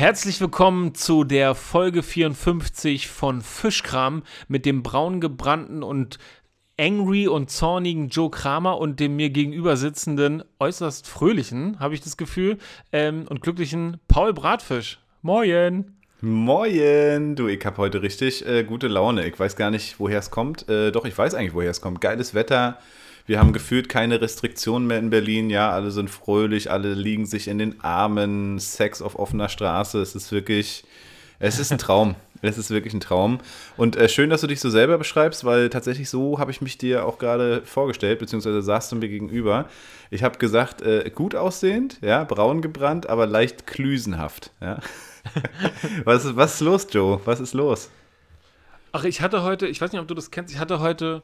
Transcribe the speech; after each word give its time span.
Herzlich 0.00 0.40
willkommen 0.40 0.94
zu 0.94 1.24
der 1.24 1.54
Folge 1.54 2.02
54 2.02 3.06
von 3.06 3.42
Fischkram 3.42 4.22
mit 4.48 4.64
dem 4.64 4.82
braun 4.82 5.20
gebrannten 5.20 5.82
und 5.82 6.16
angry 6.78 7.28
und 7.28 7.50
zornigen 7.50 8.08
Joe 8.08 8.30
Kramer 8.30 8.78
und 8.78 8.98
dem 8.98 9.16
mir 9.16 9.28
gegenüber 9.28 9.76
sitzenden, 9.76 10.42
äußerst 10.58 11.06
fröhlichen, 11.06 11.78
habe 11.80 11.92
ich 11.92 12.00
das 12.00 12.16
Gefühl, 12.16 12.56
ähm, 12.92 13.26
und 13.28 13.42
glücklichen 13.42 13.98
Paul 14.08 14.32
Bratfisch. 14.32 15.00
Moin! 15.20 15.98
Moin! 16.22 17.36
Du, 17.36 17.48
ich 17.48 17.62
habe 17.66 17.76
heute 17.76 18.00
richtig 18.00 18.46
äh, 18.46 18.64
gute 18.64 18.88
Laune. 18.88 19.28
Ich 19.28 19.38
weiß 19.38 19.54
gar 19.54 19.70
nicht, 19.70 20.00
woher 20.00 20.20
es 20.20 20.30
kommt. 20.30 20.66
Äh, 20.70 20.92
doch, 20.92 21.04
ich 21.04 21.18
weiß 21.18 21.34
eigentlich, 21.34 21.52
woher 21.52 21.70
es 21.70 21.82
kommt. 21.82 22.00
Geiles 22.00 22.32
Wetter. 22.32 22.78
Wir 23.26 23.38
haben 23.38 23.52
gefühlt 23.52 23.88
keine 23.88 24.20
Restriktionen 24.20 24.86
mehr 24.86 24.98
in 24.98 25.10
Berlin. 25.10 25.50
Ja, 25.50 25.70
alle 25.70 25.90
sind 25.90 26.10
fröhlich, 26.10 26.70
alle 26.70 26.94
liegen 26.94 27.26
sich 27.26 27.48
in 27.48 27.58
den 27.58 27.80
Armen. 27.80 28.58
Sex 28.58 29.02
auf 29.02 29.18
offener 29.18 29.48
Straße. 29.48 30.00
Es 30.00 30.14
ist 30.14 30.32
wirklich, 30.32 30.84
es 31.38 31.58
ist 31.58 31.72
ein 31.72 31.78
Traum. 31.86 32.16
Es 32.42 32.56
ist 32.56 32.70
wirklich 32.70 32.94
ein 32.94 33.00
Traum. 33.00 33.38
Und 33.76 33.96
äh, 33.96 34.08
schön, 34.08 34.30
dass 34.30 34.40
du 34.40 34.46
dich 34.46 34.60
so 34.60 34.70
selber 34.70 34.96
beschreibst, 34.96 35.44
weil 35.44 35.68
tatsächlich 35.68 36.08
so 36.08 36.38
habe 36.38 36.50
ich 36.50 36.62
mich 36.62 36.78
dir 36.78 37.04
auch 37.04 37.18
gerade 37.18 37.62
vorgestellt, 37.64 38.18
beziehungsweise 38.18 38.62
saßt 38.62 38.92
du 38.92 38.96
mir 38.96 39.08
gegenüber. 39.08 39.68
Ich 40.10 40.22
habe 40.22 40.38
gesagt, 40.38 40.80
äh, 40.80 41.10
gut 41.14 41.34
aussehend, 41.34 41.98
ja, 42.00 42.24
braun 42.24 42.62
gebrannt, 42.62 43.08
aber 43.08 43.26
leicht 43.26 43.66
klüsenhaft. 43.66 44.52
Ja. 44.60 44.80
was, 46.04 46.34
was 46.34 46.54
ist 46.54 46.60
los, 46.60 46.86
Joe? 46.90 47.20
Was 47.26 47.40
ist 47.40 47.52
los? 47.52 47.90
Ach, 48.92 49.04
ich 49.04 49.20
hatte 49.20 49.42
heute, 49.42 49.66
ich 49.66 49.80
weiß 49.80 49.92
nicht, 49.92 50.00
ob 50.00 50.08
du 50.08 50.14
das 50.14 50.30
kennst, 50.30 50.52
ich 50.52 50.58
hatte 50.58 50.80
heute 50.80 51.22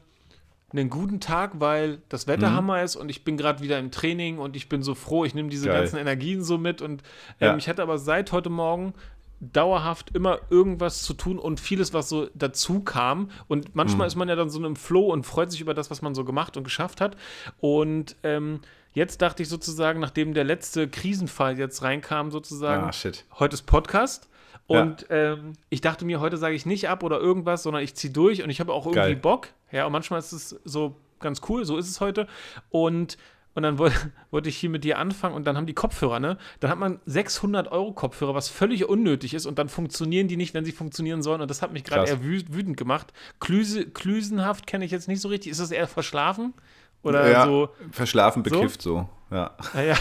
einen 0.73 0.89
guten 0.89 1.19
Tag, 1.19 1.59
weil 1.59 2.01
das 2.09 2.27
Wetter 2.27 2.49
mhm. 2.49 2.55
Hammer 2.55 2.83
ist 2.83 2.95
und 2.95 3.09
ich 3.09 3.23
bin 3.23 3.37
gerade 3.37 3.61
wieder 3.63 3.79
im 3.79 3.89
Training 3.89 4.37
und 4.37 4.55
ich 4.55 4.67
bin 4.67 4.83
so 4.83 4.95
froh, 4.95 5.23
ich 5.23 5.33
nehme 5.33 5.49
diese 5.49 5.67
Geil. 5.67 5.79
ganzen 5.79 5.97
Energien 5.97 6.43
so 6.43 6.57
mit 6.57 6.81
und 6.81 7.03
ähm, 7.39 7.47
ja. 7.51 7.57
ich 7.57 7.69
hatte 7.69 7.81
aber 7.81 7.97
seit 7.97 8.31
heute 8.33 8.49
Morgen 8.49 8.93
dauerhaft 9.39 10.15
immer 10.15 10.39
irgendwas 10.49 11.03
zu 11.03 11.13
tun 11.13 11.37
und 11.37 11.59
vieles, 11.59 11.93
was 11.93 12.09
so 12.09 12.27
dazu 12.33 12.79
kam. 12.79 13.29
Und 13.47 13.75
manchmal 13.75 14.07
mhm. 14.07 14.07
ist 14.07 14.15
man 14.15 14.29
ja 14.29 14.35
dann 14.35 14.49
so 14.49 14.63
im 14.65 14.75
Flow 14.75 15.11
und 15.11 15.25
freut 15.25 15.51
sich 15.51 15.61
über 15.61 15.73
das, 15.73 15.91
was 15.91 16.01
man 16.01 16.15
so 16.15 16.25
gemacht 16.25 16.57
und 16.57 16.63
geschafft 16.63 17.01
hat. 17.01 17.15
Und 17.59 18.15
ähm, 18.23 18.61
jetzt 18.93 19.21
dachte 19.21 19.43
ich 19.43 19.49
sozusagen, 19.49 19.99
nachdem 19.99 20.33
der 20.33 20.43
letzte 20.43 20.87
Krisenfall 20.87 21.57
jetzt 21.59 21.83
reinkam, 21.83 22.31
sozusagen, 22.31 22.85
ah, 22.85 22.93
shit. 22.93 23.25
heute 23.37 23.53
ist 23.53 23.63
Podcast. 23.63 24.27
Und 24.67 25.07
ja. 25.09 25.33
ähm, 25.33 25.53
ich 25.69 25.81
dachte 25.81 26.05
mir, 26.05 26.19
heute 26.19 26.37
sage 26.37 26.55
ich 26.55 26.65
nicht 26.65 26.89
ab 26.89 27.03
oder 27.03 27.19
irgendwas, 27.19 27.63
sondern 27.63 27.83
ich 27.83 27.95
ziehe 27.95 28.11
durch 28.11 28.43
und 28.43 28.49
ich 28.49 28.59
habe 28.59 28.73
auch 28.73 28.85
irgendwie 28.85 28.99
Geil. 28.99 29.15
Bock. 29.15 29.47
Ja, 29.71 29.85
und 29.85 29.93
manchmal 29.93 30.19
ist 30.19 30.33
es 30.33 30.59
so 30.65 30.95
ganz 31.19 31.41
cool, 31.49 31.65
so 31.65 31.77
ist 31.77 31.89
es 31.89 32.01
heute. 32.01 32.27
Und 32.69 33.17
und 33.57 33.63
dann 33.63 33.79
wollte, 33.79 33.95
wollte 34.29 34.49
ich 34.49 34.57
hier 34.57 34.69
mit 34.69 34.83
dir 34.83 34.99
anfangen 34.99 35.33
und 35.33 35.47
dann 35.47 35.57
haben 35.57 35.65
die 35.65 35.73
Kopfhörer, 35.73 36.19
ne? 36.19 36.37
Dann 36.59 36.69
hat 36.69 36.77
man 36.77 36.99
600 37.07 37.71
Euro 37.71 37.91
Kopfhörer, 37.91 38.35
was 38.35 38.49
völlig 38.49 38.87
unnötig 38.87 39.33
ist 39.33 39.47
und 39.47 39.57
dann 39.57 39.67
funktionieren 39.67 40.27
die 40.27 40.37
nicht, 40.37 40.53
wenn 40.53 40.63
sie 40.63 40.71
funktionieren 40.71 41.23
sollen 41.23 41.41
und 41.41 41.49
das 41.49 41.63
hat 41.63 41.73
mich 41.73 41.83
gerade 41.83 42.07
eher 42.07 42.23
wütend 42.23 42.77
gemacht. 42.77 43.13
Klüse, 43.39 43.89
klüsenhaft 43.89 44.67
kenne 44.67 44.85
ich 44.85 44.91
jetzt 44.91 45.07
nicht 45.07 45.21
so 45.21 45.29
richtig. 45.29 45.51
Ist 45.51 45.59
das 45.59 45.71
eher 45.71 45.87
verschlafen? 45.87 46.53
Oder 47.01 47.31
ja, 47.31 47.45
so? 47.45 47.69
Verschlafen, 47.89 48.43
bekifft 48.43 48.83
so, 48.83 48.99
so. 48.99 49.09
Ja. 49.31 49.51
ja. 49.75 49.97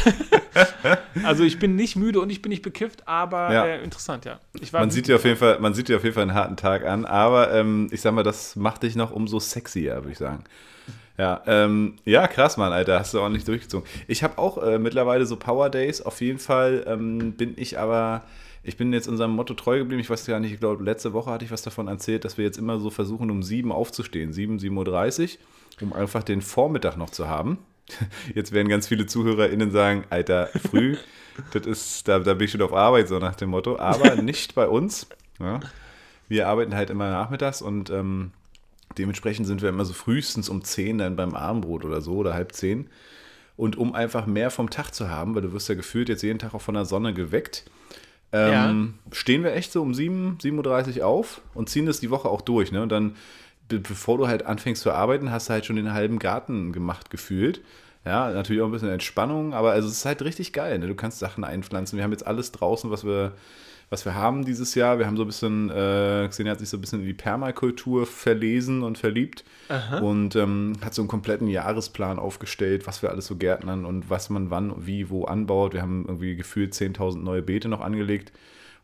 also 1.24 1.44
ich 1.44 1.58
bin 1.58 1.76
nicht 1.76 1.96
müde 1.96 2.20
und 2.20 2.30
ich 2.30 2.42
bin 2.42 2.50
nicht 2.50 2.62
bekifft, 2.62 3.06
aber 3.08 3.52
ja. 3.52 3.66
äh, 3.66 3.84
interessant, 3.84 4.24
ja. 4.24 4.38
man, 4.72 4.90
sieht 4.90 5.08
dir 5.08 5.16
auf 5.16 5.24
jeden 5.24 5.36
Fall, 5.36 5.58
man 5.60 5.74
sieht 5.74 5.88
dir 5.88 5.96
auf 5.96 6.04
jeden 6.04 6.14
Fall 6.14 6.22
einen 6.22 6.34
harten 6.34 6.56
Tag 6.56 6.84
an, 6.84 7.04
aber 7.04 7.52
ähm, 7.52 7.88
ich 7.90 8.00
sag 8.00 8.12
mal, 8.12 8.22
das 8.22 8.56
macht 8.56 8.82
dich 8.82 8.96
noch 8.96 9.10
umso 9.10 9.40
sexier, 9.40 9.96
würde 9.96 10.12
ich 10.12 10.18
sagen. 10.18 10.44
Ja, 11.18 11.42
ähm, 11.46 11.94
ja, 12.04 12.28
krass, 12.28 12.56
Mann, 12.56 12.72
Alter, 12.72 12.98
hast 12.98 13.14
du 13.14 13.20
auch 13.20 13.28
nicht 13.30 13.48
durchgezogen. 13.48 13.88
Ich 14.06 14.22
habe 14.22 14.36
auch 14.38 14.62
äh, 14.62 14.78
mittlerweile 14.78 15.24
so 15.24 15.36
Power 15.36 15.70
Days. 15.70 16.02
Auf 16.02 16.20
jeden 16.20 16.38
Fall 16.38 16.84
ähm, 16.86 17.32
bin 17.32 17.54
ich 17.56 17.78
aber, 17.78 18.22
ich 18.62 18.76
bin 18.76 18.92
jetzt 18.92 19.08
unserem 19.08 19.30
Motto 19.30 19.54
treu 19.54 19.78
geblieben. 19.78 20.00
Ich 20.00 20.10
weiß 20.10 20.26
gar 20.26 20.40
nicht, 20.40 20.52
ich 20.52 20.60
glaube, 20.60 20.84
letzte 20.84 21.14
Woche 21.14 21.30
hatte 21.30 21.44
ich 21.44 21.50
was 21.50 21.62
davon 21.62 21.88
erzählt, 21.88 22.26
dass 22.26 22.36
wir 22.36 22.44
jetzt 22.44 22.58
immer 22.58 22.78
so 22.80 22.90
versuchen, 22.90 23.30
um 23.30 23.42
sieben 23.42 23.72
aufzustehen, 23.72 24.34
sieben, 24.34 24.58
7.30 24.58 25.22
Uhr, 25.22 25.88
um 25.88 25.92
einfach 25.94 26.22
den 26.22 26.42
Vormittag 26.42 26.98
noch 26.98 27.10
zu 27.10 27.28
haben. 27.28 27.58
Jetzt 28.34 28.52
werden 28.52 28.68
ganz 28.68 28.88
viele 28.88 29.06
ZuhörerInnen 29.06 29.70
sagen, 29.70 30.04
Alter, 30.10 30.48
früh, 30.48 30.96
das 31.52 31.66
ist, 31.66 32.08
da, 32.08 32.18
da 32.18 32.34
bin 32.34 32.46
ich 32.46 32.50
schon 32.50 32.62
auf 32.62 32.72
Arbeit, 32.72 33.08
so 33.08 33.18
nach 33.18 33.36
dem 33.36 33.50
Motto. 33.50 33.78
Aber 33.78 34.16
nicht 34.22 34.54
bei 34.54 34.68
uns. 34.68 35.06
Ja. 35.38 35.60
Wir 36.28 36.48
arbeiten 36.48 36.74
halt 36.74 36.90
immer 36.90 37.10
nachmittags 37.10 37.62
und 37.62 37.90
ähm, 37.90 38.32
Dementsprechend 38.98 39.46
sind 39.46 39.62
wir 39.62 39.68
immer 39.68 39.84
so 39.84 39.92
frühestens 39.92 40.48
um 40.48 40.62
10 40.64 40.98
dann 40.98 41.16
beim 41.16 41.34
Abendbrot 41.34 41.84
oder 41.84 42.00
so 42.00 42.14
oder 42.14 42.34
halb 42.34 42.52
10. 42.52 42.88
Und 43.56 43.76
um 43.76 43.94
einfach 43.94 44.26
mehr 44.26 44.50
vom 44.50 44.70
Tag 44.70 44.92
zu 44.92 45.08
haben, 45.08 45.34
weil 45.34 45.42
du 45.42 45.52
wirst 45.52 45.68
ja 45.68 45.74
gefühlt 45.74 46.08
jetzt 46.08 46.22
jeden 46.22 46.38
Tag 46.38 46.54
auch 46.54 46.60
von 46.60 46.74
der 46.74 46.84
Sonne 46.84 47.14
geweckt, 47.14 47.64
ähm, 48.32 48.94
ja. 49.06 49.14
stehen 49.14 49.44
wir 49.44 49.54
echt 49.54 49.72
so 49.72 49.82
um 49.82 49.94
7, 49.94 50.38
7.30 50.42 50.98
Uhr 50.98 51.06
auf 51.06 51.40
und 51.54 51.68
ziehen 51.68 51.86
das 51.86 52.00
die 52.00 52.10
Woche 52.10 52.28
auch 52.28 52.42
durch. 52.42 52.72
Ne? 52.72 52.82
Und 52.82 52.90
dann, 52.90 53.16
bevor 53.68 54.18
du 54.18 54.28
halt 54.28 54.46
anfängst 54.46 54.82
zu 54.82 54.92
arbeiten, 54.92 55.30
hast 55.30 55.48
du 55.48 55.52
halt 55.52 55.66
schon 55.66 55.76
den 55.76 55.92
halben 55.92 56.18
Garten 56.18 56.72
gemacht 56.72 57.10
gefühlt. 57.10 57.62
Ja, 58.04 58.30
natürlich 58.30 58.62
auch 58.62 58.66
ein 58.66 58.72
bisschen 58.72 58.88
Entspannung, 58.88 59.52
aber 59.52 59.72
also 59.72 59.88
es 59.88 59.94
ist 59.94 60.04
halt 60.04 60.22
richtig 60.22 60.52
geil. 60.52 60.78
Ne? 60.78 60.86
Du 60.86 60.94
kannst 60.94 61.18
Sachen 61.18 61.42
einpflanzen. 61.42 61.96
Wir 61.96 62.04
haben 62.04 62.12
jetzt 62.12 62.26
alles 62.26 62.52
draußen, 62.52 62.90
was 62.90 63.04
wir 63.04 63.32
was 63.88 64.04
wir 64.04 64.14
haben 64.14 64.44
dieses 64.44 64.74
Jahr. 64.74 64.98
Wir 64.98 65.06
haben 65.06 65.16
so 65.16 65.22
ein 65.22 65.28
bisschen, 65.28 65.70
äh, 65.70 66.26
Xenia 66.28 66.52
hat 66.52 66.58
sich 66.58 66.68
so 66.68 66.76
ein 66.76 66.80
bisschen 66.80 67.00
in 67.00 67.06
die 67.06 67.14
Permakultur 67.14 68.06
verlesen 68.06 68.82
und 68.82 68.98
verliebt 68.98 69.44
Aha. 69.68 69.98
und 69.98 70.34
ähm, 70.34 70.72
hat 70.84 70.94
so 70.94 71.02
einen 71.02 71.08
kompletten 71.08 71.46
Jahresplan 71.46 72.18
aufgestellt, 72.18 72.86
was 72.86 73.02
wir 73.02 73.10
alles 73.10 73.26
so 73.26 73.36
gärtnern 73.36 73.84
und 73.84 74.10
was 74.10 74.28
man 74.28 74.50
wann, 74.50 74.86
wie, 74.86 75.08
wo 75.08 75.24
anbaut. 75.24 75.72
Wir 75.72 75.82
haben 75.82 76.04
irgendwie 76.06 76.34
gefühlt 76.34 76.74
10.000 76.74 77.18
neue 77.18 77.42
Beete 77.42 77.68
noch 77.68 77.80
angelegt 77.80 78.32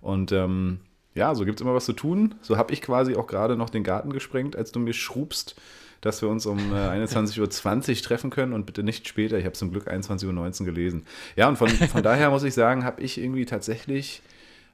und 0.01 0.31
ähm, 0.31 0.79
ja, 1.15 1.35
so 1.35 1.45
gibt 1.45 1.61
es 1.61 1.63
immer 1.63 1.75
was 1.75 1.85
zu 1.85 1.93
tun. 1.93 2.35
So 2.41 2.57
habe 2.57 2.73
ich 2.73 2.81
quasi 2.81 3.17
auch 3.17 3.27
gerade 3.27 3.57
noch 3.57 3.71
den 3.71 3.85
Garten 3.85 4.13
gesprengt, 4.13 4.57
als 4.57 4.73
du 4.73 4.81
mir 4.81 4.95
schrubst, 4.95 5.57
dass 6.01 6.23
wir 6.23 6.29
uns 6.29 6.47
um 6.47 6.59
äh, 6.73 6.77
21.20 7.05 7.41
Uhr 7.41 8.03
treffen 8.03 8.31
können 8.31 8.53
und 8.53 8.67
bitte 8.67 8.83
nicht 8.83 9.07
später. 9.07 9.39
Ich 9.39 9.45
habe 9.45 9.55
zum 9.55 9.71
Glück 9.71 9.89
21.19 9.89 10.61
Uhr 10.61 10.67
gelesen. 10.67 11.05
Ja, 11.37 11.49
und 11.49 11.57
von, 11.57 11.69
von 11.69 12.03
daher 12.03 12.31
muss 12.31 12.45
ich 12.45 12.55
sagen, 12.55 12.85
habe 12.85 13.03
ich 13.03 13.19
irgendwie 13.19 13.45
tatsächlich 13.45 14.23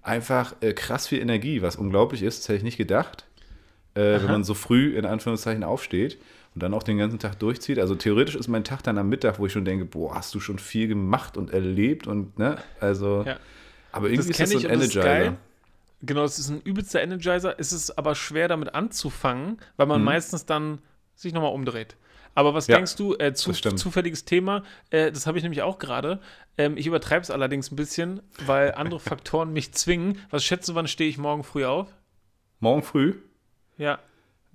einfach 0.03 0.55
äh, 0.61 0.73
krass 0.73 1.09
viel 1.09 1.21
Energie, 1.21 1.63
was 1.63 1.77
unglaublich 1.77 2.23
ist, 2.23 2.41
das 2.41 2.49
hätte 2.49 2.59
ich 2.59 2.63
nicht 2.63 2.79
gedacht, 2.79 3.27
äh, 3.95 4.21
wenn 4.21 4.31
man 4.31 4.45
so 4.45 4.55
früh 4.55 4.97
in 4.97 5.05
Anführungszeichen 5.05 5.65
aufsteht 5.65 6.19
und 6.55 6.63
dann 6.63 6.73
auch 6.73 6.83
den 6.83 6.99
ganzen 6.99 7.19
Tag 7.19 7.39
durchzieht. 7.39 7.79
Also 7.79 7.95
theoretisch 7.95 8.37
ist 8.37 8.49
mein 8.49 8.65
Tag 8.65 8.83
dann 8.83 8.97
am 8.97 9.09
Mittag, 9.09 9.39
wo 9.39 9.47
ich 9.47 9.53
schon 9.53 9.65
denke, 9.65 9.85
boah, 9.85 10.15
hast 10.15 10.35
du 10.35 10.41
schon 10.41 10.59
viel 10.59 10.89
gemacht 10.89 11.37
und 11.37 11.53
erlebt 11.53 12.07
und 12.07 12.39
ne, 12.39 12.59
also, 12.81 13.25
ja. 13.27 13.39
aber 13.93 14.09
irgendwie 14.09 14.29
das 14.33 14.41
ist 14.41 14.55
das 14.55 14.63
so 14.63 14.69
ein 14.69 14.75
Energizer. 14.75 15.37
Genau, 16.01 16.25
es 16.25 16.39
ist 16.39 16.49
ein 16.49 16.61
übelster 16.61 17.03
Energizer. 17.03 17.59
Es 17.59 17.73
ist 17.73 17.99
aber 17.99 18.15
schwer 18.15 18.49
damit 18.49 18.75
anzufangen, 18.75 19.59
weil 19.77 19.87
man 19.87 20.01
mhm. 20.01 20.07
meistens 20.07 20.47
dann 20.47 20.81
sich 21.15 21.33
nochmal 21.33 21.53
umdreht. 21.53 21.97
Aber 22.35 22.55
was 22.55 22.69
ja, 22.69 22.77
denkst 22.77 22.95
du, 22.95 23.17
äh, 23.17 23.35
zu, 23.35 23.53
zufälliges 23.53 24.25
Thema, 24.25 24.63
äh, 24.91 25.11
das 25.11 25.27
habe 25.27 25.39
ich 25.39 25.43
nämlich 25.43 25.63
auch 25.63 25.79
gerade. 25.79 26.21
Ähm, 26.57 26.77
ich 26.77 26.87
übertreibe 26.87 27.23
es 27.23 27.33
allerdings 27.33 27.73
ein 27.73 27.77
bisschen, 27.77 28.23
weil 28.47 28.75
andere 28.77 29.01
Faktoren 29.01 29.53
mich 29.53 29.73
zwingen. 29.73 30.21
Was 30.31 30.45
schätzt 30.45 30.69
du, 30.69 30.77
wann 30.77 30.87
stehe 30.87 31.11
ich 31.11 31.19
morgen 31.19 31.43
früh 31.43 31.65
auf? 31.65 31.89
Morgen 32.61 32.85
früh? 32.85 33.17
Ja. 33.77 33.99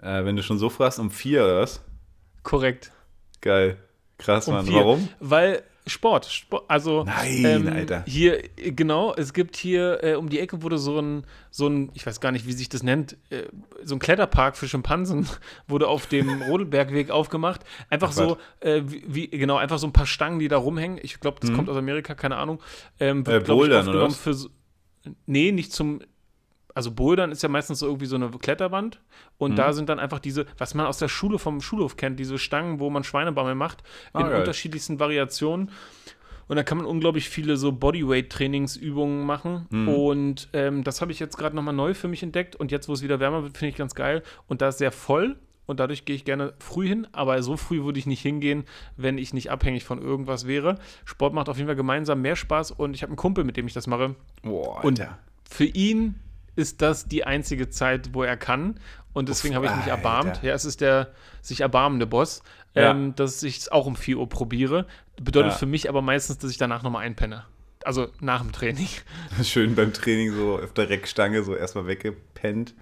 Äh, 0.02 0.24
wenn 0.24 0.38
du 0.38 0.44
schon 0.44 0.60
so 0.60 0.70
fragst, 0.70 0.98
um 0.98 1.12
vier 1.12 1.44
oder 1.44 1.62
was? 1.62 1.84
Korrekt. 2.44 2.94
Geil. 3.42 3.78
Krass, 4.18 4.48
um 4.48 4.54
Mann. 4.54 4.66
Vier. 4.66 4.75
Warum? 4.75 5.10
Weil 5.20 5.64
Sport. 5.85 6.25
Sport 6.25 6.63
also 6.67 7.03
Nein, 7.03 7.45
ähm, 7.45 7.67
Alter. 7.67 8.03
Hier, 8.07 8.41
genau, 8.55 9.13
es 9.16 9.33
gibt 9.33 9.57
hier 9.57 10.03
äh, 10.03 10.16
um 10.16 10.29
die 10.29 10.39
Ecke 10.39 10.61
wurde 10.61 10.77
so 10.77 10.99
ein, 10.99 11.25
so 11.51 11.67
ein, 11.67 11.91
ich 11.94 12.05
weiß 12.05 12.21
gar 12.21 12.31
nicht, 12.31 12.47
wie 12.47 12.53
sich 12.53 12.69
das 12.69 12.83
nennt, 12.83 13.17
äh, 13.29 13.44
so 13.83 13.95
ein 13.95 13.99
Kletterpark 13.99 14.55
für 14.55 14.67
Schimpansen 14.67 15.27
wurde 15.67 15.88
auf 15.88 16.07
dem 16.07 16.41
Rodelbergweg 16.49 17.12
aufgemacht. 17.12 17.62
Einfach 17.89 18.09
Ach, 18.09 18.13
so, 18.13 18.38
äh, 18.62 18.81
wie, 18.85 19.27
genau, 19.27 19.57
einfach 19.57 19.77
so 19.77 19.88
ein 19.88 19.94
paar 19.94 20.06
Stangen, 20.06 20.39
die 20.39 20.47
da 20.47 20.57
rumhängen. 20.57 21.00
Ich 21.01 21.19
glaube, 21.19 21.39
das 21.41 21.50
mhm. 21.51 21.56
kommt 21.56 21.69
aus 21.69 21.77
Amerika, 21.77 22.15
keine 22.15 22.38
Ahnung. 22.38 22.62
Ähm, 23.00 23.25
wird, 23.25 23.44
äh, 23.44 23.53
Bouldern, 23.53 23.86
ich, 23.86 23.89
oder? 23.94 24.09
Für, 24.09 24.36
nee, 25.25 25.51
nicht 25.51 25.74
zum 25.74 26.01
also 26.74 26.92
Bouldern 26.92 27.31
ist 27.31 27.44
ja 27.44 27.50
meistens 27.50 27.80
so 27.80 27.86
irgendwie 27.86 28.06
so 28.06 28.16
eine 28.16 28.30
Kletterwand 28.30 29.00
und 29.38 29.52
mhm. 29.52 29.56
da 29.56 29.74
sind 29.74 29.90
dann 29.90 30.00
einfach 30.00 30.20
diese, 30.20 30.46
was 30.58 30.74
man 30.74 30.86
aus 30.86 30.98
der 30.98 31.08
Schule 31.08 31.40
vom 31.40 31.62
Schulhof 31.62 31.98
kennt, 31.98 32.20
diese 32.20 32.38
Stangen, 32.38 32.80
wo 32.80 32.90
man 32.90 33.04
Schweinebammel 33.04 33.56
macht, 33.56 33.84
ah, 34.14 34.22
in 34.22 34.28
geil. 34.28 34.40
unterschiedlichsten 34.40 35.00
Variationen. 35.00 35.72
Und 36.48 36.58
da 36.58 36.64
kann 36.64 36.78
man 36.78 36.86
unglaublich 36.86 37.30
viele 37.30 37.56
so 37.58 37.72
Bodyweight-Trainingsübungen 37.72 39.25
machen. 39.25 39.66
Mhm. 39.70 39.88
Und 39.88 40.50
ähm, 40.54 40.84
das 40.84 41.02
habe 41.02 41.12
ich 41.12 41.20
jetzt 41.20 41.38
gerade 41.38 41.56
nochmal 41.56 41.74
neu 41.74 41.94
für 41.94 42.08
mich 42.08 42.22
entdeckt. 42.22 42.56
Und 42.56 42.70
jetzt, 42.70 42.90
wo 42.90 42.94
es 42.94 43.02
wieder 43.02 43.20
wärmer 43.20 43.44
wird, 43.44 43.58
finde 43.58 43.70
ich 43.70 43.78
ganz 43.78 43.96
geil. 43.96 44.24
Und 44.48 44.62
da 44.62 44.68
ist 44.68 44.78
sehr 44.78 44.92
voll. 44.92 45.38
Und 45.66 45.80
dadurch 45.80 46.04
gehe 46.04 46.16
ich 46.16 46.25
gerne 46.25 46.54
früh 46.60 46.88
hin. 46.88 47.08
Aber 47.14 47.42
so 47.42 47.56
früh 47.56 47.86
würde 47.86 47.98
ich 47.98 48.06
nicht 48.06 48.22
hingehen, 48.22 48.66
wenn 48.98 49.18
ich 49.18 49.34
nicht 49.34 49.52
abhängig 49.52 49.86
von 49.86 50.02
irgendwas 50.02 50.46
wäre. 50.46 50.80
Sport 51.06 51.34
macht 51.34 51.48
auf 51.48 51.56
jeden 51.56 51.68
Fall 51.68 51.78
gemeinsam 51.78 52.22
mehr 52.22 52.36
Spaß. 52.36 52.72
Und 52.72 52.94
ich 52.94 53.04
habe 53.04 53.12
einen 53.12 53.18
Kumpel, 53.18 53.46
mit 53.46 53.56
dem 53.56 53.66
ich 53.66 53.74
das 53.74 53.88
mache. 53.88 54.16
Boah, 54.42 54.84
und 54.84 55.02
für 55.50 55.66
ihn 55.66 56.16
ist 56.55 56.81
das 56.81 57.07
die 57.07 57.25
einzige 57.25 57.69
Zeit, 57.69 58.09
wo 58.13 58.23
er 58.23 58.38
kann. 58.38 58.79
Und 59.13 59.29
deswegen 59.29 59.55
habe 59.55 59.67
ich 59.67 59.75
mich 59.75 59.88
erbarmt. 59.88 60.41
Ja, 60.44 60.53
es 60.53 60.65
ist 60.65 60.81
der 60.81 61.13
sich 61.41 61.61
erbarmende 61.61 62.07
Boss, 62.07 62.41
ja. 62.73 62.91
ähm, 62.91 63.15
dass 63.15 63.44
ich 63.44 63.59
es 63.59 63.71
auch 63.71 63.85
um 63.85 63.95
4 63.95 64.17
Uhr 64.17 64.29
probiere. 64.29 64.88
Bedeutet 65.21 65.51
ja. 65.51 65.57
für 65.57 65.65
mich 65.65 65.89
aber 65.89 66.01
meistens, 66.01 66.39
dass 66.39 66.50
ich 66.50 66.57
danach 66.57 66.83
nochmal 66.83 67.05
einpenne. 67.05 67.45
Also 67.85 68.07
nach 68.19 68.41
dem 68.41 68.51
Training. 68.51 68.88
Schön 69.44 69.75
beim 69.75 69.94
Training 69.94 70.33
so 70.33 70.59
auf 70.59 70.73
der 70.73 70.89
Reckstange 70.89 71.44
so 71.44 71.55
erstmal 71.55 71.85
weggepennt. 71.85 72.73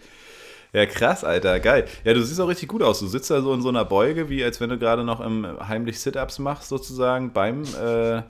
Ja, 0.73 0.85
krass, 0.85 1.25
Alter, 1.25 1.59
geil. 1.59 1.85
Ja, 2.05 2.13
du 2.13 2.23
siehst 2.23 2.39
auch 2.39 2.47
richtig 2.47 2.69
gut 2.69 2.81
aus. 2.81 2.99
Du 2.99 3.07
sitzt 3.07 3.29
da 3.29 3.41
so 3.41 3.53
in 3.53 3.61
so 3.61 3.67
einer 3.67 3.83
Beuge, 3.83 4.29
wie 4.29 4.41
als 4.41 4.61
wenn 4.61 4.69
du 4.69 4.77
gerade 4.77 5.03
noch 5.03 5.19
im 5.19 5.45
heimlich 5.67 5.99
Sit-Ups 5.99 6.39
machst, 6.39 6.69
sozusagen, 6.69 7.33
beim, 7.33 7.63
äh, 7.63 8.21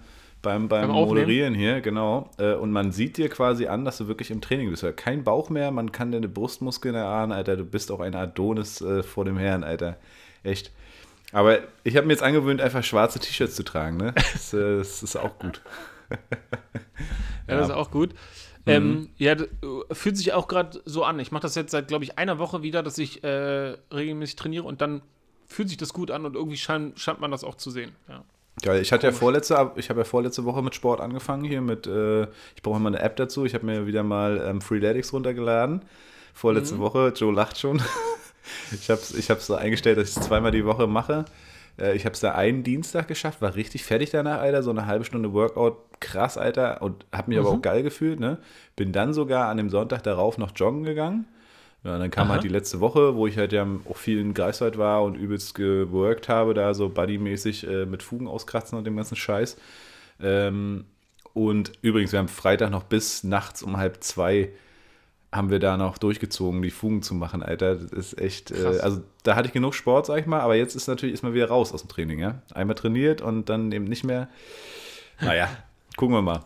beim, 0.41 0.67
beim, 0.67 0.87
beim 0.87 0.91
Moderieren 0.91 1.53
hier, 1.53 1.81
genau. 1.81 2.29
Äh, 2.37 2.53
und 2.53 2.71
man 2.71 2.91
sieht 2.91 3.17
dir 3.17 3.29
quasi 3.29 3.67
an, 3.67 3.85
dass 3.85 3.97
du 3.97 4.07
wirklich 4.07 4.31
im 4.31 4.41
Training 4.41 4.69
bist. 4.69 4.85
Kein 4.97 5.23
Bauch 5.23 5.49
mehr, 5.49 5.71
man 5.71 5.91
kann 5.91 6.11
deine 6.11 6.27
Brustmuskeln 6.27 6.95
erahnen, 6.95 7.31
Alter. 7.31 7.57
Du 7.57 7.65
bist 7.65 7.91
auch 7.91 7.99
ein 7.99 8.15
Adonis 8.15 8.81
äh, 8.81 9.03
vor 9.03 9.25
dem 9.25 9.37
Herrn, 9.37 9.63
Alter. 9.63 9.97
Echt. 10.43 10.71
Aber 11.31 11.59
ich 11.83 11.95
habe 11.95 12.07
mir 12.07 12.13
jetzt 12.13 12.23
angewöhnt, 12.23 12.59
einfach 12.61 12.83
schwarze 12.83 13.19
T-Shirts 13.19 13.55
zu 13.55 13.63
tragen, 13.63 13.97
ne? 13.97 14.13
Das, 14.33 14.53
äh, 14.53 14.77
das 14.77 15.03
ist 15.03 15.15
auch 15.15 15.37
gut. 15.39 15.61
ja, 16.09 16.17
ja, 17.47 17.57
das 17.57 17.69
ist 17.69 17.75
auch 17.75 17.91
gut. 17.91 18.13
Ähm, 18.65 18.89
mhm. 18.91 19.09
ja, 19.17 19.35
fühlt 19.91 20.17
sich 20.17 20.33
auch 20.33 20.47
gerade 20.47 20.81
so 20.85 21.03
an. 21.03 21.19
Ich 21.19 21.31
mache 21.31 21.43
das 21.43 21.55
jetzt 21.55 21.71
seit, 21.71 21.87
glaube 21.87 22.03
ich, 22.03 22.17
einer 22.17 22.37
Woche 22.37 22.61
wieder, 22.61 22.83
dass 22.83 22.97
ich 22.97 23.23
äh, 23.23 23.75
regelmäßig 23.91 24.35
trainiere 24.35 24.65
und 24.65 24.81
dann 24.81 25.01
fühlt 25.47 25.69
sich 25.69 25.77
das 25.77 25.93
gut 25.93 26.11
an 26.11 26.25
und 26.25 26.35
irgendwie 26.35 26.57
scheint, 26.57 26.99
scheint 26.99 27.19
man 27.19 27.31
das 27.31 27.43
auch 27.43 27.55
zu 27.55 27.71
sehen. 27.71 27.93
Ja. 28.07 28.23
Ja, 28.63 28.75
ich 28.75 28.91
hatte 28.91 29.07
ja 29.07 29.13
vorletzte, 29.13 29.71
ich 29.75 29.89
habe 29.89 30.01
ja 30.01 30.03
vorletzte 30.03 30.45
Woche 30.45 30.61
mit 30.61 30.75
Sport 30.75 31.01
angefangen 31.01 31.43
hier 31.43 31.61
mit, 31.61 31.87
äh, 31.87 32.23
ich 32.55 32.61
brauche 32.61 32.77
immer 32.77 32.89
eine 32.89 32.99
App 32.99 33.15
dazu. 33.15 33.45
Ich 33.45 33.53
habe 33.53 33.65
mir 33.65 33.87
wieder 33.87 34.03
mal 34.03 34.43
ähm, 34.45 34.61
Freeletics 34.61 35.13
runtergeladen. 35.13 35.81
Vorletzte 36.33 36.75
mhm. 36.75 36.79
Woche, 36.79 37.13
Joe 37.15 37.33
lacht 37.33 37.57
schon. 37.57 37.81
ich 38.71 38.89
habe 38.89 39.01
es 39.01 39.13
ich 39.13 39.25
so 39.25 39.55
eingestellt, 39.55 39.97
dass 39.97 40.09
ich 40.09 40.17
es 40.17 40.23
zweimal 40.23 40.51
die 40.51 40.65
Woche 40.65 40.87
mache. 40.87 41.25
Äh, 41.79 41.95
ich 41.95 42.05
habe 42.05 42.13
es 42.13 42.19
da 42.19 42.33
einen 42.33 42.63
Dienstag 42.63 43.07
geschafft, 43.07 43.41
war 43.41 43.55
richtig 43.55 43.83
fertig 43.83 44.11
danach, 44.11 44.39
Alter. 44.39 44.63
So 44.63 44.69
eine 44.69 44.85
halbe 44.85 45.05
Stunde 45.05 45.33
Workout, 45.33 45.77
krass, 45.99 46.37
Alter. 46.37 46.81
Und 46.81 47.05
habe 47.11 47.29
mich 47.29 47.39
mhm. 47.39 47.45
aber 47.45 47.55
auch 47.55 47.61
geil 47.61 47.83
gefühlt, 47.83 48.19
ne? 48.19 48.37
Bin 48.75 48.91
dann 48.91 49.13
sogar 49.13 49.49
an 49.49 49.57
dem 49.57 49.69
Sonntag 49.69 50.03
darauf 50.03 50.37
noch 50.37 50.51
joggen 50.55 50.83
gegangen. 50.83 51.25
Ja, 51.83 51.95
und 51.95 51.99
dann 51.99 52.11
kam 52.11 52.27
Aha. 52.27 52.33
halt 52.33 52.43
die 52.43 52.49
letzte 52.49 52.79
Woche, 52.79 53.15
wo 53.15 53.25
ich 53.25 53.37
halt 53.37 53.53
ja 53.53 53.65
auch 53.89 53.97
viel 53.97 54.19
in 54.19 54.33
Greifswald 54.33 54.77
war 54.77 55.03
und 55.03 55.15
übelst 55.15 55.55
geworkt 55.55 56.29
habe, 56.29 56.53
da 56.53 56.73
so 56.73 56.89
buddymäßig 56.89 57.67
äh, 57.67 57.85
mit 57.85 58.03
Fugen 58.03 58.27
auskratzen 58.27 58.77
und 58.77 58.83
dem 58.83 58.95
ganzen 58.95 59.15
Scheiß. 59.15 59.57
Ähm, 60.21 60.85
und 61.33 61.71
übrigens, 61.81 62.11
wir 62.11 62.19
haben 62.19 62.27
Freitag 62.27 62.69
noch 62.69 62.83
bis 62.83 63.23
nachts 63.23 63.63
um 63.63 63.77
halb 63.77 64.03
zwei 64.03 64.49
haben 65.31 65.49
wir 65.49 65.59
da 65.59 65.77
noch 65.77 65.97
durchgezogen, 65.97 66.61
die 66.61 66.71
Fugen 66.71 67.01
zu 67.03 67.15
machen, 67.15 67.41
Alter. 67.41 67.75
Das 67.75 67.91
ist 67.91 68.19
echt, 68.19 68.51
äh, 68.51 68.79
also 68.81 69.01
da 69.23 69.35
hatte 69.35 69.47
ich 69.47 69.53
genug 69.53 69.73
Sport, 69.73 70.05
sag 70.05 70.19
ich 70.19 70.25
mal, 70.25 70.41
aber 70.41 70.55
jetzt 70.55 70.75
ist 70.75 70.87
natürlich 70.87 71.13
ist 71.13 71.23
mal 71.23 71.33
wieder 71.33 71.47
raus 71.47 71.73
aus 71.73 71.81
dem 71.81 71.89
Training, 71.89 72.19
ja. 72.19 72.41
Einmal 72.53 72.75
trainiert 72.75 73.21
und 73.21 73.47
dann 73.47 73.71
eben 73.71 73.85
nicht 73.85 74.03
mehr. 74.03 74.27
Naja, 75.21 75.49
gucken 75.95 76.15
wir 76.15 76.21
mal. 76.21 76.43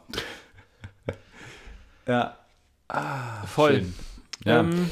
ja. 2.07 2.37
Ah, 2.87 3.43
Voll. 3.47 3.77
Schön. 3.77 3.93
Ja. 4.43 4.59
Ähm, 4.59 4.91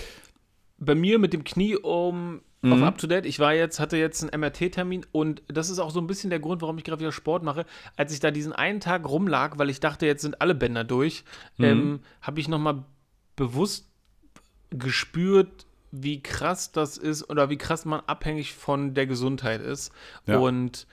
bei 0.85 0.95
mir 0.95 1.19
mit 1.19 1.33
dem 1.33 1.44
Knie 1.44 1.75
um 1.75 2.41
mhm. 2.62 2.74
auf 2.74 2.81
Up 2.81 2.97
to 2.97 3.07
Date. 3.07 3.25
Ich 3.25 3.39
war 3.39 3.53
jetzt, 3.53 3.80
hatte 3.80 3.97
jetzt 3.97 4.24
einen 4.24 4.41
MRT-Termin 4.41 5.06
und 5.12 5.44
das 5.47 5.69
ist 5.69 5.80
auch 5.80 5.91
so 5.91 6.00
ein 6.00 6.07
bisschen 6.07 6.30
der 6.30 6.39
Grund, 6.39 6.62
warum 6.62 6.77
ich 6.77 6.83
gerade 6.83 7.00
wieder 7.00 7.12
Sport 7.12 7.44
mache. 7.44 7.65
Als 7.95 8.13
ich 8.13 8.19
da 8.19 8.31
diesen 8.31 8.53
einen 8.53 8.80
Tag 8.80 9.07
rumlag, 9.07 9.57
weil 9.57 9.69
ich 9.69 9.80
dachte, 9.80 10.06
jetzt 10.06 10.21
sind 10.21 10.41
alle 10.41 10.56
Bänder 10.56 10.83
durch, 10.83 11.24
mhm. 11.57 11.65
ähm, 11.65 12.00
habe 12.21 12.39
ich 12.39 12.47
nochmal 12.47 12.83
bewusst 13.35 13.89
gespürt, 14.71 15.65
wie 15.91 16.24
krass 16.24 16.71
das 16.71 16.97
ist 16.97 17.29
oder 17.29 17.50
wie 17.50 17.57
krass 17.57 17.86
man 17.86 18.01
abhängig 18.07 18.53
von 18.53 18.95
der 18.95 19.06
Gesundheit 19.06 19.62
ist. 19.62 19.91
Ja. 20.25 20.39
Und 20.39 20.88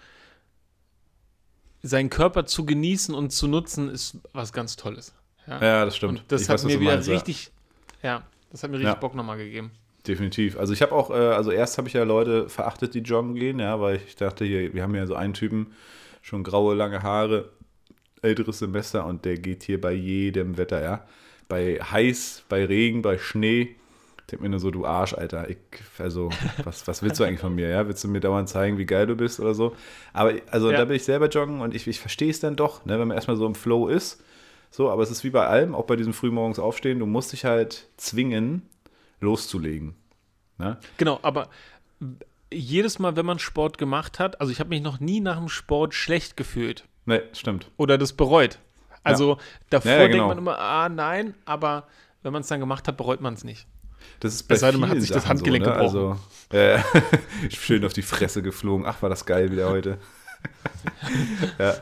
seinen 1.83 2.11
Körper 2.11 2.45
zu 2.45 2.67
genießen 2.67 3.15
und 3.15 3.31
zu 3.31 3.49
nutzen, 3.49 3.89
ist 3.89 4.19
was 4.35 4.53
ganz 4.53 4.77
Tolles. 4.77 5.15
Ja, 5.47 5.63
ja 5.63 5.85
das 5.87 5.97
stimmt. 5.97 6.21
Und 6.21 6.33
das 6.33 6.43
ich 6.43 6.49
hat 6.49 6.57
weiß, 6.57 6.65
mir 6.65 6.81
wieder 6.81 6.95
meinst, 6.95 7.09
richtig, 7.09 7.51
ja. 8.03 8.17
ja. 8.17 8.23
das 8.51 8.63
hat 8.63 8.71
mir 8.71 8.77
richtig 8.77 8.93
ja. 8.93 9.01
Bock 9.01 9.15
nochmal 9.15 9.39
gegeben. 9.39 9.71
Definitiv. 10.07 10.59
Also 10.59 10.73
ich 10.73 10.83
habe 10.83 10.93
auch, 10.93 11.11
äh, 11.11 11.15
also 11.15 11.51
erst 11.51 11.79
habe 11.79 11.89
ich 11.89 11.95
ja 11.95 12.05
Leute 12.05 12.49
verachtet, 12.49 12.95
die 12.95 13.01
joggen 13.01 13.35
gehen, 13.35 13.59
ja, 13.59 13.81
weil 13.81 14.01
ich 14.07 14.17
dachte, 14.17 14.45
hier, 14.45 14.73
wir 14.73 14.83
haben 14.83 14.95
ja 14.95 15.07
so 15.07 15.15
einen 15.15 15.35
Typen, 15.35 15.75
schon 16.23 16.43
graue, 16.43 16.75
lange 16.75 17.03
Haare, 17.03 17.51
älteres 18.23 18.59
Semester 18.59 19.07
und 19.07 19.25
der 19.25 19.37
geht 19.37 19.63
hier 19.63 19.81
bei 19.81 19.93
jedem 19.93 20.57
Wetter, 20.57 20.83
ja 20.83 21.07
bei 21.51 21.79
heiß, 21.79 22.45
bei 22.49 22.65
Regen, 22.65 23.03
bei 23.03 23.19
Schnee. 23.19 23.77
Ich 24.21 24.27
denke 24.31 24.45
mir 24.45 24.49
nur 24.49 24.61
so, 24.61 24.71
du 24.71 24.87
Arsch, 24.87 25.13
Alter. 25.13 25.51
Ich, 25.51 25.59
also, 25.99 26.31
was, 26.65 26.89
was 26.89 27.03
willst 27.03 27.21
du 27.21 27.25
eigentlich 27.25 27.41
von 27.41 27.55
mir? 27.55 27.69
Ja? 27.69 27.87
Willst 27.87 28.03
du 28.03 28.09
mir 28.09 28.21
dauernd 28.21 28.49
zeigen, 28.49 28.79
wie 28.79 28.87
geil 28.87 29.07
du 29.07 29.17
bist 29.17 29.39
oder 29.41 29.53
so? 29.53 29.77
Aber 30.15 30.33
also 30.51 30.71
ja. 30.71 30.79
da 30.79 30.85
bin 30.87 30.97
ich 30.97 31.05
selber 31.05 31.29
joggen 31.29 31.61
und 31.61 31.75
ich, 31.75 31.87
ich 31.87 32.01
verstehe 32.01 32.31
es 32.31 32.41
dann 32.41 32.57
doch, 32.57 32.87
ne, 32.87 32.99
wenn 32.99 33.09
man 33.09 33.17
erstmal 33.17 33.37
so 33.37 33.45
im 33.45 33.55
Flow 33.55 33.89
ist. 33.89 34.23
So, 34.71 34.89
aber 34.89 35.03
es 35.03 35.11
ist 35.11 35.25
wie 35.25 35.31
bei 35.31 35.47
allem, 35.47 35.75
auch 35.75 35.85
bei 35.85 35.97
diesem 35.97 36.13
frühmorgens 36.13 36.61
aufstehen, 36.61 37.01
du 37.01 37.07
musst 37.07 37.33
dich 37.33 37.45
halt 37.45 37.89
zwingen, 37.97 38.63
loszulegen. 39.21 39.95
Ne? 40.59 40.79
Genau, 40.97 41.19
aber 41.23 41.49
jedes 42.53 42.99
Mal, 42.99 43.17
wenn 43.17 43.27
man 43.27 43.39
Sport 43.39 43.79
gemacht 43.79 44.19
hat, 44.19 44.41
also 44.41 44.53
ich 44.53 44.61
habe 44.61 44.71
mich 44.71 44.83
noch 44.83 45.01
nie 45.01 45.21
nach 45.21 45.39
dem 45.39 45.49
Sport 45.49 45.95
schlecht 45.95 46.37
gefühlt. 46.37 46.85
Nee, 47.07 47.23
stimmt. 47.33 47.71
Oder 47.77 47.99
das 47.99 48.13
bereut. 48.13 48.59
Also 49.03 49.35
ja. 49.35 49.39
davor 49.71 49.93
ja, 49.93 50.07
genau. 50.07 50.13
denkt 50.13 50.29
man 50.29 50.39
immer, 50.39 50.59
ah 50.59 50.89
nein, 50.89 51.35
aber 51.45 51.87
wenn 52.23 52.33
man 52.33 52.43
es 52.43 52.49
dann 52.49 52.61
gemacht 52.61 52.87
hat, 52.89 52.97
bereut 52.97 53.21
man 53.21 53.35
es 53.35 53.45
nicht. 53.45 53.67
Das 54.21 54.35
ist 54.35 54.45
bei 54.45 54.55
es 54.55 54.61
sei 54.61 54.71
denn, 54.71 54.81
man 54.81 54.91
hat 54.91 55.01
sich 55.01 55.11
das 55.11 55.27
Handgelenk 55.27 55.65
so, 55.65 55.71
ne? 55.71 55.77
gebrochen. 55.77 56.21
Also, 56.51 56.57
äh, 56.57 57.51
schön 57.51 57.85
auf 57.85 57.93
die 57.93 58.03
Fresse 58.03 58.43
geflogen. 58.43 58.87
Ach, 58.87 59.01
war 59.03 59.09
das 59.09 59.25
geil 59.25 59.51
wieder 59.51 59.71
heute. 59.71 59.99
ja. 61.59 61.75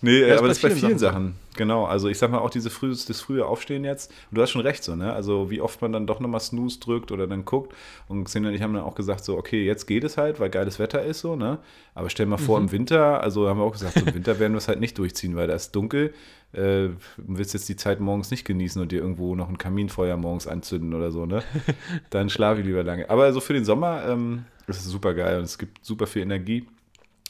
Nee, 0.00 0.26
ja, 0.26 0.38
aber 0.38 0.48
das 0.48 0.58
ist 0.58 0.62
bei 0.62 0.70
vielen 0.70 0.98
Sachen. 0.98 1.34
Sachen. 1.34 1.45
Genau, 1.56 1.84
also 1.84 2.08
ich 2.08 2.18
sag 2.18 2.30
mal 2.30 2.38
auch 2.38 2.50
diese 2.50 2.70
früh, 2.70 2.90
das 2.90 3.20
frühe 3.20 3.46
Aufstehen 3.46 3.84
jetzt. 3.84 4.12
Und 4.30 4.36
du 4.36 4.42
hast 4.42 4.50
schon 4.50 4.60
recht 4.60 4.84
so, 4.84 4.94
ne? 4.94 5.12
Also 5.12 5.50
wie 5.50 5.60
oft 5.60 5.80
man 5.82 5.92
dann 5.92 6.06
doch 6.06 6.20
nochmal 6.20 6.40
Snooze 6.40 6.80
drückt 6.80 7.12
oder 7.12 7.26
dann 7.26 7.44
guckt. 7.44 7.74
Und 8.08 8.24
Xenia 8.24 8.50
und 8.50 8.54
ich 8.54 8.62
haben 8.62 8.74
dann 8.74 8.82
auch 8.82 8.94
gesagt 8.94 9.24
so, 9.24 9.36
okay, 9.36 9.64
jetzt 9.64 9.86
geht 9.86 10.04
es 10.04 10.16
halt, 10.16 10.40
weil 10.40 10.50
geiles 10.50 10.78
Wetter 10.78 11.02
ist 11.02 11.20
so, 11.20 11.36
ne? 11.36 11.58
Aber 11.94 12.10
stell 12.10 12.26
mal 12.26 12.36
vor, 12.36 12.58
mhm. 12.58 12.66
im 12.66 12.72
Winter, 12.72 13.22
also 13.22 13.48
haben 13.48 13.58
wir 13.58 13.64
auch 13.64 13.72
gesagt, 13.72 13.98
so, 13.98 14.06
im 14.06 14.14
Winter 14.14 14.38
werden 14.38 14.52
wir 14.52 14.58
es 14.58 14.68
halt 14.68 14.80
nicht 14.80 14.98
durchziehen, 14.98 15.36
weil 15.36 15.46
da 15.46 15.54
ist 15.54 15.74
dunkel. 15.74 16.12
Äh, 16.52 16.90
willst 17.16 17.54
jetzt 17.54 17.68
die 17.68 17.76
Zeit 17.76 18.00
morgens 18.00 18.30
nicht 18.30 18.44
genießen 18.44 18.80
und 18.80 18.92
dir 18.92 19.00
irgendwo 19.00 19.34
noch 19.34 19.48
ein 19.48 19.58
Kaminfeuer 19.58 20.16
morgens 20.16 20.46
anzünden 20.46 20.94
oder 20.94 21.10
so, 21.10 21.26
ne? 21.26 21.42
Dann 22.10 22.30
schlafe 22.30 22.60
ich 22.60 22.66
lieber 22.66 22.84
lange. 22.84 23.10
Aber 23.10 23.24
also 23.24 23.40
für 23.40 23.52
den 23.52 23.64
Sommer 23.64 24.04
ähm, 24.06 24.44
ist 24.66 24.78
es 24.78 24.84
super 24.84 25.14
geil 25.14 25.38
und 25.38 25.44
es 25.44 25.58
gibt 25.58 25.84
super 25.84 26.06
viel 26.06 26.22
Energie. 26.22 26.66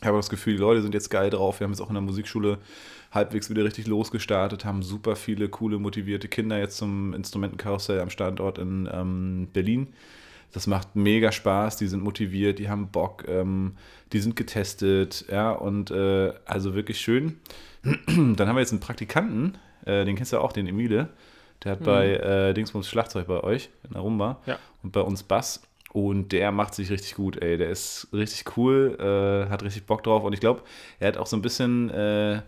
Ich 0.00 0.06
habe 0.06 0.16
das 0.18 0.28
Gefühl, 0.28 0.54
die 0.54 0.60
Leute 0.60 0.82
sind 0.82 0.94
jetzt 0.94 1.10
geil 1.10 1.30
drauf. 1.30 1.60
Wir 1.60 1.64
haben 1.64 1.72
jetzt 1.72 1.80
auch 1.80 1.88
in 1.88 1.94
der 1.94 2.02
Musikschule 2.02 2.58
halbwegs 3.12 3.48
wieder 3.48 3.64
richtig 3.64 3.86
losgestartet, 3.86 4.64
haben 4.64 4.82
super 4.82 5.16
viele 5.16 5.48
coole, 5.48 5.78
motivierte 5.78 6.28
Kinder 6.28 6.58
jetzt 6.58 6.76
zum 6.76 7.14
Instrumentenkarussell 7.14 8.00
am 8.00 8.10
Standort 8.10 8.58
in 8.58 8.88
ähm, 8.92 9.48
Berlin. 9.52 9.88
Das 10.52 10.66
macht 10.66 10.96
mega 10.96 11.32
Spaß, 11.32 11.76
die 11.76 11.86
sind 11.86 12.02
motiviert, 12.02 12.58
die 12.58 12.68
haben 12.68 12.88
Bock, 12.88 13.24
ähm, 13.28 13.76
die 14.12 14.20
sind 14.20 14.36
getestet, 14.36 15.26
ja, 15.30 15.52
und 15.52 15.90
äh, 15.90 16.32
also 16.44 16.74
wirklich 16.74 17.00
schön. 17.00 17.40
Dann 17.82 18.40
haben 18.40 18.56
wir 18.56 18.60
jetzt 18.60 18.72
einen 18.72 18.80
Praktikanten, 18.80 19.58
äh, 19.84 20.04
den 20.04 20.16
kennst 20.16 20.32
du 20.32 20.38
auch, 20.38 20.52
den 20.52 20.66
Emile. 20.66 21.08
Der 21.64 21.72
hat 21.72 21.80
mhm. 21.80 21.84
bei 21.84 22.12
äh, 22.14 22.54
Dingsbums 22.54 22.88
Schlagzeug 22.88 23.26
bei 23.26 23.42
euch 23.42 23.70
in 23.84 23.92
der 23.92 24.02
Rumba 24.02 24.40
ja. 24.46 24.58
und 24.82 24.92
bei 24.92 25.00
uns 25.00 25.22
Bass. 25.22 25.62
Und 25.96 26.32
der 26.32 26.52
macht 26.52 26.74
sich 26.74 26.90
richtig 26.90 27.14
gut, 27.14 27.42
ey. 27.42 27.56
Der 27.56 27.70
ist 27.70 28.08
richtig 28.12 28.58
cool, 28.58 28.98
äh, 29.00 29.48
hat 29.48 29.62
richtig 29.62 29.86
Bock 29.86 30.02
drauf. 30.02 30.24
Und 30.24 30.34
ich 30.34 30.40
glaube, 30.40 30.60
er 31.00 31.08
hat 31.08 31.16
auch 31.16 31.26
so 31.26 31.38
ein 31.38 31.40
bisschen 31.40 31.88
äh, 31.88 32.42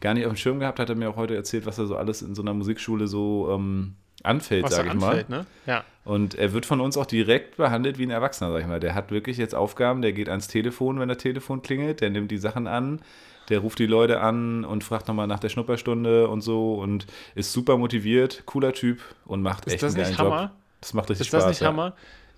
gar 0.00 0.14
nicht 0.14 0.24
auf 0.24 0.32
dem 0.32 0.38
Schirm 0.38 0.58
gehabt, 0.58 0.78
hat 0.78 0.88
er 0.88 0.94
mir 0.94 1.10
auch 1.10 1.16
heute 1.16 1.36
erzählt, 1.36 1.66
was 1.66 1.76
er 1.76 1.84
so 1.84 1.98
alles 1.98 2.22
in 2.22 2.34
so 2.34 2.40
einer 2.40 2.54
Musikschule 2.54 3.06
so 3.06 3.50
ähm, 3.52 3.96
anfällt, 4.22 4.70
sage 4.70 4.86
ich 4.86 4.92
anfällt, 4.94 5.28
mal. 5.28 5.40
Ne? 5.40 5.46
Ja. 5.66 5.84
Und 6.06 6.34
er 6.36 6.54
wird 6.54 6.64
von 6.64 6.80
uns 6.80 6.96
auch 6.96 7.04
direkt 7.04 7.58
behandelt 7.58 7.98
wie 7.98 8.06
ein 8.06 8.10
Erwachsener, 8.10 8.50
sag 8.52 8.62
ich 8.62 8.66
mal. 8.66 8.80
Der 8.80 8.94
hat 8.94 9.10
wirklich 9.10 9.36
jetzt 9.36 9.54
Aufgaben, 9.54 10.00
der 10.00 10.14
geht 10.14 10.30
ans 10.30 10.48
Telefon, 10.48 10.98
wenn 10.98 11.08
der 11.08 11.18
Telefon 11.18 11.60
klingelt, 11.60 12.00
der 12.00 12.08
nimmt 12.08 12.30
die 12.30 12.38
Sachen 12.38 12.66
an, 12.66 13.02
der 13.50 13.58
ruft 13.58 13.80
die 13.80 13.86
Leute 13.86 14.20
an 14.20 14.64
und 14.64 14.82
fragt 14.82 15.08
nochmal 15.08 15.26
nach 15.26 15.40
der 15.40 15.50
Schnupperstunde 15.50 16.26
und 16.28 16.40
so 16.40 16.76
und 16.76 17.06
ist 17.34 17.52
super 17.52 17.76
motiviert, 17.76 18.44
cooler 18.46 18.72
Typ 18.72 19.02
und 19.26 19.42
macht 19.42 19.66
ist 19.66 19.74
echt 19.74 19.84
einen 19.84 19.94
geilen 19.94 20.16
Hammer? 20.16 20.40
Job. 20.40 20.50
Das 20.80 20.94
macht 20.94 21.10
richtig 21.10 21.28
Spaß. 21.28 21.40
Ist 21.40 21.44
das 21.44 21.50
nicht 21.50 21.60
ja. 21.60 21.68
Hammer? 21.68 21.94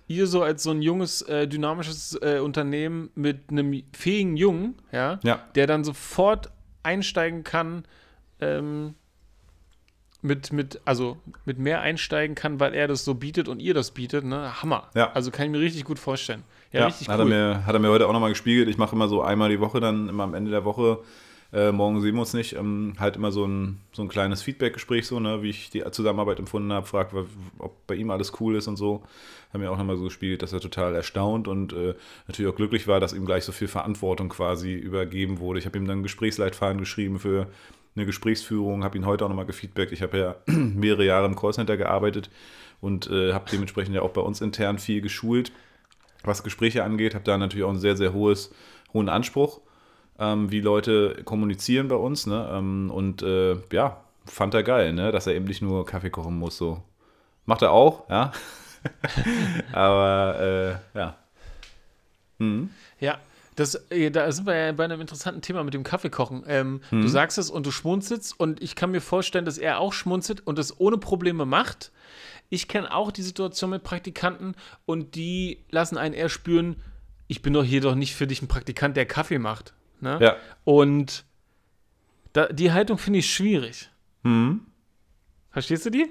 Ihr 0.07 0.27
so 0.27 0.41
als 0.41 0.63
so 0.63 0.71
ein 0.71 0.81
junges, 0.81 1.21
äh, 1.23 1.47
dynamisches 1.47 2.17
äh, 2.21 2.39
Unternehmen 2.39 3.09
mit 3.15 3.49
einem 3.49 3.83
fähigen 3.93 4.37
Jungen, 4.37 4.75
ja, 4.91 5.19
ja, 5.23 5.39
der 5.55 5.67
dann 5.67 5.83
sofort 5.83 6.49
einsteigen 6.83 7.43
kann, 7.43 7.83
ähm, 8.39 8.95
mit, 10.21 10.51
mit, 10.51 10.81
also 10.85 11.17
mit 11.45 11.59
mehr 11.59 11.81
einsteigen 11.81 12.35
kann, 12.35 12.59
weil 12.59 12.73
er 12.73 12.87
das 12.87 13.05
so 13.05 13.15
bietet 13.15 13.47
und 13.47 13.59
ihr 13.59 13.73
das 13.73 13.91
bietet, 13.91 14.25
ne? 14.25 14.61
Hammer. 14.61 14.89
Ja. 14.95 15.11
Also 15.13 15.31
kann 15.31 15.45
ich 15.45 15.51
mir 15.51 15.59
richtig 15.59 15.85
gut 15.85 15.99
vorstellen. 15.99 16.43
Ja, 16.71 16.81
ja 16.81 16.85
richtig 16.87 17.09
hat, 17.09 17.19
cool. 17.19 17.31
er 17.31 17.55
mir, 17.55 17.65
hat 17.65 17.73
er 17.73 17.79
mir 17.79 17.89
heute 17.89 18.07
auch 18.07 18.13
nochmal 18.13 18.29
gespiegelt. 18.29 18.67
Ich 18.67 18.77
mache 18.77 18.95
immer 18.95 19.07
so 19.07 19.21
einmal 19.21 19.49
die 19.49 19.59
Woche, 19.59 19.79
dann 19.79 20.09
immer 20.09 20.23
am 20.23 20.33
Ende 20.33 20.51
der 20.51 20.65
Woche, 20.65 20.99
äh, 21.53 21.71
morgen 21.71 22.01
sehen 22.01 22.15
wir 22.15 22.21
uns 22.21 22.33
nicht, 22.33 22.55
ähm, 22.55 22.95
halt 22.99 23.15
immer 23.15 23.31
so 23.31 23.45
ein, 23.45 23.79
so 23.93 24.01
ein 24.01 24.09
kleines 24.09 24.41
Feedback-Gespräch, 24.41 25.07
so, 25.07 25.19
ne, 25.19 25.41
wie 25.41 25.49
ich 25.49 25.69
die 25.69 25.83
Zusammenarbeit 25.91 26.39
empfunden 26.39 26.73
habe, 26.73 26.85
frage, 26.85 27.25
ob 27.59 27.87
bei 27.87 27.95
ihm 27.95 28.11
alles 28.11 28.33
cool 28.39 28.55
ist 28.55 28.67
und 28.67 28.75
so. 28.75 29.03
Hat 29.53 29.61
mir 29.61 29.71
auch 29.71 29.77
nochmal 29.77 29.95
so 29.95 30.03
gespiegelt, 30.03 30.41
dass 30.41 30.51
er 30.51 30.59
total 30.59 30.93
erstaunt 30.93 31.47
und 31.47 31.71
äh, 31.71 31.95
natürlich 32.27 32.51
auch 32.51 32.55
glücklich 32.55 32.87
war, 32.87 32.99
dass 32.99 33.13
ihm 33.13 33.25
gleich 33.25 33.45
so 33.45 33.53
viel 33.53 33.69
Verantwortung 33.69 34.27
quasi 34.27 34.73
übergeben 34.73 35.39
wurde. 35.39 35.59
Ich 35.59 35.65
habe 35.65 35.77
ihm 35.77 35.85
dann 35.85 35.97
einen 35.97 36.03
Gesprächsleitfaden 36.03 36.79
geschrieben 36.79 37.19
für 37.19 37.47
eine 37.95 38.05
Gesprächsführung, 38.05 38.83
habe 38.83 38.97
ihn 38.97 39.05
heute 39.05 39.23
auch 39.23 39.29
nochmal 39.29 39.45
gefeedbackt. 39.45 39.91
Ich 39.91 40.01
habe 40.01 40.17
ja 40.17 40.35
mehrere 40.47 41.05
Jahre 41.05 41.25
im 41.27 41.35
Callcenter 41.35 41.77
gearbeitet 41.77 42.29
und 42.81 43.09
äh, 43.09 43.33
habe 43.33 43.49
dementsprechend 43.51 43.95
ja 43.95 44.01
auch 44.01 44.11
bei 44.11 44.21
uns 44.21 44.41
intern 44.41 44.79
viel 44.79 45.01
geschult, 45.01 45.51
was 46.23 46.43
Gespräche 46.43 46.83
angeht. 46.83 47.15
Habe 47.15 47.23
da 47.23 47.37
natürlich 47.37 47.63
auch 47.63 47.69
einen 47.69 47.79
sehr, 47.79 47.95
sehr 47.95 48.13
hohes, 48.13 48.53
hohen 48.93 49.09
Anspruch, 49.09 49.61
ähm, 50.19 50.51
wie 50.51 50.61
Leute 50.61 51.21
kommunizieren 51.23 51.87
bei 51.87 51.95
uns. 51.95 52.25
Ne? 52.25 52.49
Ähm, 52.51 52.91
und 52.91 53.21
äh, 53.21 53.55
ja, 53.71 54.01
fand 54.25 54.53
er 54.53 54.63
geil, 54.63 54.93
ne? 54.93 55.11
dass 55.11 55.27
er 55.27 55.35
eben 55.35 55.45
nicht 55.45 55.61
nur 55.61 55.85
Kaffee 55.85 56.09
kochen 56.09 56.37
muss. 56.37 56.57
So. 56.57 56.83
Macht 57.45 57.61
er 57.61 57.71
auch, 57.71 58.09
ja. 58.09 58.31
Aber 59.71 60.79
äh, 60.93 60.97
ja. 60.97 61.15
Mhm. 62.39 62.69
Ja, 62.99 63.19
das, 63.55 63.75
äh, 63.89 64.11
da 64.11 64.31
sind 64.31 64.45
wir 64.45 64.55
ja 64.55 64.71
bei 64.71 64.83
einem 64.83 65.01
interessanten 65.01 65.41
Thema 65.41 65.63
mit 65.63 65.73
dem 65.73 65.83
Kaffeekochen. 65.83 66.43
Ähm, 66.47 66.81
mhm. 66.91 67.01
Du 67.01 67.07
sagst 67.07 67.37
es 67.37 67.49
und 67.49 67.65
du 67.65 67.71
schmunzelst 67.71 68.39
und 68.39 68.61
ich 68.61 68.75
kann 68.75 68.91
mir 68.91 69.01
vorstellen, 69.01 69.45
dass 69.45 69.57
er 69.57 69.79
auch 69.79 69.93
schmunzelt 69.93 70.45
und 70.45 70.59
das 70.59 70.79
ohne 70.79 70.97
Probleme 70.97 71.45
macht. 71.45 71.91
Ich 72.49 72.67
kenne 72.67 72.93
auch 72.93 73.11
die 73.11 73.23
Situation 73.23 73.71
mit 73.71 73.83
Praktikanten 73.83 74.55
und 74.85 75.15
die 75.15 75.65
lassen 75.69 75.97
einen 75.97 76.13
eher 76.13 76.29
spüren, 76.29 76.77
ich 77.27 77.41
bin 77.41 77.51
doch 77.51 77.63
hier 77.63 77.81
doch 77.81 77.95
nicht 77.95 78.15
für 78.15 78.27
dich 78.27 78.41
ein 78.41 78.47
Praktikant, 78.47 78.95
der 78.95 79.05
Kaffee 79.05 79.39
macht. 79.39 79.73
Ne? 79.99 80.17
Ja. 80.21 80.35
Und 80.63 81.25
da, 82.33 82.47
die 82.47 82.71
Haltung 82.71 82.97
finde 82.97 83.19
ich 83.19 83.33
schwierig. 83.33 83.89
Mhm. 84.23 84.61
Verstehst 85.51 85.85
du 85.85 85.89
die? 85.89 86.07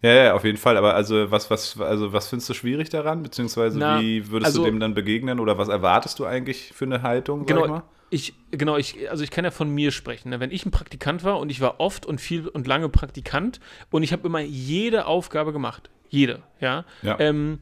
Ja, 0.00 0.12
ja, 0.12 0.34
auf 0.34 0.44
jeden 0.44 0.58
Fall. 0.58 0.76
Aber 0.76 0.94
also 0.94 1.30
was, 1.30 1.50
was, 1.50 1.80
also 1.80 2.12
was 2.12 2.28
findest 2.28 2.48
du 2.48 2.54
schwierig 2.54 2.88
daran? 2.88 3.22
Beziehungsweise 3.22 3.78
Na, 3.78 4.00
wie 4.00 4.30
würdest 4.30 4.46
also, 4.46 4.64
du 4.64 4.70
dem 4.70 4.80
dann 4.80 4.94
begegnen 4.94 5.40
oder 5.40 5.58
was 5.58 5.68
erwartest 5.68 6.18
du 6.18 6.24
eigentlich 6.24 6.72
für 6.72 6.84
eine 6.84 7.02
Haltung? 7.02 7.46
Genau, 7.46 7.82
ich, 8.10 8.34
genau, 8.50 8.76
ich, 8.76 9.10
also 9.10 9.24
ich 9.24 9.30
kann 9.30 9.44
ja 9.44 9.50
von 9.50 9.68
mir 9.68 9.90
sprechen. 9.90 10.30
Ne? 10.30 10.40
Wenn 10.40 10.50
ich 10.50 10.64
ein 10.64 10.70
Praktikant 10.70 11.24
war 11.24 11.38
und 11.38 11.50
ich 11.50 11.60
war 11.60 11.80
oft 11.80 12.06
und 12.06 12.20
viel 12.20 12.48
und 12.48 12.66
lange 12.66 12.88
Praktikant 12.88 13.60
und 13.90 14.02
ich 14.02 14.12
habe 14.12 14.26
immer 14.26 14.40
jede 14.40 15.06
Aufgabe 15.06 15.52
gemacht. 15.52 15.90
Jede, 16.08 16.42
ja. 16.60 16.84
ja. 17.02 17.18
Ähm, 17.18 17.58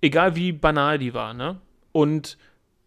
egal 0.00 0.36
wie 0.36 0.52
banal 0.52 0.98
die 0.98 1.14
war, 1.14 1.32
ne? 1.32 1.60
Und 1.92 2.38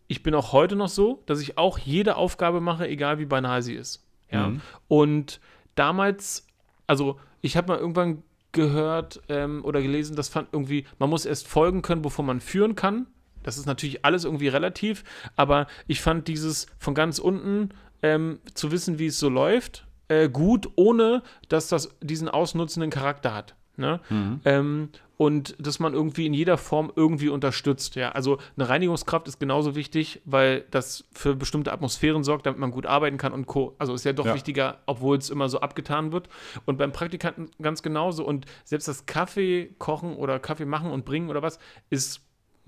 ich 0.07 0.23
bin 0.23 0.33
auch 0.33 0.53
heute 0.53 0.75
noch 0.75 0.89
so, 0.89 1.23
dass 1.25 1.41
ich 1.41 1.57
auch 1.57 1.77
jede 1.77 2.15
Aufgabe 2.15 2.61
mache, 2.61 2.87
egal 2.87 3.19
wie 3.19 3.25
banal 3.25 3.61
sie 3.61 3.75
ist. 3.75 4.05
Ja. 4.31 4.49
Mhm. 4.49 4.61
Und 4.87 5.39
damals, 5.75 6.47
also 6.87 7.19
ich 7.41 7.57
habe 7.57 7.73
mal 7.73 7.79
irgendwann 7.79 8.23
gehört 8.51 9.21
ähm, 9.29 9.63
oder 9.63 9.81
gelesen, 9.81 10.15
das 10.15 10.29
fand 10.29 10.49
irgendwie, 10.51 10.85
man 10.99 11.09
muss 11.09 11.25
erst 11.25 11.47
folgen 11.47 11.81
können, 11.81 12.01
bevor 12.01 12.25
man 12.25 12.39
führen 12.39 12.75
kann. 12.75 13.07
Das 13.43 13.57
ist 13.57 13.65
natürlich 13.65 14.03
alles 14.03 14.25
irgendwie 14.25 14.47
relativ, 14.47 15.03
aber 15.35 15.67
ich 15.87 16.01
fand 16.01 16.27
dieses 16.27 16.67
von 16.79 16.93
ganz 16.93 17.19
unten 17.19 17.69
ähm, 18.01 18.39
zu 18.53 18.71
wissen, 18.71 18.99
wie 18.99 19.07
es 19.07 19.19
so 19.19 19.29
läuft, 19.29 19.85
äh, 20.07 20.29
gut, 20.29 20.69
ohne 20.75 21.23
dass 21.49 21.67
das 21.67 21.95
diesen 22.01 22.29
ausnutzenden 22.29 22.89
Charakter 22.89 23.33
hat. 23.33 23.55
Ne? 23.75 23.99
Mhm. 24.09 24.41
Ähm, 24.43 24.89
und 25.17 25.55
dass 25.59 25.79
man 25.79 25.93
irgendwie 25.93 26.27
in 26.27 26.33
jeder 26.33 26.57
Form 26.57 26.91
irgendwie 26.95 27.29
unterstützt. 27.29 27.95
Ja, 27.95 28.11
also 28.11 28.37
eine 28.55 28.69
Reinigungskraft 28.69 29.27
ist 29.27 29.39
genauso 29.39 29.75
wichtig, 29.75 30.21
weil 30.25 30.65
das 30.69 31.05
für 31.11 31.35
bestimmte 31.35 31.71
Atmosphären 31.73 32.23
sorgt, 32.23 32.45
damit 32.45 32.59
man 32.59 32.69
gut 32.69 32.85
arbeiten 32.85 33.17
kann 33.17 33.33
und 33.33 33.47
Co. 33.47 33.75
Also 33.79 33.95
ist 33.95 34.05
ja 34.05 34.13
doch 34.13 34.27
ja. 34.27 34.35
wichtiger, 34.35 34.77
obwohl 34.85 35.17
es 35.17 35.31
immer 35.31 35.49
so 35.49 35.59
abgetan 35.59 36.11
wird. 36.11 36.29
Und 36.65 36.77
beim 36.77 36.91
Praktikanten 36.91 37.49
ganz 37.59 37.81
genauso. 37.81 38.23
Und 38.25 38.45
selbst 38.63 38.87
das 38.87 39.07
Kaffee 39.07 39.73
kochen 39.79 40.15
oder 40.15 40.39
Kaffee 40.39 40.65
machen 40.65 40.91
und 40.91 41.03
bringen 41.03 41.29
oder 41.29 41.41
was 41.41 41.57
ist 41.89 42.21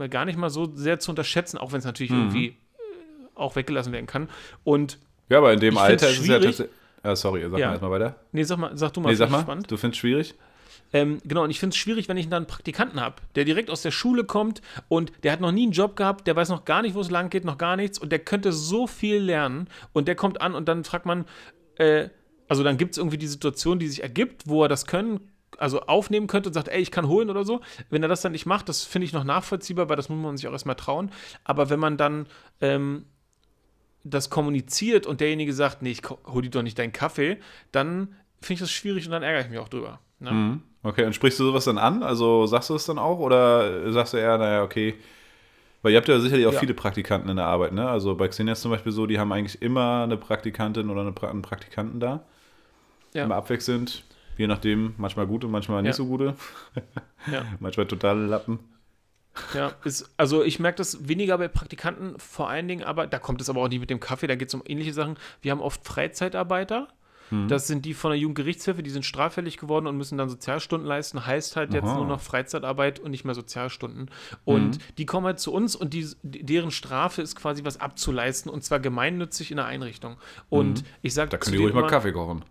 gar 0.09 0.25
nicht 0.25 0.37
mal 0.37 0.49
so 0.49 0.75
sehr 0.75 0.99
zu 0.99 1.11
unterschätzen, 1.11 1.57
auch 1.57 1.71
wenn 1.71 1.79
es 1.79 1.85
natürlich 1.85 2.11
mhm. 2.11 2.19
irgendwie 2.19 2.47
äh, 2.47 2.55
auch 3.35 3.55
weggelassen 3.55 3.93
werden 3.93 4.07
kann. 4.07 4.27
Und 4.63 4.97
ja, 5.29 5.37
aber 5.37 5.53
in 5.53 5.59
dem 5.59 5.77
Alter 5.77 6.09
ist 6.09 6.21
es 6.21 6.27
ja 6.27 6.39
tatsächlich. 6.39 6.69
Ah, 7.03 7.15
sorry, 7.15 7.41
sag 7.49 7.59
ja. 7.59 7.67
mal 7.67 7.71
erstmal 7.73 7.91
weiter. 7.91 8.15
Nee, 8.31 8.43
sag 8.43 8.57
mal, 8.57 8.75
sag 8.75 8.91
du 8.93 9.01
mal, 9.01 9.09
nee, 9.09 9.15
sag 9.15 9.29
mal 9.29 9.41
spannend. 9.41 9.69
Du 9.69 9.77
findest 9.77 9.97
es 9.97 9.99
schwierig? 9.99 10.35
Ähm, 10.91 11.19
genau, 11.23 11.43
und 11.43 11.51
ich 11.51 11.59
finde 11.59 11.73
es 11.73 11.77
schwierig, 11.77 12.09
wenn 12.09 12.17
ich 12.17 12.29
dann 12.29 12.37
einen 12.37 12.47
Praktikanten 12.47 12.99
habe, 12.99 13.17
der 13.35 13.45
direkt 13.45 13.69
aus 13.69 13.81
der 13.81 13.91
Schule 13.91 14.23
kommt 14.23 14.61
und 14.87 15.11
der 15.23 15.31
hat 15.31 15.41
noch 15.41 15.51
nie 15.51 15.63
einen 15.63 15.71
Job 15.71 15.95
gehabt, 15.95 16.25
der 16.27 16.35
weiß 16.35 16.49
noch 16.49 16.65
gar 16.65 16.81
nicht, 16.81 16.95
wo 16.95 17.01
es 17.01 17.11
lang 17.11 17.29
geht, 17.29 17.45
noch 17.45 17.57
gar 17.57 17.75
nichts 17.75 17.99
und 17.99 18.11
der 18.11 18.19
könnte 18.19 18.51
so 18.51 18.87
viel 18.87 19.17
lernen 19.17 19.67
und 19.93 20.07
der 20.07 20.15
kommt 20.15 20.41
an 20.41 20.55
und 20.55 20.67
dann 20.67 20.83
fragt 20.83 21.05
man, 21.05 21.25
äh, 21.75 22.09
also 22.47 22.63
dann 22.63 22.77
gibt 22.77 22.93
es 22.93 22.97
irgendwie 22.97 23.19
die 23.19 23.27
Situation, 23.27 23.77
die 23.77 23.87
sich 23.87 24.01
ergibt, 24.01 24.47
wo 24.47 24.63
er 24.63 24.69
das 24.69 24.87
können 24.87 25.19
also 25.57 25.81
aufnehmen 25.81 26.27
könnte 26.27 26.49
und 26.49 26.53
sagt, 26.53 26.69
ey, 26.69 26.81
ich 26.81 26.91
kann 26.91 27.07
holen 27.07 27.29
oder 27.29 27.43
so. 27.43 27.61
Wenn 27.89 28.01
er 28.01 28.09
das 28.09 28.21
dann 28.21 28.31
nicht 28.31 28.45
macht, 28.45 28.69
das 28.69 28.83
finde 28.83 29.05
ich 29.05 29.13
noch 29.13 29.23
nachvollziehbar, 29.23 29.89
weil 29.89 29.97
das 29.97 30.09
muss 30.09 30.17
man 30.17 30.37
sich 30.37 30.47
auch 30.47 30.53
erstmal 30.53 30.75
trauen. 30.75 31.11
Aber 31.43 31.69
wenn 31.69 31.79
man 31.79 31.97
dann 31.97 32.27
ähm, 32.61 33.05
das 34.03 34.29
kommuniziert 34.29 35.05
und 35.05 35.21
derjenige 35.21 35.53
sagt, 35.53 35.81
nee, 35.81 35.91
ich 35.91 36.01
hol 36.27 36.41
dir 36.41 36.49
doch 36.49 36.61
nicht 36.61 36.79
deinen 36.79 36.93
Kaffee, 36.93 37.37
dann 37.71 38.15
finde 38.41 38.53
ich 38.53 38.59
das 38.59 38.71
schwierig 38.71 39.05
und 39.05 39.11
dann 39.11 39.23
ärgere 39.23 39.41
ich 39.41 39.49
mich 39.49 39.59
auch 39.59 39.69
drüber. 39.69 39.99
Ne? 40.19 40.31
Mhm. 40.31 40.61
Okay, 40.83 41.05
und 41.05 41.13
sprichst 41.13 41.39
du 41.39 41.45
sowas 41.45 41.65
dann 41.65 41.77
an? 41.77 42.03
Also 42.03 42.45
sagst 42.45 42.69
du 42.69 42.75
es 42.75 42.85
dann 42.85 42.97
auch 42.97 43.19
oder 43.19 43.91
sagst 43.91 44.13
du 44.13 44.17
eher, 44.17 44.37
naja, 44.37 44.63
okay, 44.63 44.95
weil 45.81 45.93
ihr 45.93 45.97
habt 45.97 46.07
ja 46.07 46.19
sicherlich 46.19 46.45
auch 46.45 46.53
ja. 46.53 46.59
viele 46.59 46.73
Praktikanten 46.73 47.29
in 47.29 47.37
der 47.37 47.45
Arbeit, 47.45 47.73
ne? 47.73 47.87
Also 47.87 48.15
bei 48.15 48.27
Xenia 48.27 48.53
ist 48.53 48.61
zum 48.61 48.71
Beispiel 48.71 48.91
so, 48.91 49.05
die 49.05 49.19
haben 49.19 49.31
eigentlich 49.31 49.61
immer 49.61 50.03
eine 50.03 50.17
Praktikantin 50.17 50.89
oder 50.89 51.01
einen 51.01 51.41
Praktikanten 51.41 51.99
da. 51.99 52.21
Ja. 53.13 53.23
Immer 53.23 53.35
abwechselnd, 53.35 54.03
je 54.37 54.47
nachdem, 54.47 54.93
manchmal 54.97 55.25
gute, 55.25 55.47
manchmal 55.47 55.81
nicht 55.81 55.89
ja. 55.91 55.93
so 55.93 56.05
gute. 56.05 56.35
ja. 57.31 57.43
manchmal 57.59 57.87
totale 57.87 58.25
Lappen. 58.25 58.59
Ja, 59.53 59.71
ist, 59.85 60.11
also 60.17 60.43
ich 60.43 60.59
merke 60.59 60.77
das 60.77 61.07
weniger 61.07 61.37
bei 61.37 61.47
Praktikanten, 61.47 62.19
vor 62.19 62.49
allen 62.49 62.67
Dingen, 62.67 62.83
aber 62.83 63.07
da 63.07 63.19
kommt 63.19 63.39
es 63.41 63.49
aber 63.49 63.61
auch 63.61 63.69
nicht 63.69 63.79
mit 63.79 63.89
dem 63.89 63.99
Kaffee, 63.99 64.27
da 64.27 64.35
geht 64.35 64.49
es 64.49 64.53
um 64.53 64.63
ähnliche 64.65 64.93
Sachen. 64.93 65.17
Wir 65.41 65.51
haben 65.51 65.61
oft 65.61 65.85
Freizeitarbeiter, 65.85 66.89
hm. 67.29 67.47
Das 67.47 67.67
sind 67.67 67.85
die 67.85 67.93
von 67.93 68.11
der 68.11 68.19
Jugendgerichtshilfe, 68.19 68.83
die 68.83 68.89
sind 68.89 69.05
straffällig 69.05 69.57
geworden 69.57 69.87
und 69.87 69.97
müssen 69.97 70.17
dann 70.17 70.29
Sozialstunden 70.29 70.87
leisten. 70.87 71.25
Heißt 71.25 71.55
halt 71.55 71.73
jetzt 71.73 71.85
Aha. 71.85 71.97
nur 71.97 72.07
noch 72.07 72.21
Freizeitarbeit 72.21 72.99
und 72.99 73.11
nicht 73.11 73.23
mehr 73.23 73.35
Sozialstunden. 73.35 74.09
Und 74.45 74.77
mhm. 74.77 74.95
die 74.97 75.05
kommen 75.05 75.25
halt 75.25 75.39
zu 75.39 75.53
uns 75.53 75.75
und 75.75 75.93
die, 75.93 76.07
deren 76.23 76.71
Strafe 76.71 77.21
ist 77.21 77.35
quasi 77.35 77.63
was 77.63 77.79
abzuleisten 77.79 78.51
und 78.51 78.63
zwar 78.63 78.79
gemeinnützig 78.79 79.51
in 79.51 79.57
der 79.57 79.65
Einrichtung. 79.65 80.17
Und 80.49 80.81
mhm. 80.81 80.87
ich 81.01 81.13
sage 81.13 81.29
Da 81.29 81.37
können 81.37 81.57
die 81.57 81.63
ruhig 81.63 81.73
mal 81.73 81.87
Kaffee 81.87 82.11
kochen 82.11 82.43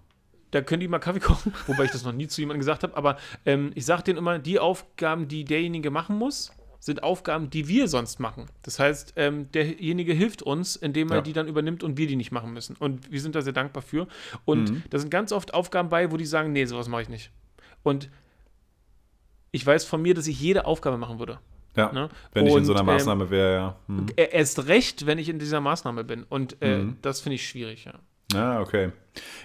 da 0.51 0.63
können 0.63 0.81
die 0.81 0.89
mal 0.89 0.99
Kaffee 0.99 1.21
kochen, 1.21 1.53
wobei 1.67 1.85
ich 1.85 1.91
das 1.91 2.05
noch 2.05 2.13
nie 2.13 2.27
zu 2.27 2.41
jemandem 2.41 2.61
gesagt 2.61 2.83
habe, 2.83 2.97
aber 2.97 3.19
ähm, 3.45 3.71
ich 3.75 3.85
sage 3.85 4.05
denen 4.05 4.19
immer, 4.19 4.39
die 4.39 4.59
Aufgaben, 4.59 5.29
die 5.29 5.45
derjenige 5.45 5.91
machen 5.91 6.17
muss, 6.17 6.53
sind 6.79 7.03
Aufgaben, 7.03 7.51
die 7.51 7.69
wir 7.69 7.89
sonst 7.89 8.21
machen. 8.21 8.47
Das 8.63 8.79
heißt, 8.79 9.15
ähm, 9.17 9.51
derjenige 9.53 10.13
hilft 10.13 10.43
uns, 10.43 10.77
indem 10.77 11.11
er 11.11 11.17
ja. 11.17 11.23
die 11.23 11.33
dann 11.33 11.49
übernimmt 11.49 11.83
und 11.83 11.99
wir 11.99 12.07
die 12.07 12.17
nicht 12.17 12.31
machen 12.31 12.53
müssen. 12.53 12.77
Und 12.77 13.11
wir 13.11 13.21
sind 13.21 13.35
da 13.35 13.43
sehr 13.43 13.53
dankbar 13.53 13.83
für. 13.83 14.07
Und 14.45 14.71
mhm. 14.71 14.83
da 14.91 14.99
sind 14.99 15.11
ganz 15.11 15.33
oft 15.33 15.55
Aufgaben 15.55 15.89
bei, 15.89 16.13
wo 16.13 16.17
die 16.17 16.27
sagen, 16.27 16.53
nee, 16.53 16.65
sowas 16.67 16.89
mache 16.89 17.03
ich 17.03 17.09
nicht. 17.09 17.31
Und 17.83 18.11
ich 19.51 19.65
weiß 19.67 19.85
von 19.85 20.01
mir, 20.03 20.15
dass 20.15 20.27
ich 20.27 20.41
jede 20.41 20.67
Aufgabe 20.67 20.99
machen 20.99 21.19
würde. 21.19 21.39
Ja, 21.77 21.93
ne? 21.93 22.09
wenn 22.33 22.47
ich 22.47 22.53
und, 22.53 22.61
in 22.61 22.65
so 22.65 22.73
einer 22.73 22.81
ähm, 22.81 22.87
Maßnahme 22.87 23.25
ähm, 23.25 23.31
wäre, 23.31 23.55
ja. 23.55 23.77
Mhm. 23.87 24.07
Erst 24.17 24.67
recht, 24.67 25.07
wenn 25.07 25.19
ich 25.19 25.29
in 25.29 25.39
dieser 25.39 25.61
Maßnahme 25.61 26.05
bin. 26.05 26.25
Und 26.25 26.57
äh, 26.61 26.79
mhm. 26.79 26.97
das 27.03 27.21
finde 27.21 27.37
ich 27.37 27.49
schwierig, 27.49 27.85
ja. 27.85 27.95
Ah, 28.35 28.61
okay. 28.61 28.93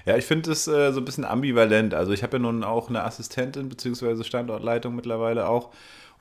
Ja, 0.06 0.18
ich 0.18 0.26
finde 0.26 0.52
es 0.52 0.68
äh, 0.68 0.92
so 0.92 1.00
ein 1.00 1.06
bisschen 1.06 1.24
ambivalent. 1.24 1.94
Also 1.94 2.12
ich 2.12 2.22
habe 2.22 2.38
ja 2.38 2.40
nun 2.40 2.64
auch 2.64 2.90
eine 2.90 3.04
Assistentin 3.04 3.70
bzw. 3.70 4.24
Standortleitung 4.24 4.96
mittlerweile 4.96 5.48
auch. 5.48 5.72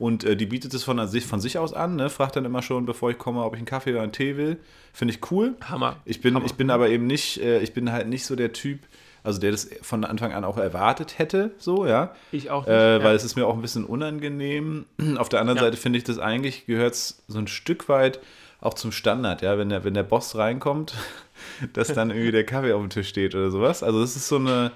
Und 0.03 0.25
äh, 0.25 0.35
die 0.37 0.47
bietet 0.47 0.75
es 0.75 0.83
von, 0.83 1.07
sich, 1.07 1.25
von 1.25 1.41
sich 1.41 1.59
aus 1.59 1.73
an, 1.73 1.95
ne? 1.95 2.11
fragt 2.11 2.35
dann 2.35 2.45
immer 2.45 2.61
schon, 2.61 2.87
bevor 2.87 3.13
ich 3.13 3.19
komme, 3.19 3.45
ob 3.45 3.55
ich 3.55 3.59
einen 3.59 3.67
Kaffee 3.67 3.93
oder 3.93 4.03
einen 4.03 4.11
Tee 4.11 4.37
will. 4.37 4.57
Finde 4.93 5.15
ich 5.15 5.31
cool. 5.31 5.55
Hammer. 5.63 5.95
Ich 6.05 6.21
bin, 6.21 6.35
Hammer. 6.35 6.45
ich 6.45 6.55
bin 6.55 6.71
aber 6.71 6.89
eben 6.89 7.07
nicht, 7.07 7.41
äh, 7.41 7.61
ich 7.61 7.73
bin 7.73 7.93
halt 7.93 8.09
nicht 8.09 8.27
so 8.27 8.35
der 8.35 8.53
Typ, 8.53 8.81
also 9.23 9.39
der 9.39 9.53
das 9.53 9.71
von 9.81 10.05
Anfang 10.05 10.33
an 10.33 10.43
auch 10.43 10.59
erwartet 10.59 11.21
hätte, 11.21 11.53
so, 11.59 11.87
ja. 11.87 12.17
Ich 12.33 12.51
auch 12.51 12.67
nicht. 12.67 12.75
Äh, 12.75 12.99
weil 12.99 13.11
ja. 13.11 13.13
es 13.13 13.23
ist 13.23 13.37
mir 13.37 13.47
auch 13.47 13.55
ein 13.55 13.63
bisschen 13.63 13.85
unangenehm. 13.85 14.87
Auf 15.19 15.29
der 15.29 15.39
anderen 15.39 15.59
ja. 15.59 15.63
Seite 15.67 15.77
finde 15.77 15.99
ich 15.99 16.05
das 16.05 16.19
eigentlich, 16.19 16.67
gehört 16.67 16.97
so 16.97 17.39
ein 17.39 17.47
Stück 17.47 17.89
weit 17.89 18.19
auch 18.61 18.75
zum 18.75 18.91
Standard, 18.91 19.41
ja, 19.41 19.57
wenn 19.57 19.69
der, 19.69 19.85
wenn 19.85 19.95
der 19.95 20.03
Boss 20.03 20.35
reinkommt, 20.35 20.95
dass 21.75 21.95
dann 21.95 22.11
irgendwie 22.11 22.33
der 22.33 22.45
Kaffee 22.45 22.73
auf 22.73 22.81
dem 22.81 22.91
Tisch 22.91 23.09
steht 23.09 23.37
oder 23.37 23.53
sowas. 23.53 23.85
Also 23.85 24.01
das 24.01 24.17
ist 24.17 24.27
so 24.27 24.39
eine, 24.39 24.73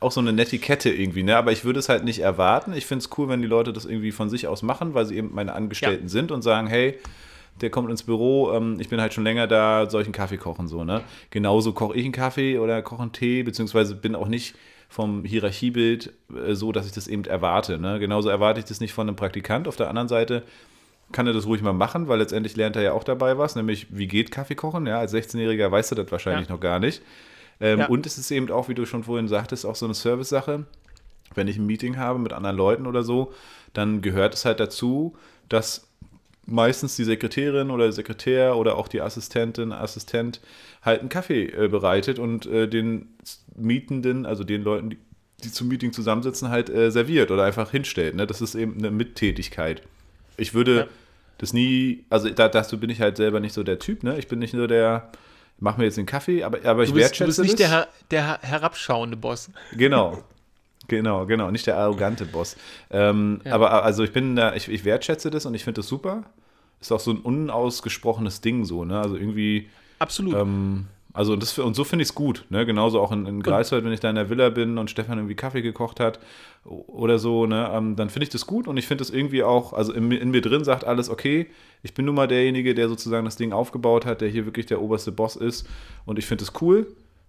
auch 0.00 0.12
so 0.12 0.20
eine 0.20 0.32
Netiquette 0.32 0.90
irgendwie, 0.90 1.22
ne? 1.22 1.36
Aber 1.36 1.52
ich 1.52 1.64
würde 1.64 1.78
es 1.78 1.88
halt 1.88 2.04
nicht 2.04 2.20
erwarten. 2.20 2.72
Ich 2.72 2.86
finde 2.86 3.04
es 3.04 3.10
cool, 3.18 3.28
wenn 3.28 3.42
die 3.42 3.48
Leute 3.48 3.72
das 3.72 3.84
irgendwie 3.84 4.12
von 4.12 4.30
sich 4.30 4.48
aus 4.48 4.62
machen, 4.62 4.94
weil 4.94 5.04
sie 5.04 5.16
eben 5.16 5.30
meine 5.34 5.52
Angestellten 5.52 6.04
ja. 6.04 6.08
sind 6.08 6.32
und 6.32 6.42
sagen, 6.42 6.66
hey, 6.68 6.98
der 7.60 7.70
kommt 7.70 7.90
ins 7.90 8.02
Büro, 8.02 8.52
ähm, 8.52 8.78
ich 8.80 8.88
bin 8.88 9.00
halt 9.00 9.12
schon 9.12 9.24
länger 9.24 9.46
da, 9.46 9.88
soll 9.90 10.00
ich 10.00 10.06
einen 10.06 10.14
Kaffee 10.14 10.38
kochen, 10.38 10.68
so, 10.68 10.84
ne? 10.84 11.02
Genauso 11.28 11.72
koche 11.72 11.96
ich 11.96 12.04
einen 12.04 12.12
Kaffee 12.12 12.58
oder 12.58 12.80
koche 12.80 13.02
einen 13.02 13.12
Tee, 13.12 13.42
beziehungsweise 13.42 13.94
bin 13.94 14.14
auch 14.14 14.28
nicht 14.28 14.54
vom 14.88 15.24
Hierarchiebild 15.24 16.12
äh, 16.34 16.54
so, 16.54 16.72
dass 16.72 16.86
ich 16.86 16.92
das 16.92 17.06
eben 17.06 17.24
erwarte, 17.24 17.78
ne? 17.78 17.98
Genauso 17.98 18.30
erwarte 18.30 18.60
ich 18.60 18.66
das 18.66 18.80
nicht 18.80 18.94
von 18.94 19.06
einem 19.06 19.16
Praktikant. 19.16 19.68
Auf 19.68 19.76
der 19.76 19.88
anderen 19.88 20.08
Seite 20.08 20.44
kann 21.12 21.26
er 21.26 21.34
das 21.34 21.46
ruhig 21.46 21.60
mal 21.60 21.72
machen, 21.72 22.08
weil 22.08 22.20
letztendlich 22.20 22.56
lernt 22.56 22.76
er 22.76 22.82
ja 22.82 22.92
auch 22.92 23.04
dabei 23.04 23.36
was, 23.36 23.54
nämlich 23.54 23.88
wie 23.90 24.06
geht 24.06 24.30
Kaffee 24.30 24.54
kochen, 24.54 24.86
ja? 24.86 24.98
Als 24.98 25.12
16-Jähriger 25.12 25.70
weißt 25.70 25.90
du 25.92 25.96
das 25.96 26.10
wahrscheinlich 26.10 26.48
ja. 26.48 26.54
noch 26.54 26.60
gar 26.60 26.78
nicht. 26.78 27.02
Ähm, 27.60 27.80
ja. 27.80 27.86
Und 27.86 28.06
es 28.06 28.18
ist 28.18 28.30
eben 28.30 28.50
auch, 28.50 28.68
wie 28.68 28.74
du 28.74 28.86
schon 28.86 29.04
vorhin 29.04 29.28
sagtest, 29.28 29.66
auch 29.66 29.76
so 29.76 29.86
eine 29.86 29.94
Service-Sache. 29.94 30.64
Wenn 31.34 31.48
ich 31.48 31.56
ein 31.56 31.66
Meeting 31.66 31.96
habe 31.96 32.18
mit 32.18 32.32
anderen 32.32 32.56
Leuten 32.56 32.86
oder 32.86 33.02
so, 33.02 33.32
dann 33.72 34.02
gehört 34.02 34.34
es 34.34 34.44
halt 34.44 34.58
dazu, 34.58 35.16
dass 35.48 35.86
meistens 36.46 36.96
die 36.96 37.04
Sekretärin 37.04 37.70
oder 37.70 37.84
der 37.84 37.92
Sekretär 37.92 38.56
oder 38.56 38.76
auch 38.76 38.88
die 38.88 39.00
Assistentin, 39.00 39.72
Assistent 39.72 40.40
halt 40.82 41.00
einen 41.00 41.08
Kaffee 41.08 41.44
äh, 41.46 41.68
bereitet 41.68 42.18
und 42.18 42.46
äh, 42.46 42.68
den 42.68 43.14
Mietenden, 43.56 44.26
also 44.26 44.44
den 44.44 44.62
Leuten, 44.62 44.90
die, 44.90 44.98
die 45.44 45.52
zum 45.52 45.68
Meeting 45.68 45.92
zusammensitzen, 45.92 46.48
halt 46.50 46.68
äh, 46.68 46.90
serviert 46.90 47.30
oder 47.30 47.44
einfach 47.44 47.70
hinstellt. 47.70 48.14
Ne? 48.16 48.26
Das 48.26 48.40
ist 48.40 48.54
eben 48.54 48.78
eine 48.78 48.90
Mittätigkeit. 48.90 49.82
Ich 50.36 50.54
würde 50.54 50.76
ja. 50.76 50.86
das 51.38 51.52
nie, 51.52 52.04
also 52.10 52.28
da, 52.30 52.48
dazu 52.48 52.80
bin 52.80 52.90
ich 52.90 53.00
halt 53.00 53.16
selber 53.16 53.40
nicht 53.40 53.54
so 53.54 53.62
der 53.62 53.78
Typ, 53.78 54.02
ne? 54.02 54.18
Ich 54.18 54.26
bin 54.26 54.38
nicht 54.38 54.54
nur 54.54 54.68
der, 54.68 55.10
mach 55.60 55.76
mir 55.76 55.84
jetzt 55.84 55.96
den 55.96 56.06
Kaffee, 56.06 56.42
aber, 56.42 56.64
aber 56.64 56.82
ich 56.82 56.94
wertschätze 56.94 57.42
Du 57.42 57.42
bist 57.42 57.58
nicht 57.58 57.60
das. 57.60 57.70
Der, 57.70 57.88
der 58.10 58.38
herabschauende 58.42 59.16
Boss. 59.16 59.50
Genau. 59.72 60.22
Genau, 60.88 61.24
genau, 61.26 61.52
nicht 61.52 61.68
der 61.68 61.76
arrogante 61.76 62.24
Boss. 62.24 62.56
Ähm, 62.90 63.40
ja. 63.44 63.54
Aber 63.54 63.84
also 63.84 64.02
ich 64.02 64.12
bin 64.12 64.34
da, 64.34 64.54
ich, 64.54 64.68
ich 64.68 64.84
wertschätze 64.84 65.30
das 65.30 65.46
und 65.46 65.54
ich 65.54 65.62
finde 65.62 65.80
das 65.80 65.86
super. 65.86 66.24
Ist 66.80 66.90
auch 66.90 66.98
so 66.98 67.12
ein 67.12 67.18
unausgesprochenes 67.18 68.40
Ding 68.40 68.64
so, 68.64 68.84
ne? 68.84 68.98
Also 69.00 69.16
irgendwie. 69.16 69.68
Absolut. 70.00 70.34
Ähm, 70.34 70.88
also 71.12 71.36
das, 71.36 71.58
und 71.58 71.74
so 71.74 71.84
finde 71.84 72.02
ich 72.02 72.10
es 72.10 72.14
gut. 72.14 72.44
Ne? 72.50 72.64
Genauso 72.64 73.00
auch 73.00 73.12
in, 73.12 73.26
in 73.26 73.42
Greifswald, 73.42 73.84
wenn 73.84 73.92
ich 73.92 74.00
da 74.00 74.10
in 74.10 74.16
der 74.16 74.30
Villa 74.30 74.48
bin 74.50 74.78
und 74.78 74.90
Stefan 74.90 75.18
irgendwie 75.18 75.34
Kaffee 75.34 75.62
gekocht 75.62 75.98
hat 76.00 76.20
oder 76.64 77.18
so, 77.18 77.46
ne? 77.46 77.70
Ähm, 77.72 77.96
dann 77.96 78.10
finde 78.10 78.24
ich 78.24 78.28
das 78.30 78.46
gut 78.46 78.68
und 78.68 78.76
ich 78.76 78.86
finde 78.86 79.02
das 79.02 79.10
irgendwie 79.10 79.42
auch, 79.42 79.72
also 79.72 79.92
in, 79.92 80.10
in, 80.12 80.30
mir 80.30 80.42
drin 80.42 80.62
sagt 80.62 80.84
alles, 80.84 81.08
okay, 81.08 81.46
ich 81.82 81.94
bin 81.94 82.04
nun 82.04 82.14
mal 82.14 82.28
derjenige, 82.28 82.74
der 82.74 82.88
sozusagen 82.88 83.24
das 83.24 83.36
Ding 83.36 83.52
aufgebaut 83.52 84.04
hat, 84.04 84.20
der 84.20 84.28
hier 84.28 84.44
wirklich 84.44 84.66
der 84.66 84.80
oberste 84.82 85.10
Boss 85.10 85.36
ist 85.36 85.66
und 86.04 86.18
ich 86.18 86.26
finde 86.26 86.44
es 86.44 86.52
cool. 86.60 86.86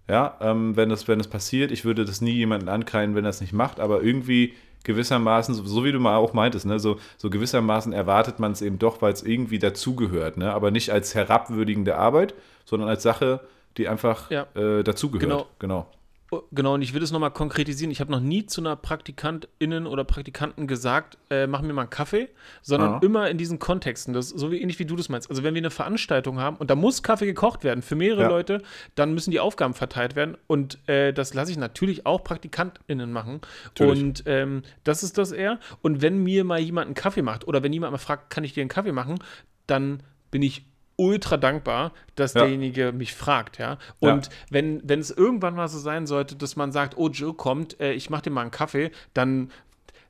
Ja, 0.08 0.36
ähm, 0.40 0.76
wenn, 0.76 0.88
das, 0.88 1.06
wenn 1.06 1.18
das 1.18 1.28
passiert, 1.28 1.70
ich 1.70 1.84
würde 1.84 2.04
das 2.04 2.20
nie 2.20 2.32
jemanden 2.32 2.68
ankreien, 2.68 3.14
wenn 3.14 3.24
er 3.24 3.30
es 3.30 3.40
nicht 3.40 3.52
macht, 3.52 3.78
aber 3.78 4.02
irgendwie 4.02 4.52
gewissermaßen, 4.84 5.54
so, 5.54 5.64
so, 5.64 5.84
wie 5.84 5.92
du 5.92 6.00
mal 6.00 6.16
auch 6.16 6.32
meintest, 6.32 6.66
ne, 6.66 6.78
so, 6.78 6.98
so 7.16 7.30
gewissermaßen 7.30 7.92
erwartet 7.92 8.40
man 8.40 8.52
es 8.52 8.62
eben 8.62 8.78
doch, 8.78 9.00
weil 9.00 9.12
es 9.12 9.22
irgendwie 9.22 9.58
dazugehört, 9.58 10.36
ne? 10.36 10.52
aber 10.52 10.70
nicht 10.70 10.90
als 10.90 11.14
herabwürdigende 11.14 11.96
Arbeit, 11.96 12.34
sondern 12.64 12.88
als 12.88 13.02
Sache, 13.02 13.40
die 13.76 13.88
einfach 13.88 14.30
ja. 14.30 14.46
äh, 14.54 14.82
dazugehört. 14.82 15.22
Genau. 15.22 15.46
genau. 15.58 15.86
Oh, 16.32 16.42
genau, 16.50 16.72
und 16.72 16.80
ich 16.80 16.94
will 16.94 17.02
es 17.02 17.12
nochmal 17.12 17.30
konkretisieren. 17.30 17.90
Ich 17.90 18.00
habe 18.00 18.10
noch 18.10 18.20
nie 18.20 18.46
zu 18.46 18.62
einer 18.62 18.74
PraktikantInnen 18.74 19.86
oder 19.86 20.02
Praktikanten 20.02 20.66
gesagt, 20.66 21.18
äh, 21.28 21.46
mach 21.46 21.60
mir 21.60 21.74
mal 21.74 21.82
einen 21.82 21.90
Kaffee, 21.90 22.30
sondern 22.62 22.92
ja. 22.92 22.98
immer 23.02 23.28
in 23.28 23.36
diesen 23.36 23.58
Kontexten. 23.58 24.14
Das, 24.14 24.30
so 24.30 24.50
wie 24.50 24.58
ähnlich 24.58 24.78
wie 24.78 24.86
du 24.86 24.96
das 24.96 25.10
meinst. 25.10 25.28
Also 25.28 25.42
wenn 25.42 25.52
wir 25.52 25.60
eine 25.60 25.70
Veranstaltung 25.70 26.40
haben 26.40 26.56
und 26.56 26.70
da 26.70 26.74
muss 26.74 27.02
Kaffee 27.02 27.26
gekocht 27.26 27.64
werden 27.64 27.82
für 27.82 27.96
mehrere 27.96 28.22
ja. 28.22 28.28
Leute, 28.28 28.62
dann 28.94 29.12
müssen 29.12 29.30
die 29.30 29.40
Aufgaben 29.40 29.74
verteilt 29.74 30.16
werden. 30.16 30.38
Und 30.46 30.78
äh, 30.88 31.12
das 31.12 31.34
lasse 31.34 31.50
ich 31.50 31.58
natürlich 31.58 32.06
auch 32.06 32.24
PraktikantInnen 32.24 33.12
machen. 33.12 33.42
Natürlich. 33.64 34.02
Und 34.02 34.22
ähm, 34.24 34.62
das 34.84 35.02
ist 35.02 35.18
das 35.18 35.32
eher. 35.32 35.60
Und 35.82 36.00
wenn 36.00 36.22
mir 36.22 36.44
mal 36.44 36.60
jemand 36.60 36.86
einen 36.86 36.94
Kaffee 36.94 37.20
macht 37.20 37.46
oder 37.46 37.62
wenn 37.62 37.74
jemand 37.74 37.92
mal 37.92 37.98
fragt, 37.98 38.30
kann 38.30 38.42
ich 38.42 38.54
dir 38.54 38.62
einen 38.62 38.70
Kaffee 38.70 38.92
machen, 38.92 39.18
dann 39.66 40.02
bin 40.30 40.40
ich 40.40 40.64
ultra 41.02 41.36
dankbar, 41.36 41.92
dass 42.14 42.34
ja. 42.34 42.42
derjenige 42.42 42.92
mich 42.92 43.14
fragt, 43.14 43.58
ja. 43.58 43.78
Und 43.98 44.26
ja. 44.26 44.32
wenn, 44.50 44.80
wenn 44.84 45.00
es 45.00 45.10
irgendwann 45.10 45.56
mal 45.56 45.68
so 45.68 45.78
sein 45.78 46.06
sollte, 46.06 46.36
dass 46.36 46.54
man 46.54 46.70
sagt, 46.70 46.96
oh, 46.96 47.08
Joe 47.08 47.34
kommt, 47.34 47.80
äh, 47.80 47.92
ich 47.92 48.08
mache 48.08 48.22
dir 48.22 48.30
mal 48.30 48.42
einen 48.42 48.52
Kaffee, 48.52 48.92
dann, 49.12 49.50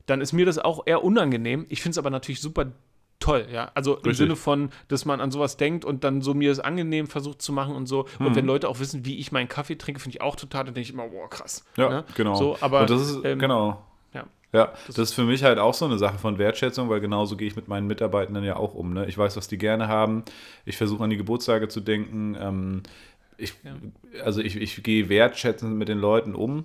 dann 0.06 0.20
ist 0.20 0.32
mir 0.32 0.44
das 0.44 0.58
auch 0.58 0.87
eher 0.87 1.02
unangenehm. 1.02 1.64
Ich 1.70 1.80
finde 1.80 1.92
es 1.92 1.99
aber 1.99 2.11
natürlich 2.11 2.42
super 2.42 2.66
toll, 3.20 3.46
ja. 3.50 3.70
Also 3.75 3.92
Richtig. 3.94 4.11
im 4.11 4.14
Sinne 4.14 4.37
von, 4.37 4.70
dass 4.88 5.06
man 5.06 5.20
an 5.20 5.30
sowas 5.30 5.56
denkt 5.56 5.84
und 5.84 6.04
dann 6.04 6.20
so 6.20 6.34
mir 6.34 6.52
es 6.52 6.61
angenehm 6.61 7.06
versucht 7.06 7.40
zu 7.40 7.52
machen 7.52 7.75
und 7.75 7.87
so. 7.87 8.06
Mhm. 8.18 8.26
Und 8.26 8.37
wenn 8.37 8.46
Leute 8.46 8.68
auch 8.68 8.80
wissen, 8.80 9.06
wie 9.06 9.18
ich 9.18 9.32
meinen 9.32 9.49
Kaffee 9.49 9.76
trinke, 9.76 10.00
finde 10.00 10.16
ich 10.16 10.22
auch 10.22 10.37
total, 10.37 10.64
dann 10.64 10.75
denke 10.75 10.88
ich 10.88 10.92
immer, 10.92 11.08
boah, 11.08 11.30
krass. 11.30 11.64
Ja, 11.76 11.88
ne? 11.88 12.04
genau. 12.14 12.34
So, 12.34 12.58
aber, 12.61 12.82
und 12.82 12.90
das 12.90 13.00
ist, 13.00 13.25
ähm, 13.25 13.38
genau. 13.38 13.82
Ja, 14.52 14.73
das, 14.87 14.97
das, 14.97 15.09
ist 15.11 15.14
für 15.14 15.25
mich 15.25 15.44
halt 15.44 15.59
auch 15.59 15.73
so 15.73 15.87
eine 15.87 15.97
Sache 15.97 16.18
von 16.18 16.38
Wertschätzung, 16.38 16.90
weil 16.90 17.00
genauso 17.00 17.37
gehe 17.37 17.49
ich 17.49 17.56
mit 17.56 17.68
meinen 17.68 17.87
Mitarbeitenden 17.87 18.44
ja 18.44 18.56
auch 18.56 18.75
um. 18.75 18.92
Ne? 18.92 19.06
Ich 19.06 19.16
weiß, 19.16 19.37
was 19.37 19.49
die 19.49 19.56
gerne 19.56 19.88
haben. 19.88 20.25
Ich 20.66 20.76
versuche 20.76 21.02
an 21.02 21.11
die 21.11 21.16
Geburtstage 21.16 21.68
zu 21.68 21.80
denken. 21.80 22.37
Ähm, 22.38 22.82
ich, 23.38 23.54
ja. 23.64 23.73
Also 24.23 24.42
ich, 24.42 24.56
ich 24.56 24.82
gehe 24.82 25.09
wertschätzend 25.09 25.74
mit 25.77 25.88
den 25.88 25.98
Leuten 25.98 26.35
um. 26.35 26.64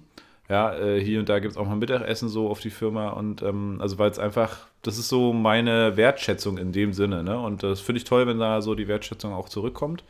Ja, 0.49 0.77
äh, 0.77 0.99
hier 1.01 1.19
und 1.19 1.29
da 1.29 1.39
gibt 1.39 1.51
es 1.51 1.57
auch 1.57 1.65
mal 1.65 1.75
Mittagessen 1.75 2.29
so 2.29 2.49
auf 2.49 2.62
die 2.62 2.69
Firma 2.69 3.09
und 3.09 3.41
ähm, 3.41 3.79
also 3.81 3.97
weil 3.97 4.09
es 4.09 4.17
einfach, 4.17 4.67
das 4.81 4.97
ist 4.97 5.09
so 5.09 5.33
meine 5.33 5.97
Wertschätzung 5.97 6.57
in 6.57 6.71
dem 6.71 6.93
Sinne, 6.93 7.21
ne? 7.21 7.38
Und 7.38 7.63
das 7.63 7.81
finde 7.81 7.97
ich 7.97 8.05
toll, 8.05 8.27
wenn 8.27 8.39
da 8.39 8.62
so 8.62 8.73
die 8.73 8.88
Wertschätzung 8.88 9.33
auch 9.33 9.49
zurückkommt. 9.49 10.05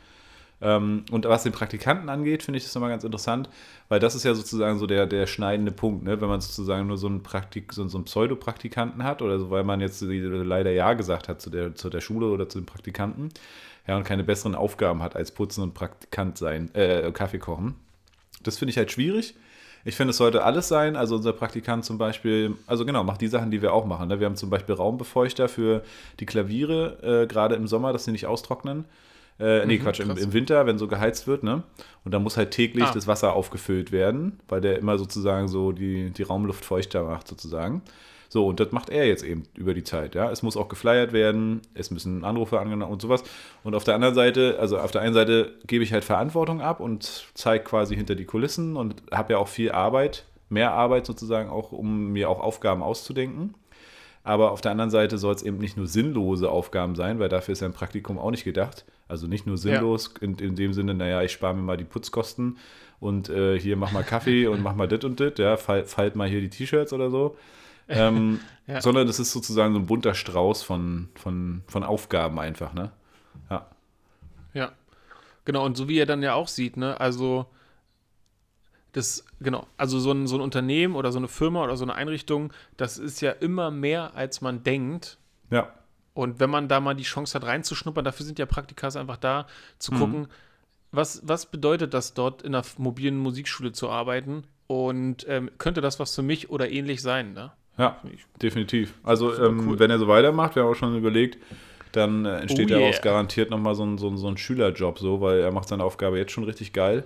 Ähm, 0.59 1.05
und 1.11 1.25
was 1.25 1.43
den 1.43 1.51
Praktikanten 1.51 2.09
angeht, 2.09 2.43
finde 2.43 2.57
ich 2.57 2.63
das 2.63 2.73
nochmal 2.73 2.89
ganz 2.89 3.03
interessant, 3.03 3.49
weil 3.89 3.99
das 3.99 4.15
ist 4.15 4.23
ja 4.23 4.33
sozusagen 4.33 4.79
so 4.79 4.87
der, 4.87 5.05
der 5.05 5.27
schneidende 5.27 5.71
Punkt, 5.71 6.03
ne? 6.03 6.19
wenn 6.19 6.29
man 6.29 6.41
sozusagen 6.41 6.87
nur 6.87 6.97
so 6.97 7.07
einen, 7.07 7.21
Praktik, 7.21 7.73
so, 7.73 7.87
so 7.87 7.97
einen 7.97 8.05
Pseudopraktikanten 8.05 9.03
hat 9.03 9.21
oder 9.21 9.37
so, 9.37 9.51
weil 9.51 9.63
man 9.63 9.81
jetzt 9.81 10.01
leider 10.01 10.71
Ja 10.71 10.93
gesagt 10.93 11.27
hat 11.27 11.41
zu 11.41 11.49
der, 11.49 11.75
zu 11.75 11.89
der 11.89 12.01
Schule 12.01 12.27
oder 12.27 12.49
zu 12.49 12.59
den 12.59 12.65
Praktikanten 12.65 13.29
ja, 13.87 13.97
und 13.97 14.03
keine 14.03 14.23
besseren 14.23 14.55
Aufgaben 14.55 15.03
hat 15.03 15.15
als 15.15 15.31
Putzen 15.31 15.63
und 15.63 15.73
Praktikant 15.73 16.37
sein, 16.37 16.73
äh, 16.73 17.11
Kaffee 17.11 17.39
kochen. 17.39 17.75
Das 18.43 18.57
finde 18.57 18.71
ich 18.71 18.77
halt 18.77 18.91
schwierig. 18.91 19.35
Ich 19.85 19.95
finde, 19.95 20.11
es 20.11 20.17
sollte 20.17 20.43
alles 20.43 20.67
sein. 20.67 20.95
Also 20.95 21.15
unser 21.15 21.33
Praktikant 21.33 21.85
zum 21.85 21.97
Beispiel, 21.97 22.55
also 22.65 22.85
genau, 22.85 23.03
macht 23.03 23.21
die 23.21 23.27
Sachen, 23.27 23.51
die 23.51 23.61
wir 23.61 23.73
auch 23.73 23.85
machen. 23.85 24.09
Ne? 24.09 24.19
Wir 24.19 24.25
haben 24.25 24.35
zum 24.35 24.49
Beispiel 24.49 24.75
Raumbefeuchter 24.75 25.47
für 25.47 25.83
die 26.19 26.25
Klaviere, 26.25 27.23
äh, 27.23 27.27
gerade 27.27 27.55
im 27.55 27.67
Sommer, 27.67 27.93
dass 27.93 28.03
sie 28.03 28.11
nicht 28.11 28.25
austrocknen. 28.25 28.85
Äh, 29.39 29.65
nee, 29.65 29.77
mhm, 29.77 29.83
Quatsch, 29.83 29.99
im, 29.99 30.09
im, 30.17 30.33
Winter, 30.33 30.65
wenn 30.65 30.79
so 30.79 30.87
geheizt 30.87 31.27
wird, 31.27 31.43
ne? 31.43 31.61
Und 32.03 32.13
da 32.13 32.19
muss 32.19 32.37
halt 32.37 32.51
täglich 32.51 32.85
ah. 32.85 32.91
das 32.93 33.05
Wasser 33.05 33.33
aufgefüllt 33.33 33.91
werden, 33.91 34.39
weil 34.47 34.61
der 34.61 34.79
immer 34.79 34.97
sozusagen 34.97 35.47
so 35.47 35.71
die, 35.71 36.09
die 36.09 36.23
Raumluft 36.23 36.65
feuchter 36.65 37.03
macht, 37.03 37.27
sozusagen. 37.27 37.83
So, 38.29 38.45
und 38.47 38.59
das 38.59 38.71
macht 38.71 38.89
er 38.89 39.05
jetzt 39.05 39.23
eben 39.23 39.43
über 39.55 39.73
die 39.73 39.83
Zeit, 39.83 40.15
ja. 40.15 40.31
Es 40.31 40.41
muss 40.41 40.57
auch 40.57 40.67
geflyert 40.67 41.13
werden, 41.13 41.61
es 41.75 41.91
müssen 41.91 42.25
Anrufe 42.25 42.59
angenommen 42.59 42.91
und 42.91 43.01
sowas. 43.01 43.23
Und 43.63 43.75
auf 43.75 43.83
der 43.83 43.95
anderen 43.95 44.15
Seite, 44.15 44.57
also 44.59 44.79
auf 44.79 44.91
der 44.91 45.01
einen 45.01 45.13
Seite 45.13 45.53
gebe 45.67 45.83
ich 45.83 45.93
halt 45.93 46.03
Verantwortung 46.03 46.61
ab 46.61 46.79
und 46.79 47.27
zeige 47.35 47.63
quasi 47.63 47.95
hinter 47.95 48.15
die 48.15 48.25
Kulissen 48.25 48.75
und 48.75 48.95
habe 49.11 49.33
ja 49.33 49.39
auch 49.39 49.47
viel 49.47 49.71
Arbeit, 49.71 50.25
mehr 50.49 50.71
Arbeit 50.71 51.05
sozusagen 51.05 51.49
auch, 51.49 51.71
um 51.71 52.11
mir 52.11 52.29
auch 52.29 52.39
Aufgaben 52.39 52.81
auszudenken. 52.81 53.53
Aber 54.27 54.51
auf 54.51 54.59
der 54.59 54.71
anderen 54.71 54.89
Seite 54.89 55.17
soll 55.17 55.33
es 55.33 55.41
eben 55.41 55.57
nicht 55.57 55.77
nur 55.77 55.87
sinnlose 55.87 56.51
Aufgaben 56.51 56.95
sein, 56.95 57.17
weil 57.17 57.29
dafür 57.29 57.53
ist 57.53 57.61
ja 57.61 57.67
ein 57.67 57.73
Praktikum 57.73 58.19
auch 58.19 58.29
nicht 58.29 58.43
gedacht. 58.43 58.83
Also 59.07 59.25
nicht 59.25 59.47
nur 59.47 59.57
sinnlos 59.57 60.15
ja. 60.15 60.27
in, 60.27 60.35
in 60.35 60.55
dem 60.57 60.73
Sinne, 60.73 60.93
naja, 60.93 61.21
ich 61.21 61.31
spare 61.31 61.53
mir 61.53 61.61
mal 61.61 61.77
die 61.77 61.85
Putzkosten 61.85 62.57
und 62.99 63.29
äh, 63.29 63.57
hier 63.57 63.77
mach 63.77 63.93
mal 63.93 64.03
Kaffee 64.03 64.47
und 64.47 64.61
mach 64.61 64.75
mal 64.75 64.89
dit 64.89 65.05
und 65.05 65.21
dit, 65.21 65.39
ja, 65.39 65.55
falt, 65.55 65.87
falt 65.87 66.17
mal 66.17 66.27
hier 66.27 66.41
die 66.41 66.49
T-Shirts 66.49 66.91
oder 66.93 67.09
so. 67.09 67.37
Ähm, 67.89 68.41
ja. 68.65 68.81
Sondern 68.81 69.07
es 69.07 69.17
ist 69.17 69.31
sozusagen 69.31 69.73
so 69.73 69.79
ein 69.79 69.85
bunter 69.85 70.13
Strauß 70.13 70.61
von, 70.61 71.07
von, 71.15 71.63
von 71.67 71.85
Aufgaben 71.85 72.37
einfach, 72.37 72.73
ne? 72.73 72.91
Ja. 73.49 73.67
Ja. 74.53 74.71
Genau, 75.45 75.65
und 75.65 75.77
so 75.77 75.87
wie 75.87 75.97
er 75.97 76.05
dann 76.05 76.21
ja 76.21 76.33
auch 76.33 76.49
sieht, 76.49 76.75
ne, 76.75 76.99
also 76.99 77.45
das, 78.97 79.23
genau, 79.39 79.67
also 79.77 79.99
so 79.99 80.11
ein, 80.11 80.27
so 80.27 80.35
ein 80.35 80.41
Unternehmen 80.41 80.95
oder 80.95 81.11
so 81.11 81.19
eine 81.19 81.27
Firma 81.27 81.63
oder 81.63 81.77
so 81.77 81.85
eine 81.85 81.93
Einrichtung, 81.93 82.51
das 82.77 82.97
ist 82.97 83.21
ja 83.21 83.31
immer 83.31 83.69
mehr, 83.69 84.15
als 84.15 84.41
man 84.41 84.63
denkt. 84.63 85.17
Ja. 85.51 85.71
Und 86.13 86.39
wenn 86.39 86.49
man 86.49 86.67
da 86.67 86.79
mal 86.79 86.95
die 86.95 87.03
Chance 87.03 87.35
hat, 87.35 87.45
reinzuschnuppern, 87.45 88.03
dafür 88.03 88.25
sind 88.25 88.39
ja 88.39 88.47
Praktikas 88.47 88.95
einfach 88.95 89.17
da, 89.17 89.45
zu 89.77 89.93
mhm. 89.93 89.99
gucken, 89.99 90.27
was, 90.91 91.21
was 91.23 91.45
bedeutet 91.45 91.93
das 91.93 92.15
dort 92.15 92.41
in 92.41 92.55
einer 92.55 92.65
mobilen 92.77 93.17
Musikschule 93.17 93.71
zu 93.71 93.89
arbeiten? 93.89 94.45
Und 94.65 95.25
ähm, 95.29 95.51
könnte 95.59 95.79
das 95.79 95.99
was 95.99 96.15
für 96.15 96.23
mich 96.23 96.49
oder 96.49 96.69
ähnlich 96.71 97.01
sein, 97.01 97.33
ne? 97.33 97.51
Ja, 97.77 98.01
definitiv. 98.41 98.95
Also, 99.03 99.33
ähm, 99.39 99.69
cool. 99.69 99.79
wenn 99.79 99.91
er 99.91 99.99
so 99.99 100.07
weitermacht, 100.07 100.55
wir 100.55 100.63
haben 100.63 100.71
auch 100.71 100.75
schon 100.75 100.97
überlegt, 100.97 101.37
dann 101.91 102.25
äh, 102.25 102.39
entsteht 102.39 102.71
oh, 102.71 102.73
daraus 102.73 102.95
yeah. 102.95 103.03
garantiert 103.03 103.51
nochmal 103.51 103.75
so 103.75 103.85
ein, 103.85 103.97
so, 103.97 104.09
ein, 104.09 104.17
so 104.17 104.27
ein 104.27 104.37
Schülerjob, 104.37 104.97
so, 104.99 105.21
weil 105.21 105.39
er 105.39 105.51
macht 105.51 105.67
seine 105.67 105.83
Aufgabe 105.83 106.17
jetzt 106.17 106.31
schon 106.31 106.43
richtig 106.43 106.73
geil. 106.73 107.05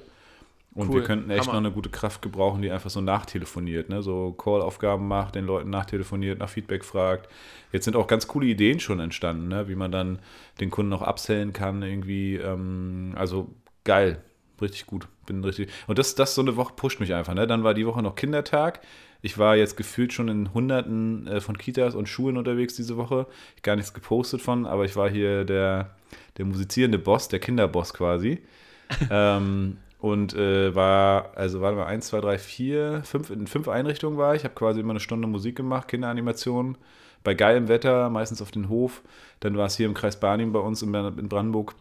Und 0.73 0.87
cool. 0.87 0.95
wir 0.95 1.03
könnten 1.03 1.29
echt 1.29 1.41
Hammer. 1.41 1.53
noch 1.53 1.59
eine 1.59 1.71
gute 1.71 1.89
Kraft 1.89 2.21
gebrauchen, 2.21 2.61
die 2.61 2.71
einfach 2.71 2.89
so 2.89 3.01
nachtelefoniert, 3.01 3.89
ne? 3.89 4.01
so 4.01 4.31
Call-Aufgaben 4.31 5.05
macht, 5.05 5.35
den 5.35 5.45
Leuten 5.45 5.69
nachtelefoniert, 5.69 6.39
nach 6.39 6.49
Feedback 6.49 6.85
fragt. 6.85 7.29
Jetzt 7.73 7.85
sind 7.85 7.97
auch 7.97 8.07
ganz 8.07 8.27
coole 8.27 8.45
Ideen 8.45 8.79
schon 8.79 9.01
entstanden, 9.01 9.49
ne? 9.49 9.67
wie 9.67 9.75
man 9.75 9.91
dann 9.91 10.19
den 10.61 10.69
Kunden 10.69 10.93
auch 10.93 11.01
absellen 11.01 11.51
kann, 11.51 11.83
irgendwie. 11.83 12.35
Ähm, 12.37 13.13
also 13.17 13.49
geil, 13.83 14.23
richtig 14.61 14.85
gut. 14.85 15.07
Bin 15.25 15.43
richtig. 15.43 15.69
Und 15.87 15.99
das, 15.99 16.15
das 16.15 16.35
so 16.35 16.41
eine 16.41 16.55
Woche 16.55 16.73
pusht 16.73 17.01
mich 17.01 17.13
einfach. 17.13 17.33
Ne? 17.33 17.47
Dann 17.47 17.65
war 17.65 17.73
die 17.73 17.85
Woche 17.85 18.01
noch 18.01 18.15
Kindertag. 18.15 18.79
Ich 19.21 19.37
war 19.37 19.57
jetzt 19.57 19.75
gefühlt 19.75 20.13
schon 20.13 20.29
in 20.29 20.53
Hunderten 20.53 21.27
äh, 21.27 21.41
von 21.41 21.57
Kitas 21.57 21.95
und 21.95 22.07
Schulen 22.07 22.37
unterwegs 22.37 22.75
diese 22.75 22.95
Woche. 22.95 23.27
Ich 23.57 23.61
gar 23.61 23.75
nichts 23.75 23.93
gepostet 23.93 24.41
von, 24.41 24.65
aber 24.65 24.85
ich 24.85 24.95
war 24.95 25.09
hier 25.09 25.43
der, 25.43 25.95
der 26.37 26.45
musizierende 26.45 26.97
Boss, 26.97 27.27
der 27.27 27.39
Kinderboss 27.39 27.93
quasi. 27.93 28.39
ähm, 29.11 29.77
und 30.01 30.33
äh, 30.33 30.73
war, 30.73 31.29
also 31.35 31.61
warte 31.61 31.77
mal, 31.77 31.85
eins, 31.85 32.07
zwei, 32.07 32.21
drei, 32.21 32.39
vier, 32.39 33.01
fünf, 33.03 33.29
in 33.29 33.45
fünf 33.45 33.67
Einrichtungen 33.67 34.17
war 34.17 34.33
ich, 34.33 34.43
habe 34.43 34.55
quasi 34.55 34.79
immer 34.79 34.93
eine 34.93 34.99
Stunde 34.99 35.27
Musik 35.27 35.55
gemacht, 35.55 35.87
Kinderanimationen, 35.87 36.75
bei 37.23 37.35
geilem 37.35 37.67
Wetter, 37.67 38.09
meistens 38.09 38.41
auf 38.41 38.49
den 38.49 38.67
Hof. 38.67 39.03
Dann 39.41 39.57
war 39.57 39.67
es 39.67 39.77
hier 39.77 39.85
im 39.85 39.93
Kreis 39.93 40.19
Barnim 40.19 40.53
bei 40.53 40.59
uns 40.59 40.81
in, 40.81 40.91
in 40.95 41.29
Brandenburg 41.29 41.75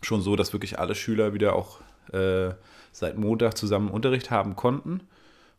schon 0.00 0.22
so, 0.22 0.34
dass 0.34 0.54
wirklich 0.54 0.78
alle 0.78 0.94
Schüler 0.94 1.34
wieder 1.34 1.54
auch 1.54 1.80
äh, 2.14 2.54
seit 2.90 3.18
Montag 3.18 3.58
zusammen 3.58 3.90
Unterricht 3.90 4.30
haben 4.30 4.56
konnten. 4.56 5.00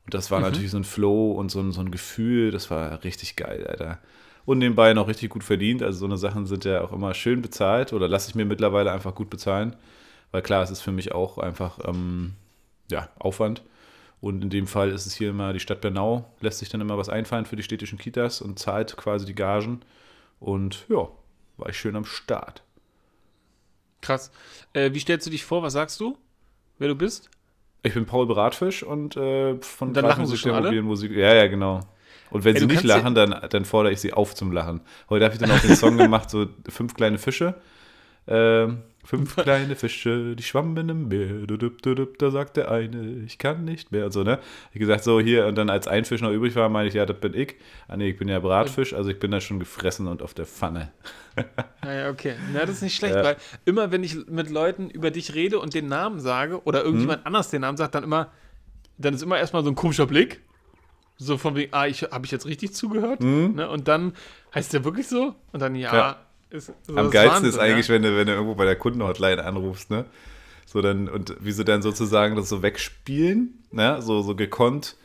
Und 0.05 0.13
das 0.15 0.31
war 0.31 0.39
mhm. 0.39 0.45
natürlich 0.45 0.71
so 0.71 0.77
ein 0.77 0.85
Flow 0.85 1.33
und 1.33 1.51
so 1.51 1.59
ein, 1.59 1.71
so 1.71 1.81
ein 1.81 1.91
Gefühl, 1.91 2.49
das 2.49 2.71
war 2.71 3.03
richtig 3.03 3.35
geil, 3.35 3.67
Alter. 3.67 3.99
und 4.45 4.57
nebenbei 4.57 4.95
noch 4.95 5.07
richtig 5.07 5.29
gut 5.29 5.43
verdient. 5.43 5.83
Also 5.83 5.99
so 5.99 6.05
eine 6.05 6.17
Sachen 6.17 6.47
sind 6.47 6.65
ja 6.65 6.81
auch 6.81 6.91
immer 6.91 7.13
schön 7.13 7.43
bezahlt 7.43 7.93
oder 7.93 8.07
lasse 8.07 8.29
ich 8.29 8.35
mir 8.35 8.45
mittlerweile 8.45 8.91
einfach 8.91 9.13
gut 9.13 9.29
bezahlen. 9.29 9.75
Weil 10.33 10.41
klar, 10.41 10.63
es 10.63 10.71
ist 10.71 10.81
für 10.81 10.91
mich 10.91 11.13
auch 11.13 11.37
einfach 11.37 11.77
ähm, 11.85 12.33
ja, 12.91 13.07
Aufwand. 13.19 13.61
Und 14.19 14.41
in 14.41 14.49
dem 14.49 14.67
Fall 14.67 14.89
ist 14.89 15.05
es 15.05 15.13
hier 15.13 15.29
immer, 15.29 15.53
die 15.53 15.59
Stadt 15.59 15.79
Bernau 15.79 16.25
lässt 16.41 16.59
sich 16.59 16.69
dann 16.69 16.81
immer 16.81 16.97
was 16.97 17.07
einfallen 17.07 17.45
für 17.45 17.55
die 17.55 17.61
städtischen 17.61 17.99
Kitas 17.99 18.41
und 18.41 18.57
zahlt 18.57 18.97
quasi 18.97 19.27
die 19.27 19.35
Gagen. 19.35 19.81
Und 20.39 20.85
ja, 20.89 21.07
war 21.57 21.69
ich 21.69 21.77
schön 21.77 21.95
am 21.95 22.05
Start. 22.05 22.63
Krass. 24.01 24.31
Äh, 24.73 24.93
wie 24.93 24.99
stellst 24.99 25.27
du 25.27 25.29
dich 25.29 25.45
vor? 25.45 25.61
Was 25.61 25.73
sagst 25.73 25.99
du? 25.99 26.17
Wer 26.79 26.87
du 26.87 26.95
bist? 26.95 27.29
Ich 27.83 27.93
bin 27.93 28.07
Paul 28.07 28.25
Bratfisch 28.25 28.81
und 28.81 29.15
äh, 29.15 29.61
von 29.61 29.89
und 29.89 29.93
dann 29.93 30.05
lachen 30.05 30.25
sie 30.25 30.37
schon 30.37 30.51
alle? 30.51 30.81
Musik. 30.81 31.11
Ja, 31.11 31.35
ja, 31.35 31.45
genau. 31.47 31.81
Und 32.31 32.43
wenn 32.43 32.55
Ey, 32.55 32.61
sie 32.61 32.67
nicht 32.67 32.83
lachen, 32.83 33.13
dann, 33.13 33.39
dann 33.49 33.65
fordere 33.65 33.93
ich 33.93 34.01
sie 34.01 34.13
auf 34.13 34.33
zum 34.33 34.51
Lachen. 34.51 34.81
Heute 35.09 35.25
habe 35.25 35.35
ich 35.35 35.39
dann 35.39 35.51
auch 35.51 35.59
den 35.59 35.75
Song 35.75 35.97
gemacht, 35.97 36.31
so 36.31 36.47
fünf 36.69 36.95
kleine 36.95 37.19
Fische. 37.19 37.53
Ähm, 38.27 38.83
Fünf 39.05 39.35
kleine 39.43 39.75
Fische, 39.75 40.35
die 40.35 40.43
schwammen 40.43 40.87
im 40.87 41.07
Meer. 41.09 41.45
Da 42.17 42.31
sagt 42.31 42.55
der 42.55 42.71
eine, 42.71 43.23
ich 43.25 43.37
kann 43.37 43.65
nicht 43.65 43.91
mehr. 43.91 44.05
Und 44.05 44.11
so, 44.11 44.23
ne? 44.23 44.39
Ich 44.71 44.79
gesagt, 44.79 45.03
so 45.03 45.19
hier, 45.19 45.45
und 45.47 45.55
dann 45.55 45.69
als 45.69 45.87
ein 45.87 46.05
Fisch 46.05 46.21
noch 46.21 46.31
übrig 46.31 46.55
war, 46.55 46.69
meine 46.69 46.87
ich, 46.87 46.93
ja, 46.93 47.05
das 47.05 47.19
bin 47.19 47.33
ich. 47.33 47.55
Ah, 47.89 47.97
nee, 47.97 48.09
ich 48.09 48.17
bin 48.17 48.29
ja 48.29 48.39
Bratfisch, 48.39 48.93
also 48.93 49.09
ich 49.09 49.19
bin 49.19 49.31
da 49.31 49.41
schon 49.41 49.59
gefressen 49.59 50.07
und 50.07 50.21
auf 50.21 50.33
der 50.33 50.45
Pfanne. 50.45 50.91
Naja, 51.83 52.11
okay. 52.11 52.35
Na, 52.53 52.59
das 52.59 52.75
ist 52.75 52.83
nicht 52.83 52.95
schlecht, 52.95 53.15
ja. 53.15 53.23
weil 53.23 53.37
immer, 53.65 53.91
wenn 53.91 54.03
ich 54.03 54.27
mit 54.27 54.51
Leuten 54.51 54.91
über 54.91 55.09
dich 55.09 55.33
rede 55.33 55.59
und 55.59 55.73
den 55.73 55.87
Namen 55.87 56.19
sage 56.19 56.63
oder 56.63 56.83
irgendjemand 56.83 57.21
hm? 57.21 57.27
anders 57.27 57.49
den 57.49 57.61
Namen 57.61 57.75
sagt, 57.75 57.95
dann 57.95 58.03
immer, 58.03 58.31
dann 58.99 59.15
ist 59.15 59.23
immer 59.23 59.39
erstmal 59.39 59.63
so 59.63 59.69
ein 59.71 59.75
komischer 59.75 60.05
Blick. 60.05 60.41
So 61.17 61.37
von 61.37 61.55
wegen, 61.55 61.73
ah, 61.73 61.87
ich, 61.87 62.03
habe 62.03 62.25
ich 62.25 62.31
jetzt 62.31 62.45
richtig 62.45 62.75
zugehört? 62.75 63.21
Hm? 63.21 63.55
Ne? 63.55 63.67
Und 63.67 63.87
dann 63.87 64.13
heißt 64.53 64.73
der 64.73 64.85
wirklich 64.85 65.07
so? 65.07 65.35
Und 65.51 65.59
dann, 65.59 65.73
ja. 65.75 65.93
ja 65.93 66.25
ist, 66.53 66.71
so 66.83 66.95
Am 66.95 67.09
geilsten 67.09 67.35
Wahnsinn, 67.35 67.49
ist 67.49 67.57
eigentlich, 67.57 67.87
ja? 67.87 67.95
wenn, 67.95 68.03
du, 68.03 68.15
wenn 68.15 68.27
du 68.27 68.33
irgendwo 68.33 68.55
bei 68.55 68.65
der 68.65 68.75
Kundenhotline 68.75 69.43
anrufst, 69.43 69.89
ne? 69.89 70.05
So 70.65 70.81
dann, 70.81 71.09
und 71.09 71.35
wie 71.39 71.51
sie 71.51 71.65
dann 71.65 71.81
sozusagen 71.81 72.35
das 72.35 72.49
so 72.49 72.61
wegspielen, 72.61 73.63
ne? 73.71 74.01
So, 74.01 74.21
so 74.21 74.35
gekonnt, 74.35 74.95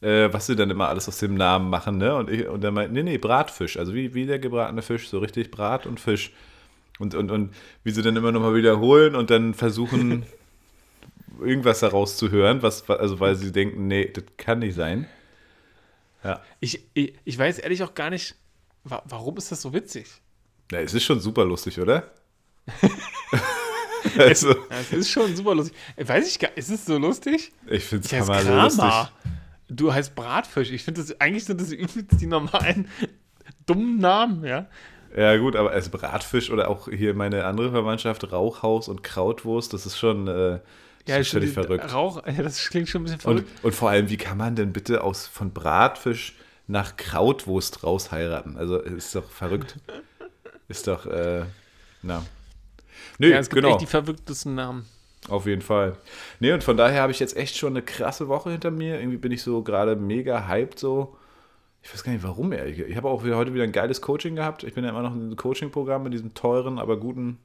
äh, 0.00 0.32
was 0.32 0.46
sie 0.46 0.56
dann 0.56 0.70
immer 0.70 0.88
alles 0.88 1.08
aus 1.08 1.18
dem 1.18 1.34
Namen 1.34 1.70
machen, 1.70 1.98
ne? 1.98 2.14
Und, 2.14 2.30
ich, 2.30 2.46
und 2.46 2.62
dann 2.62 2.74
meint, 2.74 2.92
nee, 2.92 3.02
nee, 3.02 3.18
Bratfisch. 3.18 3.76
Also 3.76 3.94
wie, 3.94 4.14
wie 4.14 4.26
der 4.26 4.38
gebratene 4.38 4.82
Fisch, 4.82 5.08
so 5.08 5.18
richtig 5.18 5.50
Brat 5.50 5.86
und 5.86 6.00
Fisch. 6.00 6.32
Und, 6.98 7.14
und, 7.14 7.30
und 7.30 7.54
wie 7.84 7.90
sie 7.90 8.02
dann 8.02 8.16
immer 8.16 8.32
nochmal 8.32 8.54
wiederholen 8.54 9.16
und 9.16 9.30
dann 9.30 9.54
versuchen, 9.54 10.24
irgendwas 11.40 11.80
daraus 11.80 12.16
zu 12.16 12.30
hören, 12.30 12.62
was, 12.62 12.88
also 12.88 13.18
weil 13.18 13.34
sie 13.34 13.50
denken, 13.50 13.88
nee, 13.88 14.06
das 14.06 14.24
kann 14.36 14.60
nicht 14.60 14.76
sein. 14.76 15.08
Ja. 16.22 16.40
Ich, 16.60 16.86
ich, 16.94 17.14
ich 17.24 17.36
weiß 17.36 17.58
ehrlich 17.58 17.82
auch 17.82 17.94
gar 17.94 18.10
nicht, 18.10 18.36
warum 18.84 19.36
ist 19.36 19.50
das 19.50 19.62
so 19.62 19.72
witzig? 19.72 20.21
Ja, 20.70 20.80
es 20.80 20.94
ist 20.94 21.04
schon 21.04 21.20
super 21.20 21.44
lustig, 21.44 21.78
oder? 21.80 22.10
also. 24.18 24.54
es, 24.70 24.92
ist 24.92 25.10
schon 25.10 25.34
super 25.34 25.54
lustig. 25.54 25.76
Weiß 25.96 26.28
ich 26.28 26.38
gar 26.38 26.48
nicht, 26.48 26.58
ist 26.58 26.70
es 26.70 26.86
so 26.86 26.98
lustig? 26.98 27.52
Ich 27.66 27.84
finde 27.84 28.06
es 28.06 28.12
hammer 28.12 28.64
lustig. 28.64 28.92
Du 29.68 29.92
heißt 29.92 30.14
Bratfisch. 30.14 30.70
Ich 30.70 30.84
finde 30.84 31.00
das, 31.00 31.18
eigentlich 31.20 31.44
sind 31.44 31.60
das 31.60 31.72
übelst 31.72 32.20
die 32.20 32.26
normalen 32.26 32.88
dummen 33.66 33.98
Namen, 33.98 34.44
ja. 34.44 34.66
Ja, 35.16 35.36
gut, 35.36 35.56
aber 35.56 35.72
als 35.72 35.88
Bratfisch 35.90 36.50
oder 36.50 36.68
auch 36.68 36.88
hier 36.88 37.14
meine 37.14 37.44
andere 37.44 37.70
Verwandtschaft, 37.70 38.32
Rauchhaus 38.32 38.88
und 38.88 39.02
Krautwurst, 39.02 39.72
das 39.72 39.84
ist 39.84 39.98
schon, 39.98 40.26
äh, 40.26 40.60
ja, 41.06 41.16
ist 41.16 41.30
völlig 41.30 41.52
verrückt. 41.52 41.92
Rauch, 41.92 42.22
ja, 42.26 42.32
das 42.42 42.68
klingt 42.68 42.88
schon 42.88 43.02
ein 43.02 43.04
bisschen 43.04 43.20
verrückt. 43.20 43.48
Und, 43.56 43.64
und, 43.64 43.74
vor 43.74 43.90
allem, 43.90 44.08
wie 44.08 44.16
kann 44.16 44.38
man 44.38 44.56
denn 44.56 44.72
bitte 44.72 45.02
aus, 45.02 45.26
von 45.26 45.52
Bratfisch 45.52 46.34
nach 46.66 46.96
Krautwurst 46.96 47.84
raus 47.84 48.10
heiraten? 48.10 48.56
Also, 48.56 48.78
ist 48.78 49.14
doch 49.14 49.28
verrückt. 49.28 49.76
Ist 50.72 50.88
doch, 50.88 51.04
äh, 51.04 51.44
na. 52.00 52.24
Nö, 53.18 53.28
ja, 53.28 53.38
es 53.38 53.50
gibt 53.50 53.60
genau. 53.60 53.74
echt 53.74 53.82
die 53.82 53.86
verrücktesten 53.86 54.54
Namen. 54.54 54.86
Auf 55.28 55.44
jeden 55.44 55.60
Fall. 55.60 55.98
Nee, 56.40 56.52
und 56.52 56.64
von 56.64 56.78
daher 56.78 57.02
habe 57.02 57.12
ich 57.12 57.20
jetzt 57.20 57.36
echt 57.36 57.58
schon 57.58 57.74
eine 57.74 57.82
krasse 57.82 58.26
Woche 58.28 58.52
hinter 58.52 58.70
mir. 58.70 58.98
Irgendwie 58.98 59.18
bin 59.18 59.32
ich 59.32 59.42
so 59.42 59.62
gerade 59.62 59.96
mega 59.96 60.48
hyped 60.48 60.78
so. 60.78 61.18
Ich 61.82 61.92
weiß 61.92 62.04
gar 62.04 62.12
nicht 62.12 62.24
warum, 62.24 62.52
ehrlich. 62.52 62.78
Ich 62.78 62.96
habe 62.96 63.10
auch 63.10 63.22
heute 63.22 63.52
wieder 63.52 63.64
ein 63.64 63.72
geiles 63.72 64.00
Coaching 64.00 64.34
gehabt. 64.34 64.64
Ich 64.64 64.72
bin 64.72 64.82
ja 64.82 64.88
immer 64.88 65.02
noch 65.02 65.12
in 65.12 65.20
diesem 65.20 65.36
Coaching-Programm, 65.36 66.06
in 66.06 66.12
diesem 66.12 66.32
teuren, 66.32 66.78
aber 66.78 66.96
guten 66.96 67.36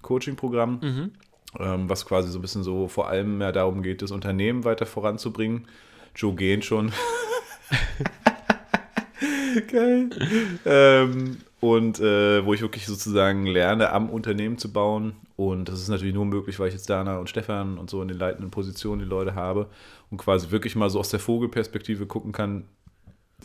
Coaching-Programm, 0.00 0.80
mhm. 0.80 1.10
ähm, 1.60 1.90
was 1.90 2.06
quasi 2.06 2.30
so 2.30 2.38
ein 2.38 2.42
bisschen 2.42 2.62
so 2.62 2.88
vor 2.88 3.08
allem 3.08 3.36
mehr 3.36 3.52
darum 3.52 3.82
geht, 3.82 4.00
das 4.00 4.12
Unternehmen 4.12 4.64
weiter 4.64 4.86
voranzubringen. 4.86 5.68
Joe 6.16 6.34
gehen 6.34 6.62
schon. 6.62 6.90
Geil. 9.70 10.08
ähm, 10.64 11.36
und 11.62 12.00
äh, 12.00 12.44
wo 12.44 12.54
ich 12.54 12.60
wirklich 12.60 12.86
sozusagen 12.86 13.46
lerne, 13.46 13.92
am 13.92 14.10
Unternehmen 14.10 14.58
zu 14.58 14.72
bauen. 14.72 15.14
Und 15.36 15.68
das 15.68 15.80
ist 15.80 15.88
natürlich 15.88 16.12
nur 16.12 16.24
möglich, 16.26 16.58
weil 16.58 16.66
ich 16.66 16.74
jetzt 16.74 16.90
Dana 16.90 17.18
und 17.18 17.30
Stefan 17.30 17.78
und 17.78 17.88
so 17.88 18.02
in 18.02 18.08
den 18.08 18.18
leitenden 18.18 18.50
Positionen 18.50 18.98
die 18.98 19.06
Leute 19.06 19.36
habe 19.36 19.68
und 20.10 20.18
quasi 20.18 20.50
wirklich 20.50 20.74
mal 20.74 20.90
so 20.90 20.98
aus 20.98 21.10
der 21.10 21.20
Vogelperspektive 21.20 22.06
gucken 22.06 22.32
kann, 22.32 22.64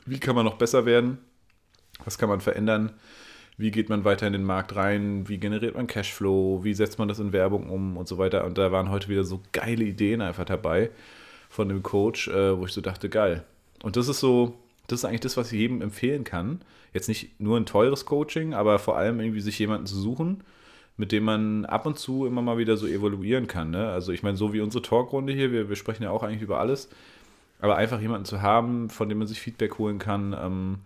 wie 0.07 0.19
kann 0.19 0.33
man 0.33 0.45
noch 0.45 0.57
besser 0.57 0.87
werden, 0.87 1.19
was 2.05 2.17
kann 2.17 2.27
man 2.27 2.41
verändern, 2.41 2.93
wie 3.55 3.69
geht 3.69 3.87
man 3.87 4.03
weiter 4.03 4.25
in 4.25 4.33
den 4.33 4.45
Markt 4.45 4.75
rein, 4.75 5.29
wie 5.29 5.37
generiert 5.37 5.75
man 5.75 5.85
Cashflow, 5.85 6.63
wie 6.63 6.73
setzt 6.73 6.97
man 6.97 7.07
das 7.07 7.19
in 7.19 7.33
Werbung 7.33 7.69
um 7.69 7.97
und 7.97 8.07
so 8.07 8.17
weiter. 8.17 8.45
Und 8.45 8.57
da 8.57 8.71
waren 8.71 8.89
heute 8.89 9.09
wieder 9.09 9.25
so 9.25 9.43
geile 9.51 9.83
Ideen 9.83 10.21
einfach 10.21 10.45
dabei 10.45 10.89
von 11.49 11.69
dem 11.69 11.83
Coach, 11.83 12.29
äh, 12.29 12.57
wo 12.57 12.65
ich 12.65 12.73
so 12.73 12.81
dachte, 12.81 13.09
geil. 13.09 13.43
Und 13.83 13.95
das 13.95 14.07
ist 14.07 14.19
so, 14.21 14.57
das 14.87 14.99
ist 14.99 15.05
eigentlich 15.05 15.21
das, 15.21 15.37
was 15.37 15.51
ich 15.51 15.59
jedem 15.59 15.81
empfehlen 15.81 16.23
kann. 16.23 16.61
Jetzt 16.93 17.07
nicht 17.07 17.39
nur 17.39 17.57
ein 17.57 17.65
teures 17.65 18.05
Coaching, 18.05 18.53
aber 18.53 18.79
vor 18.79 18.97
allem 18.97 19.19
irgendwie 19.19 19.41
sich 19.41 19.59
jemanden 19.59 19.85
zu 19.85 19.99
suchen, 19.99 20.43
mit 20.95 21.11
dem 21.11 21.23
man 21.23 21.65
ab 21.65 21.85
und 21.85 21.99
zu 21.99 22.25
immer 22.25 22.41
mal 22.41 22.57
wieder 22.57 22.77
so 22.77 22.87
evaluieren 22.87 23.47
kann. 23.47 23.69
Ne? 23.69 23.89
Also 23.89 24.11
ich 24.11 24.23
meine, 24.23 24.37
so 24.37 24.53
wie 24.53 24.61
unsere 24.61 24.81
Talkrunde 24.81 25.33
hier, 25.33 25.51
wir, 25.51 25.69
wir 25.69 25.75
sprechen 25.75 26.03
ja 26.03 26.09
auch 26.09 26.23
eigentlich 26.23 26.41
über 26.41 26.59
alles, 26.59 26.89
aber 27.59 27.75
einfach 27.75 27.99
jemanden 27.99 28.25
zu 28.25 28.41
haben, 28.41 28.89
von 28.89 29.09
dem 29.09 29.19
man 29.19 29.27
sich 29.27 29.39
Feedback 29.39 29.77
holen 29.77 29.99
kann, 29.99 30.35
ähm, 30.39 30.77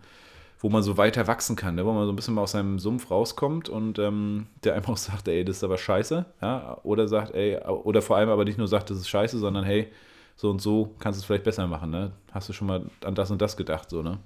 wo 0.58 0.68
man 0.68 0.82
so 0.82 0.96
weiter 0.96 1.26
wachsen 1.26 1.56
kann, 1.56 1.76
ne? 1.76 1.86
wo 1.86 1.92
man 1.92 2.06
so 2.06 2.12
ein 2.12 2.16
bisschen 2.16 2.34
mal 2.34 2.42
aus 2.42 2.52
seinem 2.52 2.78
Sumpf 2.78 3.10
rauskommt 3.10 3.68
und 3.68 3.98
ähm, 3.98 4.46
der 4.64 4.74
einfach 4.74 4.96
sagt, 4.98 5.28
ey, 5.28 5.44
das 5.44 5.58
ist 5.58 5.64
aber 5.64 5.78
scheiße, 5.78 6.26
ja? 6.40 6.78
oder 6.82 7.08
sagt, 7.08 7.34
ey, 7.34 7.58
oder 7.58 8.02
vor 8.02 8.16
allem 8.16 8.28
aber 8.28 8.44
nicht 8.44 8.58
nur 8.58 8.68
sagt, 8.68 8.90
das 8.90 8.98
ist 8.98 9.08
scheiße, 9.08 9.38
sondern 9.38 9.64
hey, 9.64 9.90
so 10.36 10.50
und 10.50 10.60
so 10.60 10.94
kannst 10.98 11.18
du 11.18 11.22
es 11.22 11.26
vielleicht 11.26 11.44
besser 11.44 11.66
machen, 11.66 11.90
ne? 11.90 12.12
Hast 12.32 12.48
du 12.48 12.52
schon 12.52 12.68
mal 12.68 12.90
an 13.04 13.14
das 13.14 13.30
und 13.30 13.40
das 13.40 13.56
gedacht, 13.56 13.90
so, 13.90 14.02
ne? 14.02 14.18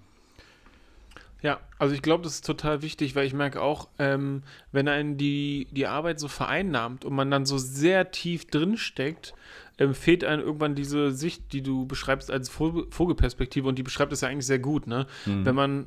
Ja, 1.42 1.61
also 1.79 1.95
ich 1.95 2.03
glaube, 2.03 2.25
das 2.25 2.35
ist 2.35 2.47
total 2.47 2.83
wichtig, 2.83 3.14
weil 3.14 3.27
ich 3.27 3.35
merke 3.35 3.61
auch, 3.61 3.88
ähm, 3.99 4.42
wenn 4.73 4.88
einen 4.88 5.16
die, 5.16 5.69
die 5.71 5.87
Arbeit 5.87 6.19
so 6.19 6.29
vereinnahmt 6.29 7.05
und 7.05 7.14
man 7.14 7.31
dann 7.31 7.45
so 7.45 7.59
sehr 7.59 8.11
tief 8.11 8.47
drin 8.47 8.77
steckt, 8.77 9.35
ähm, 9.79 9.95
fehlt 9.95 10.25
einem 10.25 10.42
irgendwann 10.42 10.75
diese 10.75 11.12
Sicht, 11.12 11.53
die 11.53 11.62
du 11.62 11.87
beschreibst 11.87 12.31
als 12.31 12.49
Vogelperspektive 12.49 13.69
und 13.69 13.79
die 13.79 13.83
beschreibt 13.83 14.12
es 14.12 14.23
ja 14.23 14.29
eigentlich 14.29 14.47
sehr 14.47 14.59
gut, 14.59 14.87
ne? 14.87 15.07
Mhm. 15.27 15.45
Wenn 15.45 15.55
man 15.55 15.87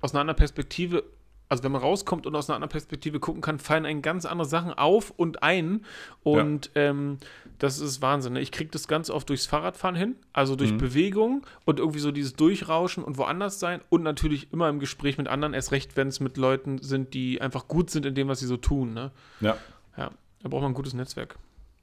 aus 0.00 0.12
einer 0.12 0.20
anderen 0.20 0.36
Perspektive 0.36 1.04
also 1.48 1.62
wenn 1.62 1.72
man 1.72 1.80
rauskommt 1.80 2.26
und 2.26 2.34
aus 2.34 2.48
einer 2.48 2.56
anderen 2.56 2.70
Perspektive 2.70 3.20
gucken 3.20 3.40
kann, 3.40 3.58
fallen 3.58 3.86
einem 3.86 4.02
ganz 4.02 4.24
andere 4.24 4.48
Sachen 4.48 4.72
auf 4.72 5.10
und 5.10 5.42
ein. 5.42 5.84
Und 6.22 6.70
ja. 6.74 6.82
ähm, 6.82 7.18
das 7.58 7.78
ist 7.78 8.02
Wahnsinn. 8.02 8.34
Ne? 8.34 8.40
Ich 8.40 8.50
kriege 8.50 8.70
das 8.70 8.88
ganz 8.88 9.10
oft 9.10 9.28
durchs 9.28 9.46
Fahrradfahren 9.46 9.94
hin, 9.94 10.16
also 10.32 10.56
durch 10.56 10.72
mhm. 10.72 10.78
Bewegung 10.78 11.46
und 11.64 11.78
irgendwie 11.78 12.00
so 12.00 12.10
dieses 12.10 12.34
Durchrauschen 12.34 13.04
und 13.04 13.16
woanders 13.16 13.60
sein 13.60 13.80
und 13.90 14.02
natürlich 14.02 14.52
immer 14.52 14.68
im 14.68 14.80
Gespräch 14.80 15.18
mit 15.18 15.28
anderen, 15.28 15.54
erst 15.54 15.72
recht, 15.72 15.96
wenn 15.96 16.08
es 16.08 16.20
mit 16.20 16.36
Leuten 16.36 16.78
sind, 16.78 17.14
die 17.14 17.40
einfach 17.40 17.68
gut 17.68 17.90
sind 17.90 18.06
in 18.06 18.14
dem, 18.14 18.28
was 18.28 18.40
sie 18.40 18.46
so 18.46 18.56
tun. 18.56 18.92
Ne? 18.92 19.12
Ja. 19.40 19.56
Ja, 19.96 20.10
da 20.42 20.48
braucht 20.48 20.62
man 20.62 20.72
ein 20.72 20.74
gutes 20.74 20.94
Netzwerk. 20.94 21.36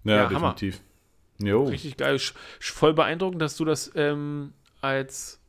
Ja, 0.04 0.16
ja 0.16 0.28
definitiv. 0.28 0.82
Jo. 1.42 1.64
Richtig 1.64 1.98
geil. 1.98 2.20
Voll 2.60 2.94
beeindruckend, 2.94 3.42
dass 3.42 3.58
du 3.58 3.66
das 3.66 3.92
ähm, 3.96 4.54
als 4.82 5.40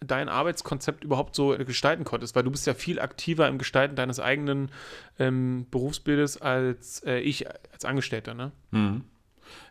dein 0.00 0.28
Arbeitskonzept 0.28 1.04
überhaupt 1.04 1.34
so 1.34 1.56
gestalten 1.58 2.04
konntest, 2.04 2.36
weil 2.36 2.44
du 2.44 2.50
bist 2.50 2.66
ja 2.66 2.74
viel 2.74 3.00
aktiver 3.00 3.48
im 3.48 3.58
Gestalten 3.58 3.96
deines 3.96 4.20
eigenen 4.20 4.70
ähm, 5.18 5.66
Berufsbildes 5.70 6.40
als 6.40 7.02
äh, 7.04 7.18
ich 7.18 7.46
als 7.72 7.84
Angestellter, 7.84 8.34
ne? 8.34 8.52
Mhm. 8.70 9.02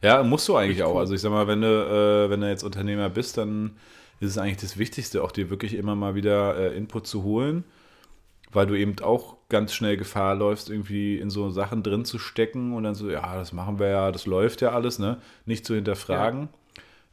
Ja, 0.01 0.23
musst 0.23 0.47
du 0.47 0.55
eigentlich 0.55 0.83
auch. 0.83 0.97
Also 0.97 1.13
ich 1.13 1.21
sag 1.21 1.31
mal, 1.31 1.47
wenn 1.47 1.61
du, 1.61 1.67
äh, 1.67 2.29
wenn 2.29 2.41
du 2.41 2.49
jetzt 2.49 2.63
Unternehmer 2.63 3.09
bist, 3.09 3.37
dann 3.37 3.77
ist 4.19 4.31
es 4.31 4.37
eigentlich 4.37 4.57
das 4.57 4.77
Wichtigste, 4.77 5.23
auch 5.23 5.31
dir 5.31 5.49
wirklich 5.49 5.75
immer 5.75 5.95
mal 5.95 6.15
wieder 6.15 6.57
äh, 6.57 6.75
Input 6.75 7.05
zu 7.05 7.23
holen, 7.23 7.63
weil 8.51 8.65
du 8.65 8.73
eben 8.73 8.95
auch 9.01 9.37
ganz 9.49 9.73
schnell 9.73 9.95
Gefahr 9.95 10.35
läufst, 10.35 10.69
irgendwie 10.69 11.19
in 11.19 11.29
so 11.29 11.51
Sachen 11.51 11.83
drin 11.83 12.05
zu 12.05 12.17
stecken 12.17 12.73
und 12.73 12.83
dann 12.83 12.95
so, 12.95 13.09
ja, 13.09 13.35
das 13.35 13.53
machen 13.53 13.77
wir 13.77 13.87
ja, 13.87 14.11
das 14.11 14.25
läuft 14.25 14.61
ja 14.61 14.71
alles, 14.71 14.97
ne? 14.97 15.17
Nicht 15.45 15.65
zu 15.65 15.75
hinterfragen. 15.75 16.41
Ja 16.41 16.49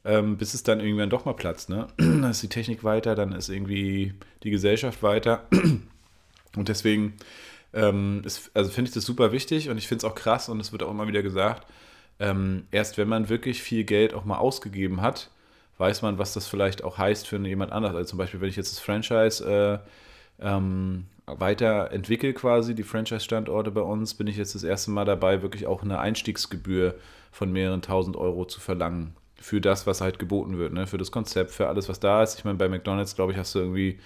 ähm, 0.04 0.36
bis 0.36 0.54
es 0.54 0.62
dann 0.62 0.80
irgendwann 0.80 1.10
doch 1.10 1.24
mal 1.24 1.34
platzt. 1.34 1.68
Ne? 1.68 1.86
dann 1.96 2.24
ist 2.24 2.42
die 2.42 2.48
Technik 2.48 2.84
weiter, 2.84 3.14
dann 3.14 3.32
ist 3.32 3.48
irgendwie 3.48 4.14
die 4.42 4.50
Gesellschaft 4.50 5.02
weiter. 5.02 5.46
Und 6.56 6.68
deswegen 6.68 7.14
ähm, 7.72 8.22
ist, 8.24 8.50
also 8.54 8.70
finde 8.70 8.88
ich 8.88 8.94
das 8.94 9.04
super 9.04 9.32
wichtig 9.32 9.68
und 9.68 9.78
ich 9.78 9.88
finde 9.88 10.06
es 10.06 10.10
auch 10.10 10.14
krass 10.14 10.48
und 10.48 10.60
es 10.60 10.70
wird 10.70 10.84
auch 10.84 10.90
immer 10.92 11.08
wieder 11.08 11.22
gesagt, 11.22 11.66
ähm, 12.20 12.68
erst 12.70 12.96
wenn 12.96 13.08
man 13.08 13.28
wirklich 13.28 13.62
viel 13.62 13.82
Geld 13.82 14.14
auch 14.14 14.24
mal 14.24 14.38
ausgegeben 14.38 15.00
hat, 15.00 15.30
weiß 15.78 16.02
man, 16.02 16.18
was 16.18 16.32
das 16.32 16.46
vielleicht 16.46 16.84
auch 16.84 16.98
heißt 16.98 17.26
für 17.26 17.38
jemand 17.44 17.72
anders. 17.72 17.94
Also 17.94 18.10
zum 18.10 18.18
Beispiel, 18.18 18.40
wenn 18.40 18.48
ich 18.48 18.56
jetzt 18.56 18.70
das 18.70 18.78
Franchise 18.78 19.82
äh, 20.40 20.46
ähm, 20.46 21.06
weiterentwickle 21.26 22.32
quasi, 22.34 22.74
die 22.74 22.84
Franchise-Standorte 22.84 23.70
bei 23.72 23.80
uns, 23.80 24.14
bin 24.14 24.28
ich 24.28 24.36
jetzt 24.36 24.54
das 24.54 24.62
erste 24.62 24.92
Mal 24.92 25.04
dabei, 25.04 25.42
wirklich 25.42 25.66
auch 25.66 25.82
eine 25.82 25.98
Einstiegsgebühr 25.98 26.94
von 27.32 27.50
mehreren 27.50 27.82
tausend 27.82 28.16
Euro 28.16 28.44
zu 28.44 28.60
verlangen. 28.60 29.16
Für 29.44 29.60
das, 29.60 29.86
was 29.86 30.00
halt 30.00 30.18
geboten 30.18 30.56
wird, 30.56 30.72
ne? 30.72 30.86
für 30.86 30.96
das 30.96 31.10
Konzept, 31.10 31.50
für 31.50 31.68
alles, 31.68 31.90
was 31.90 32.00
da 32.00 32.22
ist. 32.22 32.38
Ich 32.38 32.46
meine, 32.46 32.56
bei 32.56 32.66
McDonalds, 32.66 33.14
glaube 33.14 33.32
ich, 33.32 33.38
hast 33.38 33.54
du 33.54 33.58
irgendwie 33.58 33.98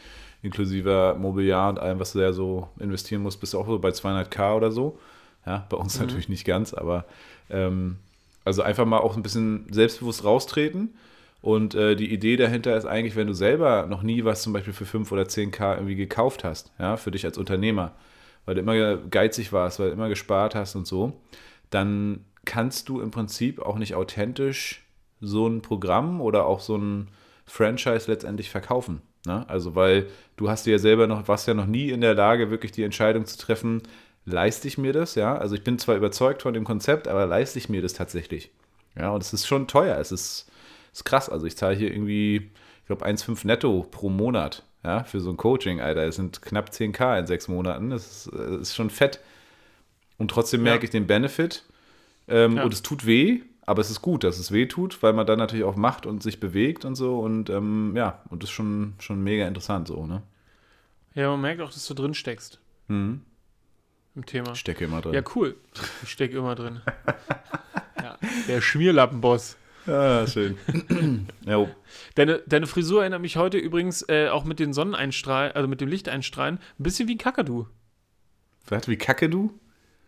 inklusive 0.42 1.14
Mobiliar 1.16 1.68
und 1.68 1.78
allem, 1.78 2.00
was 2.00 2.12
du 2.12 2.18
da 2.18 2.32
so 2.32 2.66
investieren 2.80 3.22
musst, 3.22 3.38
bist 3.38 3.54
du 3.54 3.60
auch 3.60 3.66
so 3.68 3.78
bei 3.78 3.90
200k 3.90 4.56
oder 4.56 4.72
so. 4.72 4.98
Ja, 5.46 5.64
bei 5.70 5.76
uns 5.76 5.96
mhm. 5.96 6.06
natürlich 6.06 6.28
nicht 6.28 6.44
ganz, 6.44 6.74
aber 6.74 7.04
ähm, 7.50 7.98
also 8.44 8.62
einfach 8.62 8.84
mal 8.84 8.98
auch 8.98 9.16
ein 9.16 9.22
bisschen 9.22 9.66
selbstbewusst 9.70 10.24
raustreten. 10.24 10.94
Und 11.40 11.76
äh, 11.76 11.94
die 11.94 12.12
Idee 12.12 12.34
dahinter 12.34 12.76
ist 12.76 12.84
eigentlich, 12.84 13.14
wenn 13.14 13.28
du 13.28 13.32
selber 13.32 13.86
noch 13.86 14.02
nie 14.02 14.24
was 14.24 14.42
zum 14.42 14.52
Beispiel 14.52 14.72
für 14.72 14.86
5 14.86 15.12
oder 15.12 15.22
10k 15.22 15.76
irgendwie 15.76 15.94
gekauft 15.94 16.42
hast, 16.42 16.72
ja, 16.80 16.96
für 16.96 17.12
dich 17.12 17.24
als 17.24 17.38
Unternehmer, 17.38 17.92
weil 18.44 18.56
du 18.56 18.60
immer 18.62 18.96
geizig 18.96 19.52
warst, 19.52 19.78
weil 19.78 19.90
du 19.90 19.92
immer 19.92 20.08
gespart 20.08 20.56
hast 20.56 20.74
und 20.74 20.88
so, 20.88 21.12
dann 21.70 22.24
kannst 22.44 22.88
du 22.88 23.00
im 23.00 23.12
Prinzip 23.12 23.60
auch 23.60 23.78
nicht 23.78 23.94
authentisch 23.94 24.82
so 25.20 25.46
ein 25.46 25.62
Programm 25.62 26.20
oder 26.20 26.46
auch 26.46 26.60
so 26.60 26.76
ein 26.76 27.08
Franchise 27.46 28.10
letztendlich 28.10 28.50
verkaufen. 28.50 29.02
Ne? 29.26 29.44
Also, 29.48 29.74
weil 29.74 30.06
du 30.36 30.48
hast 30.48 30.66
ja 30.66 30.78
selber 30.78 31.06
noch, 31.06 31.28
warst 31.28 31.48
ja 31.48 31.54
noch 31.54 31.66
nie 31.66 31.90
in 31.90 32.00
der 32.00 32.14
Lage, 32.14 32.50
wirklich 32.50 32.72
die 32.72 32.82
Entscheidung 32.82 33.26
zu 33.26 33.38
treffen, 33.38 33.82
leiste 34.24 34.68
ich 34.68 34.78
mir 34.78 34.92
das, 34.92 35.14
ja? 35.14 35.36
Also 35.36 35.54
ich 35.54 35.64
bin 35.64 35.78
zwar 35.78 35.96
überzeugt 35.96 36.42
von 36.42 36.54
dem 36.54 36.64
Konzept, 36.64 37.08
aber 37.08 37.26
leiste 37.26 37.58
ich 37.58 37.68
mir 37.68 37.82
das 37.82 37.94
tatsächlich? 37.94 38.50
Ja, 38.96 39.10
und 39.10 39.22
es 39.22 39.32
ist 39.32 39.46
schon 39.46 39.66
teuer. 39.66 39.96
Es 39.98 40.12
ist, 40.12 40.50
ist 40.92 41.04
krass. 41.04 41.28
Also 41.28 41.46
ich 41.46 41.56
zahle 41.56 41.76
hier 41.76 41.90
irgendwie, 41.90 42.50
ich 42.80 42.86
glaube, 42.86 43.06
1,5 43.06 43.46
netto 43.46 43.86
pro 43.90 44.08
Monat, 44.08 44.64
ja, 44.84 45.04
für 45.04 45.20
so 45.20 45.30
ein 45.30 45.36
Coaching, 45.36 45.80
Alter. 45.80 46.06
Es 46.06 46.16
sind 46.16 46.42
knapp 46.42 46.70
10k 46.70 47.20
in 47.20 47.26
sechs 47.26 47.48
Monaten. 47.48 47.90
Das 47.90 48.26
ist, 48.26 48.32
das 48.32 48.60
ist 48.60 48.74
schon 48.74 48.90
fett. 48.90 49.20
Und 50.18 50.30
trotzdem 50.30 50.62
merke 50.62 50.80
ja. 50.80 50.84
ich 50.84 50.90
den 50.90 51.06
Benefit. 51.06 51.64
Ähm, 52.28 52.56
ja. 52.56 52.64
Und 52.64 52.74
es 52.74 52.82
tut 52.82 53.06
weh, 53.06 53.40
aber 53.68 53.82
es 53.82 53.90
ist 53.90 54.00
gut, 54.00 54.24
dass 54.24 54.38
es 54.38 54.50
weh 54.50 54.64
tut, 54.64 55.02
weil 55.02 55.12
man 55.12 55.26
dann 55.26 55.38
natürlich 55.38 55.64
auch 55.66 55.76
macht 55.76 56.06
und 56.06 56.22
sich 56.22 56.40
bewegt 56.40 56.86
und 56.86 56.94
so. 56.94 57.18
Und 57.18 57.50
ähm, 57.50 57.92
ja, 57.94 58.22
und 58.30 58.42
das 58.42 58.48
ist 58.48 58.54
schon, 58.54 58.94
schon 58.98 59.22
mega 59.22 59.46
interessant 59.46 59.88
so, 59.88 60.06
ne? 60.06 60.22
Ja, 61.14 61.28
man 61.30 61.42
merkt 61.42 61.60
auch, 61.60 61.70
dass 61.70 61.86
du 61.86 61.92
drin 61.92 62.14
steckst. 62.14 62.60
Mhm. 62.86 63.20
Im 64.14 64.24
Thema. 64.24 64.52
Ich 64.52 64.60
stecke 64.60 64.86
immer 64.86 65.02
drin. 65.02 65.12
Ja, 65.12 65.22
cool. 65.34 65.54
Ich 66.02 66.08
stecke 66.08 66.38
immer 66.38 66.54
drin. 66.54 66.80
ja, 68.02 68.16
der 68.48 68.62
Schmierlappenboss. 68.62 69.58
Ja, 69.86 70.26
schön. 70.26 70.56
ja. 71.44 71.66
Deine, 72.14 72.42
deine 72.46 72.66
Frisur 72.66 73.02
erinnert 73.02 73.20
mich 73.20 73.36
heute 73.36 73.58
übrigens 73.58 74.02
äh, 74.08 74.28
auch 74.28 74.44
mit 74.44 74.60
den 74.60 74.72
Sonneneinstrahlen, 74.72 75.52
also 75.52 75.68
mit 75.68 75.82
dem 75.82 75.88
Lichteinstrahlen, 75.88 76.56
ein 76.56 76.82
bisschen 76.82 77.06
wie 77.06 77.16
ein 77.16 77.18
Kakadu. 77.18 77.66
Was, 78.66 78.88
wie 78.88 78.96
Kakadu? 78.96 79.52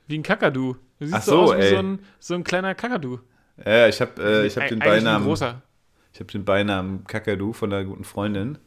Wie 0.07 0.19
ein 0.19 0.23
Kakadu. 0.23 0.77
Du 0.99 1.07
siehst 1.07 1.15
Ach 1.15 1.23
so, 1.23 1.31
so 1.33 1.43
aus 1.43 1.53
ey. 1.53 1.63
wie 1.63 1.75
so 1.75 1.77
ein, 1.77 1.99
so 2.21 2.35
ein 2.35 2.45
kleiner 2.45 2.75
Kakadu. 2.75 3.21
Ja, 3.65 3.89
ich 3.89 4.01
habe 4.01 4.23
äh, 4.23 4.49
hab 4.49 4.69
den 4.69 4.79
Beinamen. 4.79 5.33
Ich 6.13 6.19
habe 6.21 6.33
den 6.33 6.45
Beinamen 6.45 7.05
Kakadu 7.05 7.53
von 7.53 7.73
einer 7.73 7.85
guten 7.85 8.05
Freundin. 8.05 8.59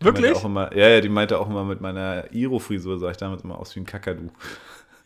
Die 0.00 0.06
Wirklich? 0.06 0.34
Auch 0.34 0.44
immer, 0.44 0.74
ja, 0.76 0.88
ja, 0.88 1.00
die 1.00 1.08
meinte 1.08 1.38
auch 1.38 1.48
immer 1.48 1.64
mit 1.64 1.80
meiner 1.80 2.32
Iro-Frisur, 2.32 2.98
sah 2.98 3.10
ich 3.10 3.16
damals 3.16 3.42
immer 3.42 3.58
aus 3.58 3.74
wie 3.74 3.80
ein 3.80 3.86
Kakadu. 3.86 4.30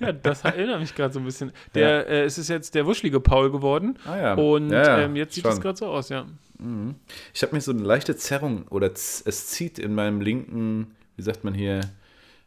Ja, 0.00 0.12
das 0.12 0.44
erinnert 0.44 0.80
mich 0.80 0.94
gerade 0.94 1.12
so 1.12 1.20
ein 1.20 1.24
bisschen. 1.24 1.52
Der, 1.74 1.88
ja. 1.88 2.00
äh, 2.02 2.24
es 2.24 2.38
ist 2.38 2.48
jetzt 2.48 2.74
der 2.74 2.86
wuschelige 2.86 3.20
Paul 3.20 3.50
geworden. 3.50 3.98
Ah, 4.06 4.16
ja. 4.16 4.34
Und 4.34 4.70
ja, 4.70 4.82
ja, 4.82 4.98
ähm, 5.00 5.16
jetzt 5.16 5.34
sieht 5.34 5.44
es 5.44 5.60
gerade 5.60 5.76
so 5.76 5.86
aus, 5.86 6.08
ja. 6.08 6.26
Mhm. 6.58 6.94
Ich 7.34 7.42
habe 7.42 7.54
mir 7.54 7.60
so 7.60 7.72
eine 7.72 7.82
leichte 7.82 8.16
Zerrung 8.16 8.66
oder 8.68 8.92
es 8.92 9.46
zieht 9.48 9.78
in 9.78 9.94
meinem 9.94 10.20
linken, 10.20 10.94
wie 11.16 11.22
sagt 11.22 11.44
man 11.44 11.52
hier, 11.54 11.80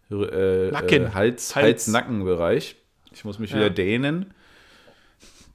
äh, 0.10 0.72
Nacken. 0.72 1.06
Äh, 1.06 1.10
Hals, 1.14 1.56
Hals. 1.56 1.56
Hals-Nackenbereich. 1.56 2.76
Ich 3.14 3.26
muss 3.26 3.40
mich 3.40 3.54
wieder 3.54 3.70
dehnen. 3.70 4.34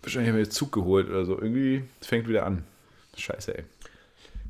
Wahrscheinlich 0.07 0.31
habe 0.31 0.41
ich 0.41 0.47
mir 0.47 0.53
Zug 0.53 0.71
geholt 0.71 1.09
oder 1.09 1.25
so. 1.25 1.33
Irgendwie 1.33 1.83
fängt 2.01 2.29
wieder 2.29 2.47
an. 2.47 2.63
Scheiße, 3.17 3.59
ey. 3.59 3.65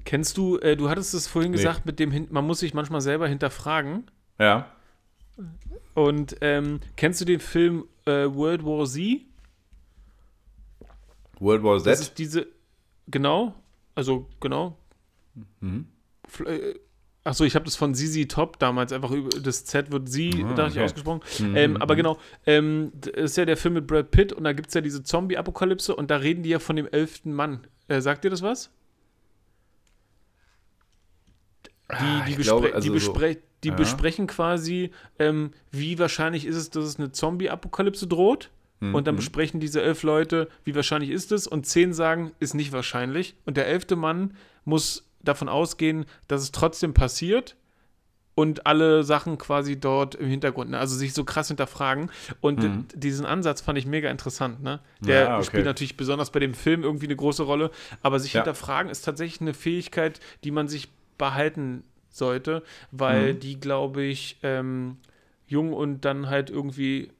Kennst 0.05 0.37
du, 0.37 0.59
äh, 0.59 0.77
du 0.77 0.91
hattest 0.91 1.15
es 1.15 1.27
vorhin 1.27 1.53
nee. 1.53 1.57
gesagt, 1.57 1.87
mit 1.87 1.99
dem, 1.99 2.27
man 2.31 2.47
muss 2.47 2.59
sich 2.59 2.75
manchmal 2.75 3.01
selber 3.01 3.27
hinterfragen. 3.27 4.05
Ja. 4.39 4.71
Und 5.95 6.37
ähm, 6.43 6.81
kennst 6.97 7.23
du 7.23 7.25
den 7.25 7.41
Film 7.41 7.87
äh, 8.05 8.27
World 8.27 8.67
War 8.67 8.85
Z? 8.85 9.23
World 11.41 11.63
War 11.63 11.79
Z? 11.79 11.87
Das 11.87 12.01
ist 12.01 12.19
diese, 12.19 12.49
genau, 13.09 13.55
also 13.95 14.29
genau. 14.41 14.77
Mhm. 15.61 15.87
Achso, 17.27 17.43
ich 17.43 17.57
habe 17.57 17.65
das 17.65 17.75
von 17.75 17.93
Sisi 17.93 18.29
Top 18.29 18.61
damals 18.61 18.93
einfach 18.93 19.11
über 19.11 19.41
das 19.41 19.65
Z 19.65 19.91
wird 19.91 20.09
sie, 20.09 20.45
ah, 20.45 20.55
dachte 20.55 20.63
okay. 20.63 20.79
ich, 20.79 20.81
ausgesprochen. 20.85 21.21
Mhm, 21.41 21.57
ähm, 21.57 21.77
aber 21.79 21.95
mhm. 21.95 21.99
genau, 21.99 22.19
ähm, 22.47 22.93
das 22.95 23.15
ist 23.15 23.37
ja 23.37 23.45
der 23.45 23.57
Film 23.57 23.75
mit 23.75 23.89
Brad 23.89 24.13
Pitt 24.13 24.33
und 24.33 24.45
da 24.45 24.53
gibt 24.53 24.69
es 24.69 24.75
ja 24.75 24.81
diese 24.81 25.03
Zombie-Apokalypse 25.03 25.97
und 25.97 26.09
da 26.09 26.19
reden 26.19 26.45
die 26.45 26.51
ja 26.51 26.61
von 26.61 26.77
dem 26.77 26.87
elften 26.87 27.35
Mann. 27.35 27.67
Äh, 27.89 28.01
sagt 28.01 28.23
dir 28.23 28.31
das 28.31 28.43
was? 28.43 28.71
Die, 31.91 31.95
ah, 31.95 32.25
die, 32.29 32.37
glaube, 32.37 32.73
also 32.73 32.87
die, 32.87 32.95
bespre 32.95 33.33
so, 33.33 33.39
die 33.65 33.69
ja. 33.69 33.75
besprechen 33.75 34.29
quasi, 34.29 34.93
ähm, 35.19 35.51
wie 35.73 35.99
wahrscheinlich 35.99 36.47
ist 36.47 36.57
es, 36.57 36.71
dass 36.71 36.85
es 36.85 37.01
eine 37.01 37.11
Zombie-Apokalypse 37.11 38.07
droht. 38.07 38.51
Mhm. 38.79 38.95
Und 38.95 39.07
dann 39.09 39.15
mhm. 39.15 39.19
besprechen 39.19 39.59
diese 39.59 39.83
elf 39.83 40.05
Leute, 40.05 40.49
wie 40.63 40.77
wahrscheinlich 40.77 41.11
ist 41.11 41.33
es. 41.33 41.49
Und 41.49 41.67
zehn 41.67 41.93
sagen, 41.93 42.33
ist 42.39 42.55
nicht 42.55 42.71
wahrscheinlich. 42.71 43.35
Und 43.47 43.57
der 43.57 43.67
elfte 43.67 43.97
Mann 43.97 44.37
muss 44.65 45.06
davon 45.29 45.49
ausgehen, 45.49 46.07
dass 46.29 46.43
es 46.43 46.53
trotzdem 46.53 46.95
passiert 46.95 47.57
und 48.37 48.67
alle 48.67 49.03
Sachen 49.03 49.39
quasi 49.39 49.81
dort 49.81 50.15
im 50.15 50.29
Hintergrund, 50.29 50.71
ne? 50.71 50.79
also 50.79 50.95
sich 50.95 51.15
so 51.15 51.25
krass 51.25 51.49
hinterfragen. 51.49 52.11
Und 52.41 52.63
mhm. 52.63 52.87
diesen 52.95 53.25
Ansatz 53.25 53.63
fand 53.63 53.79
ich 53.79 53.87
mega 53.87 54.11
interessant. 54.11 54.63
Ne? 54.63 54.81
Der 55.01 55.25
ja, 55.25 55.37
okay. 55.37 55.47
spielt 55.47 55.65
natürlich 55.65 55.97
besonders 55.97 56.31
bei 56.31 56.39
dem 56.39 56.53
Film 56.53 56.83
irgendwie 56.85 57.07
eine 57.07 57.17
große 57.17 57.43
Rolle, 57.43 57.71
aber 58.03 58.21
sich 58.21 58.35
ja. 58.35 58.43
hinterfragen 58.43 58.91
ist 58.91 59.03
tatsächlich 59.07 59.41
eine 59.41 59.55
Fähigkeit, 59.55 60.21
die 60.45 60.51
man 60.51 60.69
sich 60.69 60.91
behalten 61.17 61.83
sollte, 62.11 62.63
weil 62.91 63.35
mhm. 63.35 63.41
die, 63.41 63.59
glaube 63.59 64.03
ich, 64.03 64.39
ähm, 64.43 64.99
jung 65.47 65.73
und 65.73 66.05
dann 66.05 66.29
halt 66.29 66.51
irgendwie 66.51 67.11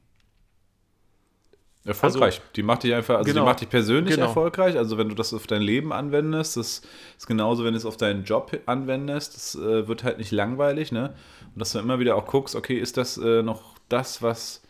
Erfolgreich. 1.87 2.35
Also, 2.35 2.41
die 2.55 2.63
macht 2.63 2.83
dich 2.83 2.93
einfach, 2.93 3.17
also 3.17 3.27
genau, 3.27 3.41
die 3.41 3.45
macht 3.45 3.61
dich 3.61 3.69
persönlich 3.69 4.15
genau. 4.15 4.27
erfolgreich. 4.27 4.77
Also 4.77 4.97
wenn 4.97 5.07
du 5.07 5.15
das 5.15 5.33
auf 5.33 5.47
dein 5.47 5.61
Leben 5.61 5.93
anwendest, 5.93 6.57
das 6.57 6.81
ist 7.17 7.27
genauso, 7.27 7.63
wenn 7.63 7.71
du 7.73 7.77
es 7.77 7.85
auf 7.85 7.95
deinen 7.95 8.25
Job 8.25 8.51
anwendest, 8.65 9.35
das 9.35 9.55
äh, 9.55 9.87
wird 9.87 10.03
halt 10.03 10.17
nicht 10.17 10.31
langweilig, 10.31 10.91
ne? 10.91 11.13
Und 11.53 11.59
dass 11.59 11.71
du 11.71 11.79
immer 11.79 11.99
wieder 11.99 12.15
auch 12.17 12.25
guckst, 12.25 12.55
okay, 12.55 12.77
ist 12.77 12.97
das 12.97 13.17
äh, 13.17 13.41
noch 13.41 13.75
das, 13.87 14.21
was, 14.21 14.61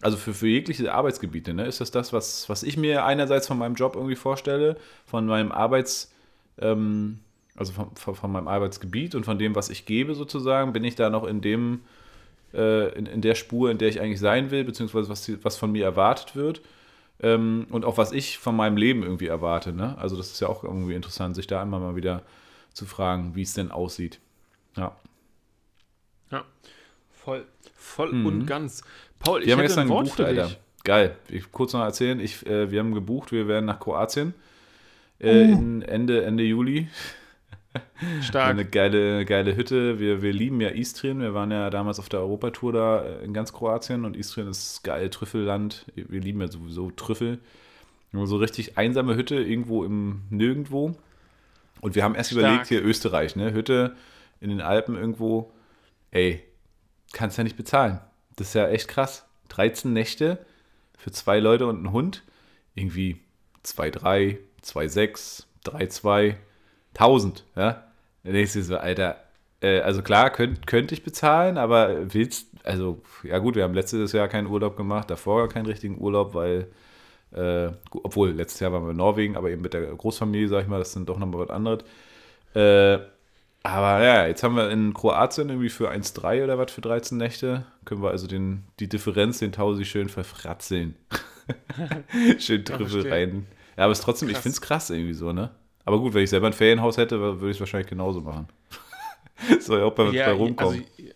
also 0.00 0.16
für, 0.16 0.34
für 0.34 0.48
jegliche 0.48 0.92
Arbeitsgebiete, 0.92 1.54
ne? 1.54 1.66
Ist 1.66 1.80
das 1.80 1.92
das, 1.92 2.12
was, 2.12 2.48
was 2.48 2.64
ich 2.64 2.76
mir 2.76 3.04
einerseits 3.04 3.46
von 3.46 3.58
meinem 3.58 3.76
Job 3.76 3.94
irgendwie 3.94 4.16
vorstelle, 4.16 4.76
von 5.06 5.24
meinem 5.26 5.52
Arbeits, 5.52 6.12
ähm, 6.58 7.20
also 7.54 7.72
von, 7.72 7.94
von, 7.94 8.16
von 8.16 8.32
meinem 8.32 8.48
Arbeitsgebiet 8.48 9.14
und 9.14 9.24
von 9.24 9.38
dem, 9.38 9.54
was 9.54 9.70
ich 9.70 9.86
gebe 9.86 10.16
sozusagen, 10.16 10.72
bin 10.72 10.82
ich 10.82 10.96
da 10.96 11.10
noch 11.10 11.24
in 11.24 11.40
dem 11.40 11.82
äh, 12.56 12.88
in, 12.98 13.06
in 13.06 13.20
der 13.20 13.34
Spur, 13.34 13.70
in 13.70 13.78
der 13.78 13.88
ich 13.88 14.00
eigentlich 14.00 14.20
sein 14.20 14.50
will, 14.50 14.64
beziehungsweise 14.64 15.08
was, 15.08 15.30
was 15.44 15.56
von 15.56 15.72
mir 15.72 15.84
erwartet 15.84 16.34
wird. 16.34 16.62
Ähm, 17.20 17.66
und 17.70 17.84
auch 17.84 17.96
was 17.96 18.12
ich 18.12 18.38
von 18.38 18.56
meinem 18.56 18.76
Leben 18.76 19.02
irgendwie 19.02 19.26
erwarte. 19.26 19.72
Ne? 19.72 19.96
Also 19.98 20.16
das 20.16 20.32
ist 20.32 20.40
ja 20.40 20.48
auch 20.48 20.64
irgendwie 20.64 20.94
interessant, 20.94 21.34
sich 21.36 21.46
da 21.46 21.62
immer 21.62 21.78
mal 21.78 21.96
wieder 21.96 22.22
zu 22.72 22.84
fragen, 22.84 23.34
wie 23.34 23.42
es 23.42 23.54
denn 23.54 23.70
aussieht. 23.70 24.20
Ja. 24.76 24.96
Ja, 26.30 26.44
voll, 27.10 27.46
voll 27.74 28.12
mhm. 28.12 28.26
und 28.26 28.46
ganz. 28.46 28.82
Paul, 29.18 29.40
ich 29.40 29.46
wir 29.46 29.54
haben 29.54 29.62
gestern 29.62 29.90
ein 29.90 29.96
gebucht, 29.96 30.20
Alter. 30.20 30.50
Geil. 30.84 31.16
Ich 31.28 31.50
kurz 31.52 31.72
noch 31.72 31.80
erzählen. 31.82 32.20
Ich, 32.20 32.46
äh, 32.46 32.70
wir 32.70 32.80
haben 32.80 32.92
gebucht, 32.92 33.32
wir 33.32 33.48
werden 33.48 33.64
nach 33.64 33.80
Kroatien 33.80 34.34
äh, 35.18 35.52
uh. 35.52 35.80
Ende, 35.82 36.24
Ende 36.24 36.42
Juli. 36.42 36.88
Stark. 38.22 38.50
Eine 38.50 38.64
geile, 38.64 39.24
geile 39.24 39.56
Hütte. 39.56 39.98
Wir, 39.98 40.22
wir 40.22 40.32
lieben 40.32 40.60
ja 40.60 40.70
Istrien. 40.70 41.20
Wir 41.20 41.34
waren 41.34 41.50
ja 41.50 41.70
damals 41.70 41.98
auf 41.98 42.08
der 42.08 42.20
Europatour 42.20 42.72
da 42.72 43.18
in 43.20 43.32
ganz 43.34 43.52
Kroatien 43.52 44.04
und 44.04 44.16
Istrien 44.16 44.48
ist 44.48 44.82
geil, 44.82 45.10
Trüffelland. 45.10 45.86
Wir 45.94 46.20
lieben 46.20 46.40
ja 46.40 46.48
sowieso 46.48 46.90
Trüffel. 46.90 47.38
Nur 48.12 48.26
so 48.26 48.36
richtig 48.36 48.78
einsame 48.78 49.16
Hütte 49.16 49.36
irgendwo 49.36 49.84
im 49.84 50.22
Nirgendwo. 50.30 50.96
Und 51.80 51.94
wir 51.94 52.04
haben 52.04 52.14
erst 52.14 52.30
Stark. 52.30 52.44
überlegt, 52.44 52.66
hier 52.66 52.84
Österreich, 52.84 53.36
ne? 53.36 53.52
Hütte 53.52 53.96
in 54.40 54.50
den 54.50 54.60
Alpen 54.60 54.96
irgendwo. 54.96 55.52
Ey, 56.10 56.42
kannst 57.12 57.38
ja 57.38 57.44
nicht 57.44 57.56
bezahlen. 57.56 58.00
Das 58.36 58.48
ist 58.48 58.54
ja 58.54 58.68
echt 58.68 58.88
krass. 58.88 59.26
13 59.48 59.92
Nächte 59.92 60.44
für 60.96 61.10
zwei 61.10 61.38
Leute 61.40 61.66
und 61.66 61.76
einen 61.76 61.92
Hund. 61.92 62.22
Irgendwie 62.74 63.20
2,3, 63.64 64.38
2,6, 64.62 65.44
3,2 65.64 66.36
1000, 66.98 67.44
ja. 67.56 67.84
Dann 68.24 68.32
denkst 68.32 68.54
du 68.54 68.62
so, 68.62 68.76
Alter, 68.78 69.16
äh, 69.60 69.80
also 69.80 70.02
klar, 70.02 70.30
könnt, 70.30 70.66
könnte 70.66 70.94
ich 70.94 71.02
bezahlen, 71.04 71.58
aber 71.58 72.12
willst, 72.14 72.48
also, 72.64 73.00
ja 73.22 73.38
gut, 73.38 73.54
wir 73.56 73.64
haben 73.64 73.74
letztes 73.74 74.12
Jahr 74.12 74.28
keinen 74.28 74.48
Urlaub 74.48 74.76
gemacht, 74.76 75.10
davor 75.10 75.48
keinen 75.48 75.66
richtigen 75.66 75.98
Urlaub, 76.00 76.34
weil, 76.34 76.68
äh, 77.32 77.68
obwohl, 78.02 78.30
letztes 78.32 78.60
Jahr 78.60 78.72
waren 78.72 78.84
wir 78.84 78.90
in 78.92 78.96
Norwegen, 78.96 79.36
aber 79.36 79.50
eben 79.50 79.62
mit 79.62 79.74
der 79.74 79.82
Großfamilie, 79.94 80.48
sag 80.48 80.62
ich 80.62 80.68
mal, 80.68 80.78
das 80.78 80.92
sind 80.92 81.08
doch 81.08 81.18
nochmal 81.18 81.42
was 81.42 81.50
anderes. 81.50 81.84
Äh, 82.54 82.98
Aber 83.62 84.02
ja, 84.04 84.26
jetzt 84.28 84.42
haben 84.44 84.56
wir 84.56 84.70
in 84.70 84.94
Kroatien 84.94 85.48
irgendwie 85.48 85.70
für 85.70 85.90
1,3 85.90 86.44
oder 86.44 86.58
was 86.58 86.70
für 86.72 86.80
13 86.82 87.18
Nächte. 87.18 87.66
Können 87.84 88.02
wir 88.02 88.10
also 88.10 88.26
den, 88.28 88.64
die 88.80 88.88
Differenz, 88.88 89.40
den 89.40 89.52
Tausi 89.52 89.84
schön 89.84 90.08
verfratzeln. 90.08 90.96
schön 92.38 92.64
Trüffel 92.64 93.08
rein. 93.08 93.46
Ja, 93.76 93.84
aber 93.84 93.92
es 93.92 93.98
ist 93.98 94.04
trotzdem, 94.04 94.28
krass. 94.28 94.38
ich 94.38 94.42
finde 94.42 94.54
es 94.54 94.60
krass 94.60 94.90
irgendwie 94.90 95.14
so, 95.14 95.32
ne? 95.32 95.50
Aber 95.86 95.98
gut, 95.98 96.12
wenn 96.12 96.24
ich 96.24 96.30
selber 96.30 96.48
ein 96.48 96.52
Ferienhaus 96.52 96.98
hätte, 96.98 97.18
würde 97.18 97.48
ich 97.48 97.56
es 97.56 97.60
wahrscheinlich 97.60 97.88
genauso 97.88 98.20
machen. 98.20 98.48
Soll 99.60 99.78
ja 99.78 99.84
auch 99.86 99.94
bei, 99.94 100.10
ja, 100.10 100.26
bei 100.26 100.32
rumkommen. 100.32 100.84
Also, 100.98 101.12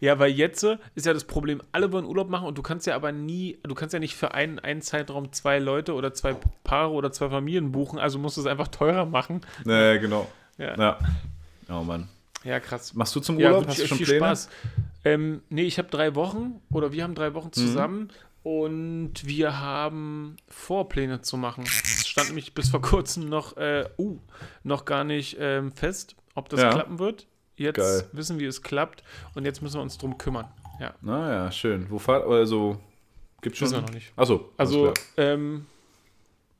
ja, 0.00 0.18
weil 0.18 0.32
jetzt 0.32 0.64
ist 0.94 1.06
ja 1.06 1.12
das 1.12 1.24
Problem, 1.24 1.62
alle 1.72 1.92
wollen 1.92 2.04
Urlaub 2.04 2.28
machen 2.28 2.46
und 2.46 2.58
du 2.58 2.62
kannst 2.62 2.86
ja 2.86 2.94
aber 2.94 3.12
nie, 3.12 3.58
du 3.62 3.74
kannst 3.74 3.92
ja 3.92 4.00
nicht 4.00 4.16
für 4.16 4.34
einen, 4.34 4.58
einen 4.58 4.82
Zeitraum 4.82 5.32
zwei 5.32 5.58
Leute 5.58 5.94
oder 5.94 6.12
zwei 6.12 6.36
Paare 6.64 6.92
oder 6.92 7.12
zwei 7.12 7.28
Familien 7.28 7.70
buchen, 7.70 7.98
also 7.98 8.18
musst 8.18 8.36
du 8.36 8.40
es 8.40 8.46
einfach 8.46 8.68
teurer 8.68 9.06
machen. 9.06 9.42
Naja, 9.64 9.98
genau. 9.98 10.26
Ja. 10.58 10.76
ja. 10.76 10.98
Oh 11.70 11.82
Mann. 11.82 12.08
Ja, 12.44 12.60
krass. 12.60 12.94
Machst 12.94 13.14
du 13.16 13.20
zum 13.20 13.36
Urlaub? 13.36 13.62
Ja, 13.62 13.68
Hast 13.68 13.78
du 13.80 13.86
schon 13.86 13.98
viel 13.98 14.06
Pläne? 14.06 14.20
Spaß. 14.20 14.48
Ähm, 15.04 15.42
nee, 15.48 15.62
ich 15.62 15.78
habe 15.78 15.88
drei 15.88 16.14
Wochen 16.14 16.60
oder 16.70 16.92
wir 16.92 17.02
haben 17.02 17.14
drei 17.14 17.34
Wochen 17.34 17.48
mhm. 17.48 17.52
zusammen 17.52 18.00
mhm. 18.00 18.08
Und 18.44 19.26
wir 19.26 19.58
haben 19.58 20.36
Vorpläne 20.48 21.22
zu 21.22 21.38
machen. 21.38 21.64
Es 21.64 22.06
stand 22.06 22.28
nämlich 22.28 22.52
bis 22.52 22.68
vor 22.68 22.82
kurzem 22.82 23.28
noch, 23.28 23.56
äh, 23.56 23.88
uh, 23.98 24.18
noch 24.62 24.84
gar 24.84 25.02
nicht 25.02 25.38
ähm, 25.40 25.72
fest, 25.72 26.14
ob 26.34 26.50
das 26.50 26.60
ja. 26.60 26.70
klappen 26.70 26.98
wird. 26.98 27.26
Jetzt 27.56 27.76
Geil. 27.76 28.08
wissen 28.12 28.38
wir, 28.38 28.48
es 28.48 28.60
klappt 28.60 29.02
und 29.34 29.46
jetzt 29.46 29.62
müssen 29.62 29.78
wir 29.78 29.82
uns 29.82 29.96
drum 29.96 30.18
kümmern. 30.18 30.46
Ja. 30.78 30.92
Naja, 31.00 31.50
schön. 31.52 31.86
Wo 31.88 31.98
fahrt, 31.98 32.26
also, 32.26 32.78
gibt 33.40 33.56
schon. 33.56 33.68
Wissen 33.68 33.76
wir 33.76 33.82
noch 33.82 33.94
nicht. 33.94 34.12
Achso. 34.14 34.50
Also, 34.58 34.92
ähm, 35.16 35.64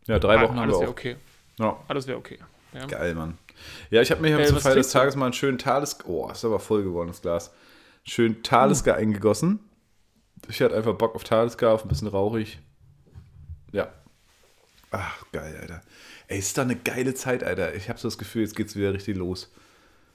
ja, 0.07 0.19
drei 0.19 0.41
Wochen 0.41 0.59
haben 0.59 0.71
wir 0.71 0.79
auch. 0.79 0.89
okay. 0.89 1.17
Ja. 1.59 1.77
Alles 1.87 2.07
wäre 2.07 2.17
okay. 2.17 2.39
Ja. 2.73 2.87
Geil, 2.87 3.15
Mann. 3.15 3.37
Ja, 3.91 4.01
ich 4.01 4.11
habe 4.11 4.23
mir 4.23 4.29
hier 4.29 4.39
äh, 4.39 4.47
zum 4.47 4.59
Fall 4.59 4.75
des 4.75 4.91
Tages 4.91 5.17
mal 5.17 5.27
einen 5.27 5.35
schönen 5.35 5.59
Tales... 5.59 5.99
Oh, 6.07 6.31
ist 6.31 6.45
aber 6.45 6.61
voll 6.61 6.83
geworden, 6.83 7.09
das 7.09 7.21
Glas. 7.21 7.53
Schön 8.05 8.43
Talisker 8.43 8.95
uh. 8.95 8.97
eingegossen. 8.97 9.61
Ich 10.49 10.61
hatte 10.61 10.77
einfach 10.77 10.95
Bock 10.95 11.15
auf 11.15 11.31
auf 11.33 11.85
ein 11.85 11.89
bisschen 11.89 12.09
rauchig. 12.09 12.61
Ja. 13.73 13.93
Ach, 14.91 15.25
geil, 15.33 15.57
Alter. 15.61 15.81
Ey, 16.29 16.39
ist 16.39 16.57
da 16.57 16.63
eine 16.63 16.77
geile 16.77 17.15
Zeit, 17.15 17.43
Alter. 17.43 17.75
Ich 17.75 17.89
habe 17.89 17.99
so 17.99 18.09
das 18.09 18.19
Gefühl, 18.19 18.43
jetzt 18.43 18.55
geht's 18.55 18.77
wieder 18.77 18.93
richtig 18.93 19.17
los. 19.17 19.53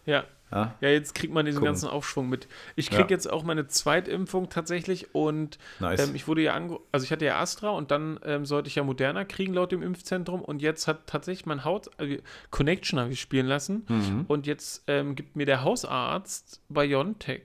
Ja. 0.05 0.23
Ja, 0.51 0.75
ja 0.81 0.89
jetzt 0.89 1.13
kriegt 1.13 1.33
man 1.33 1.45
diesen 1.45 1.59
Gucken. 1.59 1.73
ganzen 1.73 1.89
Aufschwung 1.89 2.29
mit. 2.29 2.47
Ich 2.75 2.89
kriege 2.89 3.03
ja. 3.03 3.09
jetzt 3.09 3.29
auch 3.29 3.43
meine 3.43 3.67
Zweitimpfung 3.67 4.49
tatsächlich 4.49 5.13
und 5.13 5.59
nice. 5.79 6.07
ähm, 6.07 6.15
ich 6.15 6.27
wurde 6.27 6.41
ja 6.41 6.53
ange 6.53 6.79
also 6.91 7.03
ich 7.03 7.11
hatte 7.11 7.25
ja 7.25 7.39
Astra 7.39 7.69
und 7.69 7.91
dann 7.91 8.19
ähm, 8.23 8.45
sollte 8.45 8.67
ich 8.67 8.75
ja 8.75 8.83
Moderna 8.83 9.25
kriegen 9.25 9.53
laut 9.53 9.71
dem 9.71 9.83
Impfzentrum 9.83 10.41
und 10.41 10.61
jetzt 10.61 10.87
hat 10.87 11.05
tatsächlich 11.05 11.45
mein 11.45 11.65
Haut 11.65 11.91
also 11.97 12.15
Connection 12.49 12.99
habe 12.99 13.11
ich 13.11 13.21
spielen 13.21 13.45
lassen 13.45 13.85
mhm. 13.87 14.25
und 14.27 14.47
jetzt 14.47 14.83
ähm, 14.87 15.15
gibt 15.15 15.35
mir 15.35 15.45
der 15.45 15.63
Hausarzt 15.63 16.61
BioNTech 16.69 17.43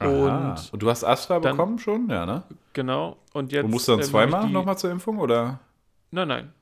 und, 0.00 0.72
und, 0.72 0.82
du 0.82 0.90
hast 0.90 1.04
Astra 1.04 1.40
dann, 1.40 1.56
bekommen 1.56 1.78
schon? 1.78 2.08
Ja, 2.08 2.24
ne? 2.24 2.42
Genau. 2.72 3.16
Und 3.32 3.52
jetzt. 3.52 3.64
Und 3.64 3.70
musst 3.70 3.88
du 3.88 3.92
dann 3.92 4.00
ähm, 4.00 4.06
zweimal 4.06 4.48
nochmal 4.48 4.78
zur 4.78 4.90
Impfung 4.90 5.18
oder? 5.18 5.60
Nein, 6.10 6.28
nein. 6.28 6.52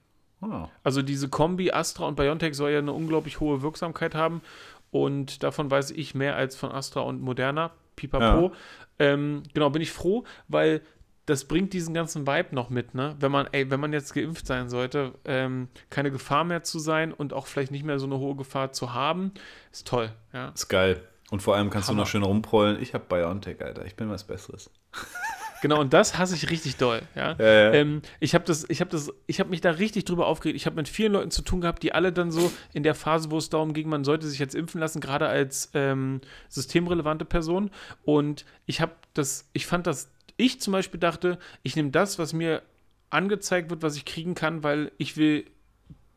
Oh. 0.41 0.69
Also 0.83 1.03
diese 1.03 1.29
Kombi 1.29 1.71
Astra 1.71 2.07
und 2.07 2.17
BioNTech 2.17 2.55
soll 2.55 2.71
ja 2.71 2.79
eine 2.79 2.93
unglaublich 2.93 3.41
hohe 3.41 3.63
Wirksamkeit 3.63 4.15
haben 4.15 4.43
und 4.91 5.43
davon 5.43 5.71
weiß 5.71 5.91
ich 5.93 6.15
mehr 6.15 6.37
als 6.37 6.57
von 6.57 6.71
Astra 6.73 7.01
und 7.01 7.21
Moderna. 7.21 7.73
Pipapo. 7.97 8.49
Ja. 8.49 8.53
Ähm, 8.99 9.43
genau, 9.55 9.71
bin 9.71 9.83
ich 9.83 9.91
froh, 9.91 10.25
weil 10.49 10.83
das 11.25 11.45
bringt 11.47 11.73
diesen 11.73 11.93
ganzen 11.93 12.27
Vibe 12.27 12.55
noch 12.55 12.71
mit, 12.71 12.95
ne? 12.95 13.17
Wenn 13.19 13.33
man, 13.33 13.49
ey, 13.51 13.69
wenn 13.71 13.81
man 13.81 13.93
jetzt 13.93 14.15
geimpft 14.15 14.47
sein 14.47 14.69
sollte, 14.69 15.15
ähm, 15.25 15.69
keine 15.91 16.13
Gefahr 16.13 16.45
mehr 16.45 16.63
zu 16.63 16.79
sein 16.79 17.13
und 17.13 17.33
auch 17.33 17.47
vielleicht 17.47 17.73
nicht 17.73 17.85
mehr 17.85 17.99
so 17.99 18.07
eine 18.07 18.19
hohe 18.19 18.37
Gefahr 18.37 18.73
zu 18.73 18.95
haben, 18.95 19.33
ist 19.73 19.89
toll, 19.89 20.13
ja. 20.33 20.49
Ist 20.51 20.69
geil. 20.69 21.03
Und 21.31 21.43
vor 21.43 21.57
allem 21.57 21.71
kannst 21.71 21.89
Hammer. 21.89 21.97
du 21.97 22.03
noch 22.03 22.09
schön 22.09 22.23
rumprollen. 22.23 22.81
Ich 22.81 22.95
habe 22.95 23.05
BioNTech, 23.09 23.61
Alter. 23.61 23.85
Ich 23.85 23.97
bin 23.97 24.09
was 24.11 24.25
Besseres. 24.25 24.71
Genau, 25.63 25.81
und 25.81 25.93
das 25.93 26.19
hasse 26.19 26.35
ich 26.35 26.51
richtig 26.51 26.77
doll. 26.77 27.03
Ja? 27.15 27.35
ja, 27.39 27.45
ja. 27.45 27.73
Ähm, 27.73 28.03
ich 28.21 28.35
habe 28.35 28.45
das, 28.45 28.69
ich 28.69 28.81
habe 28.81 28.91
das, 28.91 29.11
ich 29.27 29.41
habe 29.41 29.51
mich 29.51 29.61
da 29.61 29.71
richtig 29.71 30.05
drüber 30.05 30.27
aufgeregt. 30.27 30.57
Ich 30.57 30.67
habe 30.67 30.77
mit 30.77 30.89
vielen 30.89 31.13
Leuten 31.13 31.31
zu 31.31 31.43
tun 31.43 31.61
gehabt, 31.61 31.83
die 31.83 31.93
alle 31.93 32.13
dann 32.13 32.31
so 32.31 32.53
in 32.73 32.83
der 32.83 32.95
Phase, 32.95 33.31
wo 33.31 33.39
es 33.39 33.49
darum 33.49 33.73
ging, 33.73 33.89
man 33.89 34.05
sollte 34.05 34.27
sich 34.27 34.39
jetzt 34.39 34.55
impfen 34.55 34.81
lassen, 34.81 35.01
gerade 35.01 35.27
als 35.27 35.71
ähm, 35.75 36.21
systemrelevante 36.49 37.25
Person. 37.25 37.71
Und 38.05 38.45
ich 38.67 38.81
habe 38.81 38.93
das, 39.15 39.49
ich 39.55 39.67
fand 39.67 39.87
das, 39.87 40.11
ich 40.37 40.61
zum 40.61 40.73
Beispiel 40.73 41.01
dachte, 41.01 41.39
ich 41.63 41.75
nehme 41.75 41.91
das, 41.91 42.19
was 42.19 42.33
mir 42.33 42.63
angezeigt 43.11 43.71
wird, 43.71 43.83
was 43.83 43.97
ich 43.97 44.05
kriegen 44.05 44.35
kann, 44.35 44.63
weil 44.63 44.93
ich 44.99 45.17
will 45.17 45.47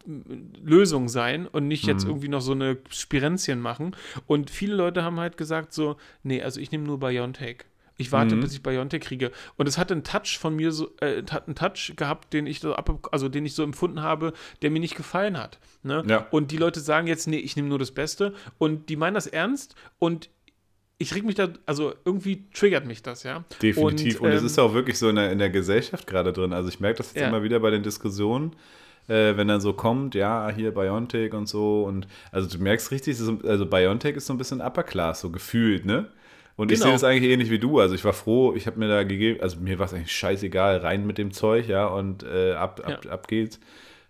Lösung 0.05 1.09
sein 1.09 1.47
und 1.47 1.67
nicht 1.67 1.85
jetzt 1.85 2.03
mhm. 2.03 2.11
irgendwie 2.11 2.29
noch 2.29 2.41
so 2.41 2.53
eine 2.53 2.77
Spirenzchen 2.89 3.59
machen. 3.59 3.95
Und 4.27 4.49
viele 4.49 4.75
Leute 4.75 5.03
haben 5.03 5.19
halt 5.19 5.37
gesagt 5.37 5.73
so, 5.73 5.97
nee, 6.23 6.41
also 6.41 6.59
ich 6.59 6.71
nehme 6.71 6.85
nur 6.85 6.99
BioNTech. 6.99 7.65
Ich 7.99 8.13
warte, 8.13 8.35
mhm. 8.35 8.39
bis 8.39 8.53
ich 8.53 8.63
Bionte 8.63 8.97
kriege. 8.97 9.31
Und 9.57 9.67
es 9.67 9.77
hat 9.77 9.91
einen 9.91 10.05
Touch 10.05 10.39
von 10.39 10.55
mir 10.55 10.71
so, 10.71 10.89
äh, 11.01 11.21
hat 11.29 11.47
einen 11.47 11.55
Touch 11.55 11.93
gehabt, 11.97 12.31
den 12.31 12.47
ich 12.47 12.61
so 12.61 12.73
ab, 12.73 13.09
also 13.11 13.27
den 13.27 13.45
ich 13.45 13.53
so 13.53 13.61
empfunden 13.61 14.01
habe, 14.01 14.31
der 14.61 14.71
mir 14.71 14.79
nicht 14.79 14.95
gefallen 14.95 15.37
hat. 15.37 15.59
Ne? 15.83 16.03
Ja. 16.07 16.25
Und 16.31 16.51
die 16.51 16.57
Leute 16.57 16.79
sagen 16.79 17.07
jetzt, 17.07 17.27
nee, 17.27 17.37
ich 17.37 17.57
nehme 17.57 17.67
nur 17.67 17.77
das 17.77 17.91
Beste. 17.91 18.33
Und 18.57 18.87
die 18.87 18.95
meinen 18.95 19.15
das 19.15 19.27
ernst 19.27 19.75
und 19.99 20.29
ich 20.97 21.13
reg 21.13 21.25
mich 21.25 21.35
da, 21.35 21.49
also 21.65 21.93
irgendwie 22.05 22.45
triggert 22.53 22.85
mich 22.85 23.03
das, 23.03 23.23
ja. 23.23 23.43
Definitiv. 23.61 24.21
Und, 24.21 24.29
es 24.29 24.41
ähm, 24.41 24.45
ist 24.45 24.59
auch 24.59 24.73
wirklich 24.73 24.97
so 24.97 25.09
in 25.09 25.17
der, 25.17 25.31
in 25.31 25.37
der 25.37 25.49
Gesellschaft 25.49 26.07
gerade 26.07 26.31
drin. 26.31 26.53
Also 26.53 26.69
ich 26.69 26.79
merke 26.79 26.99
das 26.99 27.13
jetzt 27.13 27.21
ja. 27.21 27.27
immer 27.27 27.43
wieder 27.43 27.59
bei 27.59 27.69
den 27.69 27.83
Diskussionen, 27.83 28.55
äh, 29.09 29.35
wenn 29.35 29.47
dann 29.47 29.59
so 29.59 29.73
kommt, 29.73 30.15
ja, 30.15 30.49
hier 30.49 30.73
Biontech 30.73 31.33
und 31.33 31.47
so. 31.47 31.83
Und 31.83 32.07
also 32.31 32.47
du 32.47 32.63
merkst 32.63 32.91
richtig, 32.91 33.17
also 33.43 33.65
Biontech 33.65 34.15
ist 34.15 34.27
so 34.27 34.33
ein 34.33 34.37
bisschen 34.37 34.61
Upper 34.61 34.83
Class, 34.83 35.21
so 35.21 35.31
gefühlt, 35.31 35.85
ne? 35.85 36.07
Und 36.55 36.67
genau. 36.67 36.77
ich 36.77 36.83
sehe 36.83 36.91
das 36.91 37.03
eigentlich 37.03 37.31
ähnlich 37.31 37.49
wie 37.49 37.59
du. 37.59 37.79
Also 37.79 37.95
ich 37.95 38.03
war 38.03 38.13
froh, 38.13 38.53
ich 38.53 38.67
habe 38.67 38.79
mir 38.79 38.87
da 38.87 39.03
gegeben, 39.03 39.41
also 39.41 39.59
mir 39.59 39.79
war 39.79 39.85
es 39.85 39.93
eigentlich 39.93 40.11
scheißegal, 40.11 40.77
rein 40.77 41.07
mit 41.07 41.17
dem 41.17 41.31
Zeug, 41.31 41.67
ja, 41.67 41.87
und 41.87 42.23
äh, 42.23 42.53
ab, 42.53 42.81
ab, 42.83 43.05
ja. 43.05 43.11
ab 43.11 43.27
geht's. 43.27 43.59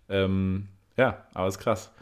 Ähm, 0.08 0.66
ja, 0.96 1.24
aber 1.32 1.48
ist 1.48 1.58
krass. 1.58 1.92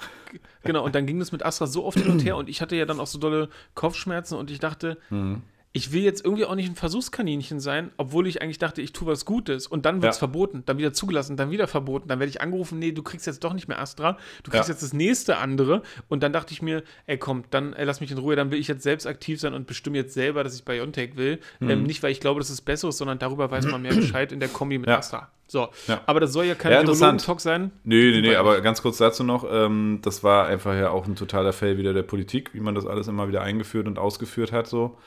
Genau, 0.64 0.84
und 0.84 0.94
dann 0.94 1.06
ging 1.06 1.18
das 1.18 1.32
mit 1.32 1.44
Astra 1.44 1.66
so 1.66 1.84
oft 1.84 1.98
hin 1.98 2.10
und 2.10 2.24
her 2.24 2.36
und 2.36 2.48
ich 2.48 2.60
hatte 2.60 2.76
ja 2.76 2.84
dann 2.84 2.98
auch 2.98 3.06
so 3.06 3.18
dolle 3.18 3.48
Kopfschmerzen 3.74 4.36
und 4.36 4.50
ich 4.50 4.58
dachte, 4.58 4.98
mhm 5.08 5.42
ich 5.78 5.92
will 5.92 6.02
jetzt 6.02 6.24
irgendwie 6.24 6.44
auch 6.44 6.56
nicht 6.56 6.68
ein 6.68 6.74
Versuchskaninchen 6.74 7.60
sein, 7.60 7.92
obwohl 7.98 8.26
ich 8.26 8.42
eigentlich 8.42 8.58
dachte, 8.58 8.82
ich 8.82 8.92
tue 8.92 9.06
was 9.06 9.24
Gutes 9.24 9.68
und 9.68 9.86
dann 9.86 10.02
wird 10.02 10.12
es 10.12 10.16
ja. 10.16 10.18
verboten, 10.18 10.64
dann 10.66 10.76
wieder 10.76 10.92
zugelassen, 10.92 11.36
dann 11.36 11.52
wieder 11.52 11.68
verboten, 11.68 12.08
dann 12.08 12.18
werde 12.18 12.30
ich 12.30 12.40
angerufen, 12.40 12.80
nee, 12.80 12.90
du 12.90 13.04
kriegst 13.04 13.28
jetzt 13.28 13.44
doch 13.44 13.52
nicht 13.54 13.68
mehr 13.68 13.80
Astra, 13.80 14.18
du 14.42 14.50
kriegst 14.50 14.68
ja. 14.68 14.74
jetzt 14.74 14.82
das 14.82 14.92
nächste 14.92 15.36
andere 15.36 15.82
und 16.08 16.24
dann 16.24 16.32
dachte 16.32 16.52
ich 16.52 16.62
mir, 16.62 16.82
ey 17.06 17.16
komm, 17.16 17.44
dann 17.50 17.74
ey, 17.74 17.84
lass 17.84 18.00
mich 18.00 18.10
in 18.10 18.18
Ruhe, 18.18 18.34
dann 18.34 18.50
will 18.50 18.58
ich 18.58 18.66
jetzt 18.66 18.82
selbst 18.82 19.06
aktiv 19.06 19.38
sein 19.38 19.54
und 19.54 19.68
bestimme 19.68 19.98
jetzt 19.98 20.14
selber, 20.14 20.42
dass 20.42 20.56
ich 20.56 20.64
Biontech 20.64 21.16
will. 21.16 21.38
Mhm. 21.60 21.70
Ähm, 21.70 21.82
nicht, 21.84 22.02
weil 22.02 22.10
ich 22.10 22.18
glaube, 22.18 22.40
dass 22.40 22.50
es 22.50 22.60
besser 22.60 22.88
ist, 22.88 22.98
sondern 22.98 23.20
darüber 23.20 23.48
weiß 23.48 23.66
man 23.66 23.80
mehr 23.80 23.94
Bescheid 23.94 24.32
in 24.32 24.40
der 24.40 24.48
Kombi 24.48 24.78
mit 24.78 24.88
ja. 24.88 24.98
Astra. 24.98 25.30
So, 25.46 25.68
aber 26.06 26.18
das 26.18 26.32
soll 26.32 26.44
ja 26.44 26.56
kein 26.56 26.72
ja, 26.72 26.82
talk 27.16 27.40
sein. 27.40 27.70
Nee, 27.84 28.10
nee, 28.10 28.20
nee, 28.20 28.34
aber 28.34 28.60
ganz 28.60 28.82
kurz 28.82 28.98
dazu 28.98 29.22
noch, 29.22 29.46
ähm, 29.50 30.00
das 30.02 30.24
war 30.24 30.46
einfach 30.46 30.74
ja 30.74 30.90
auch 30.90 31.06
ein 31.06 31.14
totaler 31.14 31.54
Fail 31.54 31.78
wieder 31.78 31.94
der 31.94 32.02
Politik, 32.02 32.52
wie 32.52 32.60
man 32.60 32.74
das 32.74 32.84
alles 32.84 33.06
immer 33.06 33.28
wieder 33.28 33.40
eingeführt 33.42 33.86
und 33.86 33.98
ausgeführt 33.98 34.50
hat, 34.50 34.66
so. 34.66 34.98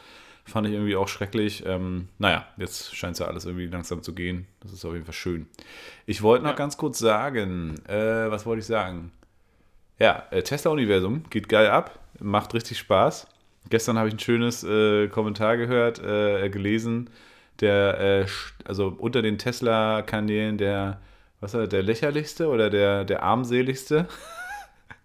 Fand 0.46 0.68
ich 0.68 0.74
irgendwie 0.74 0.96
auch 0.96 1.08
schrecklich. 1.08 1.64
Ähm, 1.66 2.08
naja, 2.18 2.46
jetzt 2.58 2.96
scheint 2.96 3.14
es 3.14 3.20
ja 3.20 3.28
alles 3.28 3.46
irgendwie 3.46 3.68
langsam 3.68 4.02
zu 4.02 4.14
gehen. 4.14 4.48
Das 4.62 4.74
ist 4.74 4.84
auf 4.86 4.94
jeden 4.94 5.06
Fall 5.06 5.14
schön. 5.14 5.48
Ich 6.06 6.22
wollte 6.24 6.44
noch 6.44 6.52
ja. 6.52 6.58
ganz 6.58 6.78
kurz 6.78 7.00
sagen, 7.00 7.76
äh, 7.88 8.30
was 8.32 8.46
wollte 8.46 8.62
ich 8.62 8.66
sagen? 8.66 9.12
Ja, 10.00 10.24
äh, 10.32 10.42
Tesla-Universum 10.42 11.24
geht 11.30 11.48
geil 11.48 11.70
ab, 11.70 12.00
macht 12.20 12.54
richtig 12.56 12.80
Spaß. 12.80 13.28
Gestern 13.70 14.00
habe 14.00 14.08
ich 14.08 14.16
ein 14.16 14.20
schönes 14.20 14.64
äh, 14.64 15.08
Kommentar 15.10 15.58
gehört, 15.58 16.00
äh, 16.04 16.50
gelesen, 16.50 17.12
der, 17.60 18.00
äh, 18.00 18.26
also 18.66 18.96
unter 18.98 19.22
den 19.22 19.38
Tesla-Kanälen 19.38 20.58
der, 20.58 21.00
was 21.40 21.54
war 21.54 21.68
der 21.68 21.84
lächerlichste 21.84 22.48
oder 22.48 22.72
der, 22.72 23.06
der 23.06 23.22
armseligste. 23.22 24.08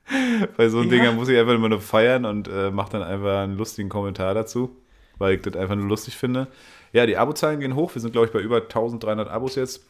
Bei 0.57 0.71
so 0.71 0.79
einem 0.79 0.91
ja. 0.91 1.05
Ding 1.05 1.15
muss 1.17 1.29
ich 1.29 1.39
einfach 1.39 1.55
immer 1.55 1.69
nur 1.69 1.83
feiern 1.83 2.25
und 2.25 2.49
äh, 2.49 2.71
mache 2.71 2.93
dann 2.93 3.03
einfach 3.03 3.43
einen 3.43 3.59
lustigen 3.59 3.91
Kommentar 3.91 4.33
dazu 4.33 4.77
weil 5.19 5.37
ich 5.37 5.43
das 5.43 5.57
einfach 5.57 5.77
nur 5.77 5.87
lustig 5.87 6.17
finde. 6.17 6.49
Ja, 6.93 7.07
die 7.07 7.17
Abozahlen 7.17 7.61
gehen 7.61 7.75
hoch. 7.75 7.95
Wir 7.95 8.01
sind, 8.01 8.13
glaube 8.13 8.27
ich, 8.27 8.33
bei 8.33 8.41
über 8.41 8.63
1300 8.63 9.29
Abos 9.29 9.55
jetzt. 9.55 9.85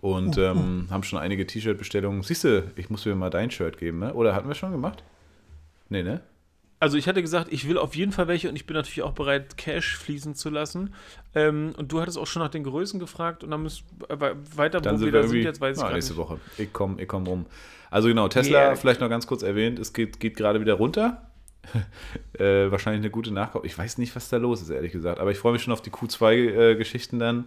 Und 0.00 0.36
uh, 0.36 0.40
ähm, 0.40 0.88
haben 0.90 1.02
schon 1.04 1.18
einige 1.18 1.46
T-Shirt-Bestellungen. 1.46 2.22
Siehst 2.22 2.44
du, 2.44 2.70
ich 2.76 2.90
muss 2.90 3.04
mir 3.06 3.14
mal 3.14 3.30
dein 3.30 3.50
Shirt 3.50 3.78
geben, 3.78 4.00
ne? 4.00 4.12
Oder 4.14 4.34
hatten 4.34 4.48
wir 4.48 4.54
schon 4.54 4.72
gemacht? 4.72 5.02
Nee, 5.88 6.02
ne? 6.02 6.20
Also 6.78 6.98
ich 6.98 7.08
hatte 7.08 7.22
gesagt, 7.22 7.50
ich 7.52 7.66
will 7.68 7.78
auf 7.78 7.96
jeden 7.96 8.12
Fall 8.12 8.28
welche 8.28 8.50
und 8.50 8.56
ich 8.56 8.66
bin 8.66 8.74
natürlich 8.74 9.02
auch 9.02 9.12
bereit, 9.12 9.56
Cash 9.56 9.96
fließen 9.96 10.34
zu 10.34 10.50
lassen. 10.50 10.92
Ähm, 11.34 11.72
und 11.78 11.90
du 11.90 12.00
hattest 12.00 12.18
auch 12.18 12.26
schon 12.26 12.42
nach 12.42 12.50
den 12.50 12.64
Größen 12.64 13.00
gefragt 13.00 13.42
und 13.42 13.50
dann 13.50 13.62
müssen 13.62 13.84
äh, 14.08 14.34
weiter, 14.56 14.80
dann 14.80 14.94
wo 14.94 14.98
sind 14.98 15.12
wir 15.12 15.22
da 15.22 15.26
sind 15.26 15.42
jetzt, 15.42 15.60
weiß 15.60 15.78
ich 15.78 15.82
na, 15.82 15.92
nächste 15.92 16.12
nicht. 16.12 16.20
Woche. 16.20 16.38
Ich 16.58 16.72
komme 16.72 17.00
ich 17.00 17.08
komm 17.08 17.26
rum. 17.26 17.46
Also 17.90 18.08
genau, 18.08 18.28
Tesla, 18.28 18.58
yeah. 18.58 18.76
vielleicht 18.76 19.00
noch 19.00 19.08
ganz 19.08 19.26
kurz 19.26 19.42
erwähnt, 19.42 19.78
es 19.78 19.94
geht, 19.94 20.20
geht 20.20 20.36
gerade 20.36 20.60
wieder 20.60 20.74
runter. 20.74 21.30
äh, 22.38 22.70
wahrscheinlich 22.70 23.00
eine 23.00 23.10
gute 23.10 23.32
Nachkauf. 23.32 23.64
Ich 23.64 23.76
weiß 23.76 23.98
nicht, 23.98 24.14
was 24.16 24.28
da 24.28 24.36
los 24.36 24.62
ist, 24.62 24.70
ehrlich 24.70 24.92
gesagt. 24.92 25.20
Aber 25.20 25.30
ich 25.30 25.38
freue 25.38 25.52
mich 25.52 25.62
schon 25.62 25.72
auf 25.72 25.82
die 25.82 25.90
Q2-Geschichten 25.90 27.18
dann. 27.18 27.46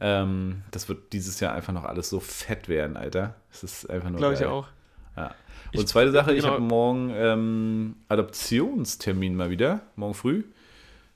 Ähm, 0.00 0.62
das 0.70 0.88
wird 0.88 1.12
dieses 1.12 1.40
Jahr 1.40 1.54
einfach 1.54 1.72
noch 1.72 1.84
alles 1.84 2.10
so 2.10 2.20
fett 2.20 2.68
werden, 2.68 2.96
Alter. 2.96 3.36
Es 3.52 3.62
ist 3.62 3.88
einfach 3.88 4.10
nur. 4.10 4.18
Glaube 4.18 4.34
ich 4.34 4.44
auch. 4.44 4.68
Ja. 5.16 5.34
Und 5.72 5.80
ich, 5.80 5.86
zweite 5.86 6.12
Sache, 6.12 6.34
genau. 6.34 6.38
ich 6.38 6.50
habe 6.52 6.60
morgen 6.60 7.12
ähm, 7.14 7.96
Adoptionstermin 8.08 9.36
mal 9.36 9.50
wieder, 9.50 9.82
morgen 9.96 10.14
früh. 10.14 10.44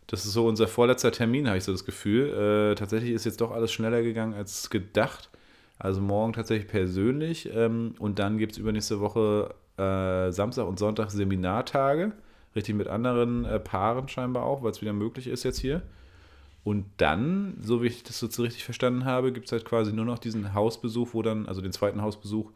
Das 0.06 0.24
ist 0.24 0.32
so 0.32 0.46
unser 0.46 0.68
vorletzter 0.68 1.12
Termin, 1.12 1.48
habe 1.48 1.58
ich 1.58 1.64
so 1.64 1.72
das 1.72 1.84
Gefühl. 1.84 2.72
Äh, 2.72 2.74
tatsächlich 2.76 3.12
ist 3.12 3.24
jetzt 3.24 3.40
doch 3.40 3.50
alles 3.50 3.72
schneller 3.72 4.02
gegangen 4.02 4.34
als 4.34 4.70
gedacht. 4.70 5.28
Also 5.78 6.00
morgen 6.00 6.32
tatsächlich 6.32 6.68
persönlich. 6.68 7.48
Ähm, 7.52 7.94
und 7.98 8.18
dann 8.18 8.38
gibt 8.38 8.52
es 8.52 8.58
übernächste 8.58 9.00
Woche 9.00 9.54
äh, 9.76 10.32
Samstag 10.32 10.66
und 10.66 10.78
Sonntag 10.78 11.10
Seminartage. 11.10 12.12
Richtig 12.56 12.74
mit 12.74 12.88
anderen 12.88 13.44
äh, 13.44 13.60
Paaren 13.60 14.08
scheinbar 14.08 14.44
auch, 14.44 14.62
weil 14.62 14.72
es 14.72 14.80
wieder 14.80 14.92
möglich 14.92 15.28
ist 15.28 15.44
jetzt 15.44 15.58
hier. 15.58 15.82
Und 16.64 16.86
dann, 16.96 17.56
so 17.62 17.82
wie 17.82 17.86
ich 17.86 18.02
das 18.02 18.18
so 18.18 18.42
richtig 18.42 18.64
verstanden 18.64 19.04
habe, 19.04 19.32
gibt 19.32 19.46
es 19.46 19.52
halt 19.52 19.64
quasi 19.64 19.92
nur 19.92 20.04
noch 20.04 20.18
diesen 20.18 20.54
Hausbesuch, 20.54 21.10
wo 21.12 21.22
dann, 21.22 21.46
also 21.46 21.60
den 21.60 21.72
zweiten 21.72 22.02
Hausbesuch, 22.02 22.50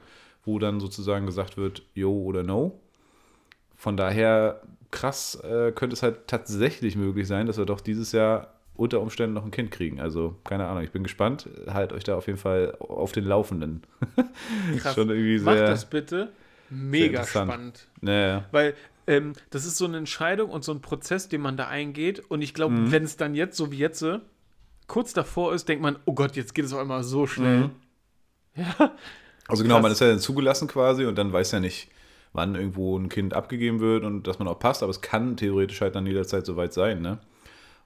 wo 0.45 0.59
dann 0.59 0.81
sozusagen 0.81 1.25
gesagt 1.25 1.57
wird, 1.57 1.83
yo 1.95 2.13
oder 2.13 2.43
no. 2.43 2.81
Von 3.77 3.97
daher, 3.97 4.61
krass, 4.91 5.37
äh, 5.37 5.73
könnte 5.73 5.95
es 5.95 6.03
halt 6.03 6.27
tatsächlich 6.27 6.97
möglich 6.97 7.27
sein, 7.27 7.47
dass 7.47 7.59
wir 7.59 7.65
doch 7.65 7.81
dieses 7.81 8.13
Jahr 8.13 8.53
unter 8.75 9.01
Umständen 9.01 9.35
noch 9.35 9.45
ein 9.45 9.51
Kind 9.51 9.71
kriegen. 9.71 10.01
Also, 10.01 10.37
keine 10.45 10.67
Ahnung, 10.67 10.83
ich 10.83 10.91
bin 10.91 11.03
gespannt. 11.03 11.49
Halt 11.69 11.93
euch 11.93 12.05
da 12.05 12.17
auf 12.17 12.27
jeden 12.27 12.39
Fall 12.39 12.77
auf 12.81 13.13
den 13.13 13.25
Laufenden. 13.25 13.83
Krass. 14.79 14.95
Schon 14.95 15.11
irgendwie 15.11 15.39
sehr, 15.39 15.55
Macht 15.55 15.69
das 15.69 15.85
bitte. 15.85 16.33
Mega 16.71 17.25
spannend. 17.25 17.87
Naja. 18.01 18.47
Weil 18.51 18.75
ähm, 19.07 19.35
das 19.51 19.65
ist 19.67 19.77
so 19.77 19.85
eine 19.85 19.99
Entscheidung 19.99 20.51
und 20.51 20.65
so 20.65 20.73
ein 20.73 20.81
Prozess, 20.81 21.29
den 21.29 21.41
man 21.41 21.57
da 21.57 21.69
eingeht. 21.69 22.21
Und 22.29 22.41
ich 22.41 22.55
glaube, 22.55 22.75
mhm. 22.75 22.93
wenn 22.93 23.05
es 23.05 23.17
dann 23.17 23.35
jetzt, 23.35 23.57
so 23.57 23.71
wie 23.73 23.79
jetzt, 23.79 24.05
kurz 24.87 25.13
davor 25.13 25.55
ist, 25.55 25.69
denkt 25.69 25.83
man, 25.83 25.99
oh 26.07 26.15
Gott, 26.15 26.37
jetzt 26.37 26.55
geht 26.55 26.65
es 26.65 26.73
auf 26.73 26.81
einmal 26.81 27.03
so 27.03 27.27
schnell. 27.27 27.59
Mhm. 27.59 27.71
Ja. 28.57 28.93
Also 29.49 29.65
genau, 29.65 29.77
Krass. 29.77 29.83
man 29.83 29.93
ist 29.93 30.01
ja 30.01 30.09
dann 30.09 30.19
zugelassen 30.19 30.69
quasi 30.69 31.05
und 31.05 31.17
dann 31.17 31.33
weiß 31.33 31.53
ja 31.53 31.61
nicht, 31.61 31.89
wann 32.33 32.55
irgendwo 32.55 32.97
ein 32.97 33.09
Kind 33.09 33.35
abgegeben 33.35 33.81
wird 33.81 34.05
und 34.05 34.27
dass 34.27 34.39
man 34.39 34.49
auch 34.49 34.59
passt, 34.59 34.83
aber 34.83 34.91
es 34.91 35.01
kann 35.01 35.37
theoretisch 35.37 35.81
halt 35.81 35.95
dann 35.95 36.07
jederzeit 36.07 36.47
soweit 36.47 36.73
sein, 36.73 37.03
ne? 37.03 37.19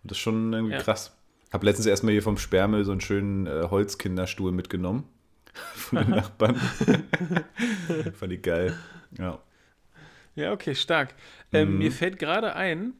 Das 0.06 0.18
ist 0.18 0.22
schon 0.22 0.52
irgendwie 0.52 0.74
ja. 0.74 0.80
krass. 0.80 1.16
Hab 1.52 1.62
letztens 1.62 1.86
erstmal 1.86 2.12
hier 2.12 2.22
vom 2.22 2.38
Sperrmüll 2.38 2.84
so 2.84 2.92
einen 2.92 3.00
schönen 3.00 3.46
äh, 3.46 3.68
Holzkinderstuhl 3.70 4.52
mitgenommen. 4.52 5.04
Von 5.74 5.98
den 5.98 6.10
Nachbarn. 6.16 6.56
Fand 8.14 8.32
ich 8.32 8.42
geil. 8.42 8.76
Ja. 9.18 9.38
Ja, 10.34 10.52
okay, 10.52 10.74
stark. 10.74 11.14
Ähm, 11.52 11.72
mhm. 11.72 11.78
Mir 11.78 11.92
fällt 11.92 12.18
gerade 12.18 12.54
ein, 12.54 12.92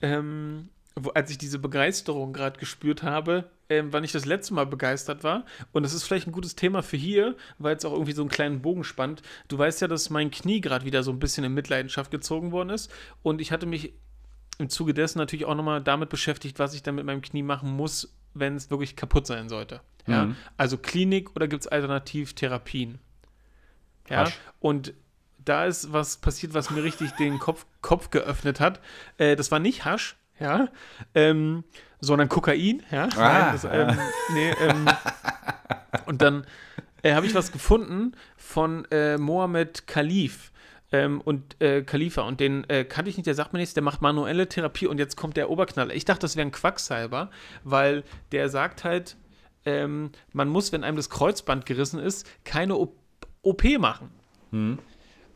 ähm, 0.00 0.68
wo, 0.94 1.10
als 1.10 1.30
ich 1.30 1.38
diese 1.38 1.58
Begeisterung 1.58 2.32
gerade 2.32 2.58
gespürt 2.60 3.02
habe, 3.02 3.50
ähm, 3.68 3.92
wann 3.92 4.04
ich 4.04 4.12
das 4.12 4.26
letzte 4.26 4.54
Mal 4.54 4.66
begeistert 4.66 5.24
war. 5.24 5.44
Und 5.72 5.82
das 5.82 5.92
ist 5.92 6.04
vielleicht 6.04 6.28
ein 6.28 6.32
gutes 6.32 6.54
Thema 6.54 6.82
für 6.82 6.96
hier, 6.96 7.36
weil 7.58 7.76
es 7.76 7.84
auch 7.84 7.92
irgendwie 7.92 8.12
so 8.12 8.22
einen 8.22 8.30
kleinen 8.30 8.62
Bogen 8.62 8.84
spannt. 8.84 9.22
Du 9.48 9.58
weißt 9.58 9.80
ja, 9.80 9.88
dass 9.88 10.10
mein 10.10 10.30
Knie 10.30 10.60
gerade 10.60 10.84
wieder 10.84 11.02
so 11.02 11.10
ein 11.10 11.18
bisschen 11.18 11.42
in 11.42 11.54
Mitleidenschaft 11.54 12.10
gezogen 12.10 12.52
worden 12.52 12.70
ist. 12.70 12.92
Und 13.22 13.40
ich 13.40 13.50
hatte 13.50 13.66
mich 13.66 13.94
im 14.58 14.68
Zuge 14.68 14.94
dessen 14.94 15.18
natürlich 15.18 15.44
auch 15.44 15.54
nochmal 15.54 15.82
damit 15.82 16.08
beschäftigt, 16.08 16.58
was 16.58 16.74
ich 16.74 16.82
dann 16.82 16.94
mit 16.94 17.04
meinem 17.04 17.22
Knie 17.22 17.42
machen 17.42 17.70
muss, 17.70 18.14
wenn 18.34 18.56
es 18.56 18.70
wirklich 18.70 18.96
kaputt 18.96 19.26
sein 19.26 19.48
sollte. 19.48 19.80
Ja? 20.06 20.26
Mhm. 20.26 20.36
Also 20.56 20.78
Klinik 20.78 21.34
oder 21.34 21.48
gibt 21.48 21.62
es 21.62 21.68
Alternativtherapien? 21.68 22.98
Ja. 24.08 24.18
Hasch. 24.18 24.38
Und 24.60 24.94
da 25.44 25.66
ist 25.66 25.92
was 25.92 26.18
passiert, 26.18 26.54
was 26.54 26.70
mir 26.70 26.82
richtig 26.82 27.10
den 27.18 27.38
Kopf, 27.38 27.66
Kopf 27.80 28.10
geöffnet 28.10 28.60
hat. 28.60 28.80
Äh, 29.18 29.36
das 29.36 29.50
war 29.50 29.58
nicht 29.58 29.84
Hasch, 29.84 30.16
ja, 30.38 30.68
ähm, 31.14 31.64
sondern 32.00 32.28
Kokain, 32.28 32.82
ja. 32.90 33.08
Ah, 33.16 33.16
Nein, 33.16 33.52
das, 33.52 33.64
ähm, 33.64 33.98
nee, 34.34 34.50
ähm, 34.50 34.86
und 36.06 36.20
dann 36.22 36.46
äh, 37.02 37.14
habe 37.14 37.26
ich 37.26 37.34
was 37.34 37.52
gefunden 37.52 38.12
von 38.36 38.84
äh, 38.90 39.16
Mohammed 39.16 39.86
Khalif 39.86 40.52
ähm, 40.94 41.20
und 41.20 41.60
äh, 41.60 41.82
Khalifa 41.82 42.22
und 42.22 42.38
den 42.38 42.62
äh, 42.70 42.84
kannte 42.84 43.10
ich 43.10 43.16
nicht, 43.16 43.26
der 43.26 43.34
sagt 43.34 43.52
mir 43.52 43.58
nichts, 43.58 43.74
der 43.74 43.82
macht 43.82 44.00
manuelle 44.00 44.48
Therapie 44.48 44.86
und 44.86 44.98
jetzt 44.98 45.16
kommt 45.16 45.36
der 45.36 45.50
Oberknaller. 45.50 45.92
Ich 45.92 46.04
dachte, 46.04 46.20
das 46.20 46.36
wäre 46.36 46.46
ein 46.46 46.52
Quacksalber, 46.52 47.30
weil 47.64 48.04
der 48.30 48.48
sagt 48.48 48.84
halt, 48.84 49.16
ähm, 49.64 50.12
man 50.32 50.48
muss, 50.48 50.70
wenn 50.70 50.84
einem 50.84 50.96
das 50.96 51.10
Kreuzband 51.10 51.66
gerissen 51.66 51.98
ist, 51.98 52.28
keine 52.44 52.76
o 52.76 52.94
OP 53.42 53.64
machen. 53.78 54.10
Hm. 54.52 54.78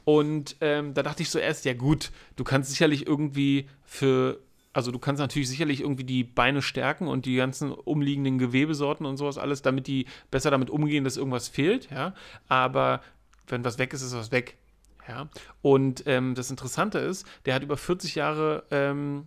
Und 0.05 0.57
ähm, 0.61 0.95
da 0.95 1.03
dachte 1.03 1.25
ich 1.25 1.29
so 1.29 1.41
erst, 1.41 1.65
ja 1.65 1.75
gut, 1.75 2.13
du 2.37 2.45
kannst 2.45 2.71
sicherlich 2.71 3.09
irgendwie 3.09 3.69
für, 3.83 4.39
also 4.73 4.93
du 4.93 5.01
kannst 5.01 5.19
natürlich 5.19 5.49
sicherlich 5.49 5.81
irgendwie 5.81 6.05
die 6.05 6.23
Beine 6.23 6.63
stärken 6.63 7.09
und 7.09 7.27
die 7.27 7.35
ganzen 7.35 7.73
umliegenden 7.73 8.39
Gewebesorten 8.39 9.05
und 9.07 9.17
sowas 9.17 9.39
alles, 9.39 9.61
damit 9.61 9.89
die 9.89 10.07
besser 10.31 10.53
damit 10.53 10.71
umgehen, 10.71 11.03
dass 11.03 11.17
irgendwas 11.17 11.49
fehlt, 11.49 11.91
ja. 11.91 12.15
Aber 12.47 13.03
wenn 13.49 13.65
was 13.65 13.79
weg 13.79 13.93
ist, 13.93 14.03
ist 14.03 14.15
was 14.15 14.31
weg. 14.31 14.57
Ja. 15.09 15.29
Und 15.63 16.05
ähm, 16.07 16.35
das 16.35 16.51
Interessante 16.51 16.99
ist, 16.99 17.27
der 17.47 17.55
hat 17.55 17.63
über 17.63 17.77
40 17.77 18.15
Jahre 18.15 18.65
ähm, 18.71 19.27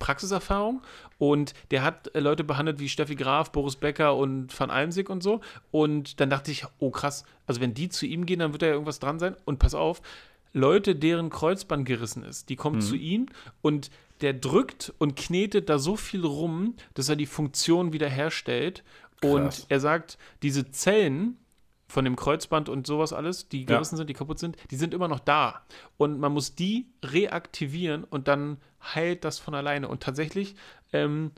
Praxiserfahrung 0.00 0.82
und 1.18 1.54
der 1.70 1.82
hat 1.82 2.14
äh, 2.14 2.20
Leute 2.20 2.42
behandelt 2.42 2.80
wie 2.80 2.88
Steffi 2.88 3.14
Graf, 3.14 3.52
Boris 3.52 3.76
Becker 3.76 4.16
und 4.16 4.58
Van 4.58 4.70
Almsig 4.70 5.08
und 5.08 5.22
so. 5.22 5.40
Und 5.70 6.20
dann 6.20 6.30
dachte 6.30 6.50
ich, 6.50 6.64
oh 6.80 6.90
krass, 6.90 7.24
also 7.46 7.60
wenn 7.60 7.74
die 7.74 7.88
zu 7.88 8.06
ihm 8.06 8.26
gehen, 8.26 8.40
dann 8.40 8.52
wird 8.52 8.62
da 8.62 8.66
ja 8.66 8.72
irgendwas 8.72 8.98
dran 8.98 9.18
sein. 9.18 9.36
Und 9.44 9.58
pass 9.58 9.74
auf, 9.74 10.02
Leute, 10.52 10.96
deren 10.96 11.30
Kreuzband 11.30 11.86
gerissen 11.86 12.24
ist, 12.24 12.48
die 12.48 12.56
kommen 12.56 12.76
mhm. 12.76 12.82
zu 12.82 12.96
ihm 12.96 13.26
und 13.62 13.90
der 14.20 14.32
drückt 14.32 14.92
und 14.98 15.16
knetet 15.16 15.68
da 15.68 15.78
so 15.78 15.96
viel 15.96 16.24
rum, 16.24 16.74
dass 16.94 17.08
er 17.08 17.16
die 17.16 17.26
Funktion 17.26 17.92
wiederherstellt. 17.92 18.82
Krass. 19.20 19.30
Und 19.30 19.66
er 19.68 19.80
sagt, 19.80 20.18
diese 20.42 20.70
Zellen, 20.70 21.36
von 21.90 22.04
dem 22.04 22.16
Kreuzband 22.16 22.68
und 22.68 22.86
sowas 22.86 23.12
alles, 23.12 23.48
die 23.48 23.66
gerissen 23.66 23.94
ja. 23.94 23.98
sind, 23.98 24.10
die 24.10 24.14
kaputt 24.14 24.38
sind, 24.38 24.56
die 24.70 24.76
sind 24.76 24.94
immer 24.94 25.08
noch 25.08 25.20
da. 25.20 25.62
Und 25.96 26.20
man 26.20 26.32
muss 26.32 26.54
die 26.54 26.86
reaktivieren 27.04 28.04
und 28.04 28.28
dann 28.28 28.58
heilt 28.94 29.24
das 29.24 29.38
von 29.38 29.54
alleine. 29.54 29.88
Und 29.88 30.02
tatsächlich 30.02 30.54
ähm, 30.92 31.32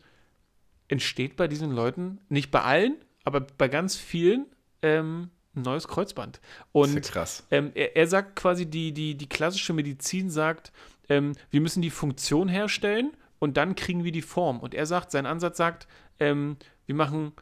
entsteht 0.88 1.36
bei 1.36 1.48
diesen 1.48 1.72
Leuten, 1.72 2.20
nicht 2.28 2.50
bei 2.50 2.62
allen, 2.62 2.96
aber 3.24 3.40
bei 3.40 3.68
ganz 3.68 3.96
vielen, 3.96 4.46
ähm, 4.82 5.30
ein 5.54 5.62
neues 5.62 5.88
Kreuzband. 5.88 6.40
Und 6.72 6.94
das 6.96 7.06
ist 7.06 7.12
krass. 7.12 7.46
Ähm, 7.50 7.72
er, 7.74 7.96
er, 7.96 8.06
sagt 8.06 8.36
quasi, 8.36 8.66
die, 8.66 8.92
die, 8.92 9.14
die 9.16 9.28
klassische 9.28 9.72
Medizin 9.72 10.30
sagt, 10.30 10.72
ähm, 11.08 11.32
wir 11.50 11.60
müssen 11.60 11.82
die 11.82 11.90
Funktion 11.90 12.48
herstellen 12.48 13.12
und 13.38 13.56
dann 13.56 13.74
kriegen 13.74 14.04
wir 14.04 14.12
die 14.12 14.22
Form. 14.22 14.60
Und 14.60 14.74
er 14.74 14.86
sagt, 14.86 15.10
sein 15.10 15.26
Ansatz 15.26 15.56
sagt, 15.56 15.88
ähm, 16.20 16.56
wir 16.86 16.94
machen 16.94 17.32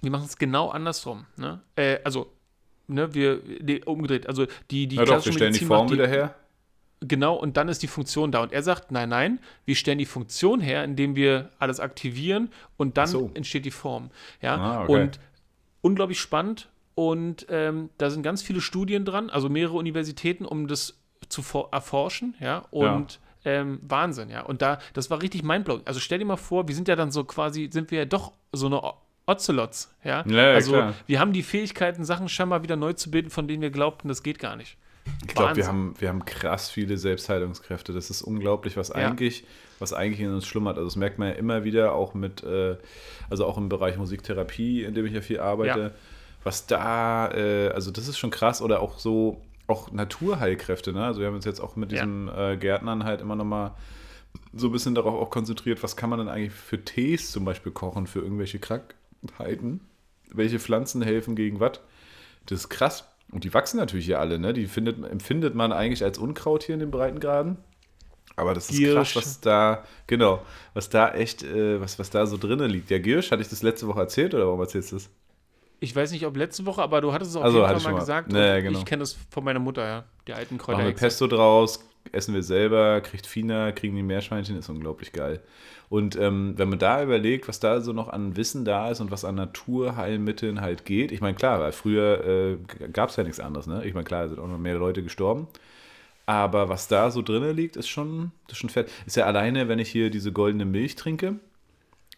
wir 0.00 0.10
machen 0.10 0.26
es 0.26 0.38
genau 0.38 0.70
andersrum. 0.70 1.26
Ne? 1.36 1.60
Äh, 1.76 1.98
also, 2.04 2.32
ne, 2.86 3.14
wir 3.14 3.40
nee, 3.62 3.82
umgedreht. 3.84 4.26
Also 4.28 4.46
die, 4.70 4.86
die 4.86 4.96
ja, 4.96 5.04
doch, 5.04 5.24
wir 5.24 5.32
stellen 5.32 5.52
die 5.52 5.64
Form 5.64 5.86
die, 5.86 5.94
wieder 5.94 6.06
her. 6.06 6.34
Genau, 7.00 7.34
und 7.34 7.56
dann 7.56 7.68
ist 7.68 7.82
die 7.82 7.88
Funktion 7.88 8.32
da. 8.32 8.42
Und 8.42 8.52
er 8.52 8.62
sagt, 8.62 8.90
nein, 8.90 9.10
nein, 9.10 9.40
wir 9.64 9.76
stellen 9.76 9.98
die 9.98 10.06
Funktion 10.06 10.60
her, 10.60 10.82
indem 10.82 11.14
wir 11.14 11.50
alles 11.58 11.78
aktivieren 11.78 12.50
und 12.78 12.96
dann 12.96 13.06
so. 13.06 13.30
entsteht 13.34 13.66
die 13.66 13.70
Form. 13.70 14.10
Ja, 14.40 14.56
ah, 14.56 14.82
okay. 14.84 14.92
und 14.92 15.20
unglaublich 15.82 16.20
spannend. 16.20 16.68
Und 16.94 17.46
ähm, 17.50 17.90
da 17.98 18.08
sind 18.08 18.22
ganz 18.22 18.42
viele 18.42 18.62
Studien 18.62 19.04
dran, 19.04 19.28
also 19.28 19.50
mehrere 19.50 19.76
Universitäten, 19.76 20.46
um 20.46 20.66
das 20.66 20.98
zu 21.28 21.42
erforschen, 21.70 22.34
ja, 22.40 22.64
und 22.70 23.14
ja. 23.14 23.20
Ähm, 23.46 23.78
Wahnsinn, 23.82 24.28
ja. 24.28 24.42
Und 24.42 24.60
da, 24.60 24.80
das 24.92 25.08
war 25.08 25.22
richtig 25.22 25.44
mindblowing. 25.44 25.82
Also 25.84 26.00
stell 26.00 26.18
dir 26.18 26.24
mal 26.24 26.36
vor, 26.36 26.66
wir 26.66 26.74
sind 26.74 26.88
ja 26.88 26.96
dann 26.96 27.12
so 27.12 27.22
quasi, 27.22 27.68
sind 27.70 27.92
wir 27.92 28.00
ja 28.00 28.04
doch 28.04 28.32
so 28.52 28.66
eine 28.66 28.82
Ocelots, 29.26 29.92
ja. 30.04 30.24
ja 30.26 30.52
also 30.52 30.72
klar. 30.72 30.94
wir 31.06 31.20
haben 31.20 31.32
die 31.32 31.42
Fähigkeiten, 31.42 32.04
Sachen 32.04 32.28
scheinbar 32.28 32.62
wieder 32.62 32.76
neu 32.76 32.92
zu 32.92 33.10
bilden, 33.10 33.30
von 33.30 33.48
denen 33.48 33.60
wir 33.60 33.70
glaubten, 33.70 34.08
das 34.08 34.22
geht 34.22 34.38
gar 34.38 34.56
nicht. 34.56 34.76
Ich 35.26 35.34
glaube, 35.34 35.56
wir 35.56 35.66
haben, 35.66 35.94
wir 35.98 36.08
haben 36.08 36.24
krass 36.24 36.70
viele 36.70 36.98
Selbstheilungskräfte. 36.98 37.92
Das 37.92 38.10
ist 38.10 38.22
unglaublich, 38.22 38.76
was 38.76 38.90
eigentlich, 38.90 39.40
ja. 39.40 39.46
was 39.78 39.92
eigentlich 39.92 40.20
in 40.20 40.32
uns 40.32 40.46
schlummert. 40.46 40.76
Also 40.76 40.88
das 40.88 40.96
merkt 40.96 41.18
man 41.18 41.28
ja 41.28 41.34
immer 41.34 41.64
wieder, 41.64 41.92
auch 41.92 42.14
mit, 42.14 42.42
äh, 42.42 42.76
also 43.30 43.46
auch 43.46 43.56
im 43.56 43.68
Bereich 43.68 43.96
Musiktherapie, 43.96 44.84
in 44.84 44.94
dem 44.94 45.06
ich 45.06 45.12
ja 45.12 45.20
viel 45.20 45.40
arbeite, 45.40 45.80
ja. 45.80 45.90
was 46.44 46.66
da, 46.66 47.30
äh, 47.32 47.68
also 47.68 47.90
das 47.90 48.08
ist 48.08 48.18
schon 48.18 48.30
krass. 48.30 48.60
Oder 48.60 48.80
auch 48.80 48.98
so, 48.98 49.40
auch 49.66 49.90
Naturheilkräfte, 49.92 50.92
ne? 50.92 51.04
Also 51.04 51.20
wir 51.20 51.28
haben 51.28 51.34
uns 51.34 51.44
jetzt 51.44 51.60
auch 51.60 51.76
mit 51.76 51.92
diesem 51.92 52.28
äh, 52.28 52.56
Gärtnern 52.56 53.04
halt 53.04 53.20
immer 53.20 53.36
nochmal 53.36 53.72
so 54.52 54.68
ein 54.68 54.72
bisschen 54.72 54.94
darauf 54.94 55.14
auch 55.14 55.30
konzentriert, 55.30 55.82
was 55.82 55.96
kann 55.96 56.10
man 56.10 56.18
denn 56.18 56.28
eigentlich 56.28 56.52
für 56.52 56.84
Tees 56.84 57.32
zum 57.32 57.44
Beispiel 57.44 57.72
kochen, 57.72 58.06
für 58.06 58.20
irgendwelche 58.20 58.58
Krank 58.58 58.94
Heiden. 59.38 59.80
Welche 60.30 60.58
Pflanzen 60.58 61.02
helfen 61.02 61.36
gegen 61.36 61.60
was? 61.60 61.80
Das 62.46 62.60
ist 62.60 62.68
krass. 62.68 63.04
Und 63.32 63.44
die 63.44 63.52
wachsen 63.52 63.78
natürlich 63.78 64.06
hier 64.06 64.20
alle, 64.20 64.38
ne? 64.38 64.52
Die 64.52 64.66
findet, 64.66 65.04
empfindet 65.04 65.54
man 65.54 65.72
eigentlich 65.72 66.04
als 66.04 66.18
Unkraut 66.18 66.62
hier 66.62 66.74
in 66.74 66.80
den 66.80 66.90
Breitengraden. 66.90 67.56
Aber 68.36 68.54
das 68.54 68.70
ist 68.70 68.76
Giersch. 68.76 69.14
krass, 69.14 69.16
was 69.16 69.40
da, 69.40 69.84
genau, 70.06 70.42
was 70.74 70.90
da 70.90 71.12
echt, 71.12 71.42
äh, 71.42 71.80
was, 71.80 71.98
was 71.98 72.10
da 72.10 72.26
so 72.26 72.36
drinnen 72.36 72.70
liegt. 72.70 72.90
Ja, 72.90 72.98
Giersch, 72.98 73.30
hatte 73.30 73.42
ich 73.42 73.48
das 73.48 73.62
letzte 73.62 73.86
Woche 73.88 74.00
erzählt 74.00 74.34
oder 74.34 74.46
warum 74.46 74.60
erzählst 74.60 74.92
du 74.92 74.96
das? 74.96 75.10
Ich 75.80 75.94
weiß 75.94 76.12
nicht, 76.12 76.26
ob 76.26 76.36
letzte 76.36 76.64
Woche, 76.66 76.82
aber 76.82 77.00
du 77.00 77.12
hattest 77.12 77.32
es 77.32 77.36
auf 77.36 77.44
also, 77.44 77.58
jeden 77.58 77.68
Fall 77.68 77.82
mal, 77.82 77.92
mal, 77.92 77.98
gesagt. 77.98 78.32
Naja, 78.32 78.60
genau. 78.60 78.78
Ich 78.78 78.84
kenne 78.84 79.00
das 79.00 79.16
von 79.30 79.44
meiner 79.44 79.58
Mutter, 79.58 79.86
ja. 79.86 80.04
Die 80.26 80.34
alten 80.34 80.58
Kräuter. 80.58 80.78
Machen 80.78 80.88
wir 80.88 80.94
Pesto 80.94 81.26
draus, 81.26 81.80
essen 82.12 82.34
wir 82.34 82.42
selber, 82.42 83.00
kriegt 83.00 83.26
Fina, 83.26 83.72
kriegen 83.72 83.96
die 83.96 84.02
Meerschweinchen, 84.02 84.58
ist 84.58 84.68
unglaublich 84.68 85.12
geil. 85.12 85.40
Und 85.88 86.16
ähm, 86.16 86.54
wenn 86.56 86.68
man 86.68 86.78
da 86.78 87.02
überlegt, 87.02 87.46
was 87.48 87.60
da 87.60 87.80
so 87.80 87.92
noch 87.92 88.08
an 88.08 88.36
Wissen 88.36 88.64
da 88.64 88.90
ist 88.90 89.00
und 89.00 89.10
was 89.10 89.24
an 89.24 89.36
Naturheilmitteln 89.36 90.60
halt 90.60 90.84
geht, 90.84 91.12
ich 91.12 91.20
meine, 91.20 91.36
klar, 91.36 91.60
weil 91.60 91.72
früher 91.72 92.24
äh, 92.24 92.88
gab 92.88 93.10
es 93.10 93.16
ja 93.16 93.22
nichts 93.22 93.40
anderes, 93.40 93.66
ne? 93.66 93.84
Ich 93.84 93.94
meine, 93.94 94.04
klar, 94.04 94.28
sind 94.28 94.40
auch 94.40 94.48
noch 94.48 94.58
mehr 94.58 94.74
Leute 94.74 95.02
gestorben. 95.02 95.46
Aber 96.26 96.68
was 96.68 96.88
da 96.88 97.10
so 97.12 97.22
drin 97.22 97.54
liegt, 97.54 97.76
ist 97.76 97.88
schon, 97.88 98.32
ist 98.48 98.56
schon 98.56 98.70
fett. 98.70 98.90
Ist 99.06 99.16
ja 99.16 99.26
alleine, 99.26 99.68
wenn 99.68 99.78
ich 99.78 99.88
hier 99.88 100.10
diese 100.10 100.32
goldene 100.32 100.64
Milch 100.64 100.96
trinke, 100.96 101.38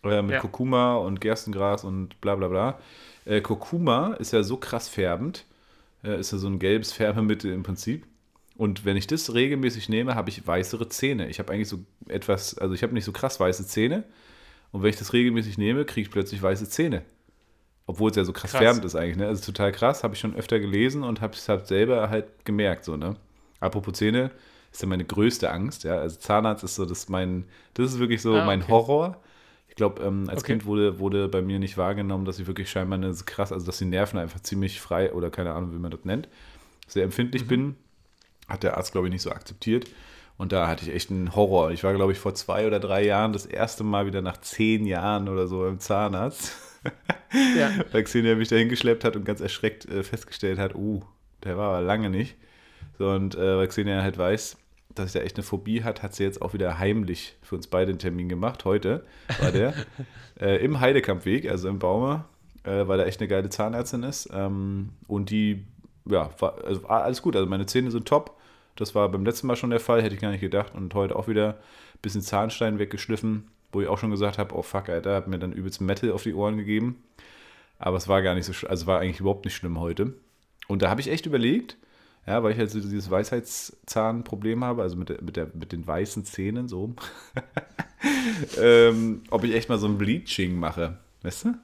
äh, 0.03 0.23
mit 0.23 0.33
ja. 0.33 0.41
Kurkuma 0.41 0.97
und 0.97 1.21
Gerstengras 1.21 1.85
und 1.85 2.19
bla 2.23 2.35
bla 2.37 2.49
bla. 2.49 2.79
Äh, 3.27 3.43
Kurkuma 3.43 4.15
ist 4.15 4.33
ja 4.33 4.43
so 4.43 4.57
krass 4.57 4.89
färbend, 4.89 5.45
äh, 6.03 6.19
ist 6.19 6.33
ja 6.33 6.39
so 6.39 6.49
ein 6.49 6.59
gelbes 6.59 6.93
Färbemittel 6.93 7.53
im 7.53 7.63
Prinzip. 7.63 8.07
Und 8.59 8.85
wenn 8.85 8.97
ich 8.97 9.07
das 9.07 9.33
regelmäßig 9.35 9.89
nehme, 9.89 10.17
habe 10.17 10.31
ich 10.31 10.45
weißere 10.45 10.89
Zähne. 10.89 11.29
Ich 11.29 11.39
habe 11.39 11.53
eigentlich 11.53 11.69
so 11.69 11.79
etwas, 12.09 12.59
also 12.59 12.75
ich 12.75 12.83
habe 12.83 12.93
nicht 12.93 13.05
so 13.05 13.13
krass 13.13 13.39
weiße 13.39 13.65
Zähne. 13.69 14.03
Und 14.73 14.83
wenn 14.83 14.91
ich 14.91 14.97
das 14.97 15.13
regelmäßig 15.13 15.59
nehme, 15.59 15.85
kriege 15.85 16.09
ich 16.09 16.11
plötzlich 16.11 16.43
weiße 16.43 16.69
Zähne. 16.69 17.03
Obwohl 17.87 18.11
es 18.11 18.17
ja 18.17 18.25
so 18.25 18.33
krass, 18.33 18.51
krass. 18.51 18.61
färbend 18.61 18.85
ist 18.85 18.97
eigentlich. 18.97 19.17
Ne? 19.17 19.29
Also 19.29 19.45
total 19.45 19.71
krass, 19.71 20.03
habe 20.03 20.15
ich 20.15 20.21
schon 20.21 20.35
öfter 20.35 20.59
gelesen 20.59 21.05
und 21.05 21.21
habe 21.21 21.35
es 21.35 21.49
halt 21.49 21.69
selber 21.69 22.11
halt 22.11 22.45
gemerkt. 22.45 22.85
So, 22.85 22.97
ne? 22.97 23.15
Apropos 23.61 23.95
Zähne, 23.95 24.33
ist 24.73 24.83
ja 24.83 24.89
meine 24.89 25.05
größte 25.05 25.53
Angst. 25.53 25.85
Ja? 25.85 26.01
Also 26.01 26.19
Zahnarzt 26.19 26.65
ist 26.65 26.75
so 26.75 26.85
das 26.85 27.09
mein, 27.09 27.45
das 27.75 27.93
ist 27.93 28.01
wirklich 28.01 28.21
so 28.23 28.35
ah, 28.35 28.45
mein 28.45 28.67
Horror. 28.67 29.23
Ich 29.69 29.77
glaube, 29.77 30.03
ähm, 30.03 30.29
als 30.29 30.41
okay. 30.41 30.55
Kind 30.55 30.67
wurde, 30.67 30.99
wurde 30.99 31.29
bei 31.29 31.43
mir 31.43 31.61
nicht 31.61 31.79
wahrgenommen, 31.79 32.25
dass 32.25 32.41
ich 32.41 32.49
wirklich 32.49 32.69
scheinbar 32.69 32.99
eine 32.99 33.15
krass, 33.25 33.53
also 33.53 33.65
dass 33.65 33.79
die 33.79 33.85
Nerven 33.85 34.19
einfach 34.19 34.41
ziemlich 34.41 34.81
frei 34.81 35.13
oder 35.13 35.31
keine 35.31 35.53
Ahnung, 35.53 35.73
wie 35.75 35.79
man 35.79 35.93
das 35.93 36.05
nennt, 36.05 36.29
sehr 36.89 37.05
empfindlich 37.05 37.45
mhm. 37.45 37.49
bin 37.49 37.77
hat 38.49 38.63
der 38.63 38.77
Arzt, 38.77 38.93
glaube 38.93 39.09
ich, 39.09 39.13
nicht 39.13 39.23
so 39.23 39.31
akzeptiert. 39.31 39.87
Und 40.37 40.53
da 40.53 40.69
hatte 40.69 40.85
ich 40.85 40.95
echt 40.95 41.11
einen 41.11 41.35
Horror. 41.35 41.73
Ich 41.73 41.83
war, 41.83 41.93
glaube 41.95 42.13
ich, 42.13 42.19
vor 42.19 42.35
zwei 42.35 42.67
oder 42.67 42.79
drei 42.79 43.05
Jahren 43.05 43.33
das 43.33 43.45
erste 43.45 43.83
Mal 43.83 44.07
wieder 44.07 44.23
nach 44.23 44.41
zehn 44.41 44.87
Jahren 44.87 45.29
oder 45.29 45.49
so 45.49 45.67
im 45.67 45.81
Zahnarzt. 45.81 46.57
Ja. 47.59 47.73
Weil 47.93 48.05
Xenia 48.05 48.37
mich 48.37 48.49
da 48.49 48.57
hingeschleppt 48.57 49.05
hat 49.05 49.17
und 49.17 49.25
ganz 49.25 49.41
erschreckt 49.41 49.87
äh, 49.87 50.05
festgestellt 50.05 50.59
hat, 50.59 50.77
uh, 50.77 51.03
der 51.45 51.57
war 51.57 51.75
aber 51.75 51.81
lange 51.85 52.09
nicht. 52.09 52.37
So, 52.99 53.11
und 53.11 53.37
äh, 53.37 53.57
weil 53.57 53.69
Xenia 53.69 54.03
halt 54.03 54.19
weiß, 54.19 54.57
dass 54.95 55.13
sie 55.13 55.19
da 55.19 55.25
echt 55.25 55.37
eine 55.37 55.45
Phobie 55.45 55.85
hat, 55.85 56.03
hat 56.03 56.15
sie 56.15 56.25
jetzt 56.25 56.43
auch 56.43 56.53
wieder 56.53 56.79
heimlich 56.79 57.37
für 57.43 57.55
uns 57.55 57.69
beide 57.69 57.91
einen 57.91 58.01
Termin 58.01 58.29
gemacht. 58.29 58.65
Heute 58.65 59.05
war 59.41 59.53
der 59.53 59.75
äh, 60.41 60.65
im 60.65 60.81
Heidekampfweg, 60.81 61.49
also 61.49 61.69
im 61.69 61.79
Baume, 61.79 62.25
äh, 62.65 62.89
weil 62.89 62.99
da 62.99 63.05
echt 63.05 63.21
eine 63.21 63.29
geile 63.29 63.51
Zahnärztin 63.51 64.03
ist. 64.03 64.29
Ähm, 64.33 64.91
und 65.07 65.31
die, 65.31 65.65
ja, 66.07 66.31
war, 66.41 66.65
also 66.65 66.87
alles 66.87 67.23
gut. 67.23 67.37
Also 67.37 67.49
meine 67.49 67.67
Zähne 67.67 67.91
sind 67.91 68.07
top. 68.07 68.38
Das 68.79 68.95
war 68.95 69.09
beim 69.09 69.25
letzten 69.25 69.49
Mal 69.49 69.57
schon 69.57 69.71
der 69.71 69.81
Fall, 69.81 70.03
hätte 70.03 70.15
ich 70.15 70.21
gar 70.21 70.31
nicht 70.31 70.41
gedacht. 70.41 70.73
Und 70.75 70.95
heute 70.95 71.17
auch 71.17 71.27
wieder 71.27 71.55
ein 71.55 72.01
bisschen 72.01 72.23
Zahnstein 72.23 72.79
weggeschliffen, 72.79 73.49
wo 73.73 73.81
ich 73.81 73.89
auch 73.89 73.99
schon 73.99 74.13
gesagt 74.13 74.39
habe, 74.39 74.55
oh 74.55 74.63
fuck, 74.63 74.89
Alter, 74.89 75.17
hat 75.17 75.27
mir 75.27 75.41
dann 75.41 75.53
übelst 75.53 75.81
Metal 75.81 76.13
auf 76.13 76.23
die 76.23 76.33
Ohren 76.33 76.57
gegeben. 76.57 77.03
Aber 77.81 77.97
es 77.97 78.07
war 78.07 78.23
gar 78.23 78.37
nicht 78.37 78.45
so, 78.45 78.69
also 78.69 78.87
war 78.87 79.01
eigentlich 79.01 79.19
überhaupt 79.19 79.45
nicht 79.45 79.57
schlimm 79.57 79.81
heute. 79.81 80.15
Und 80.69 80.83
da 80.83 80.91
habe 80.91 81.01
ich 81.01 81.11
echt 81.11 81.27
überlegt, 81.27 81.77
ja, 82.25 82.41
weil 82.45 82.53
ich 82.53 82.59
halt 82.59 82.71
so 82.71 82.79
dieses 82.79 83.11
Weisheitszahnproblem 83.11 84.63
habe, 84.63 84.83
also 84.83 84.97
mit, 84.97 85.09
der, 85.09 85.23
mit, 85.23 85.37
der, 85.37 85.49
mit 85.55 85.73
den 85.73 85.85
weißen 85.85 86.25
Zähnen 86.25 86.69
so, 86.69 86.95
ähm, 88.61 89.23
ob 89.31 89.43
ich 89.43 89.55
echt 89.55 89.69
mal 89.69 89.79
so 89.79 89.89
ein 89.89 89.99
Bleaching 89.99 90.55
mache. 90.55 90.99
Weißt 91.23 91.47
du? 91.47 91.55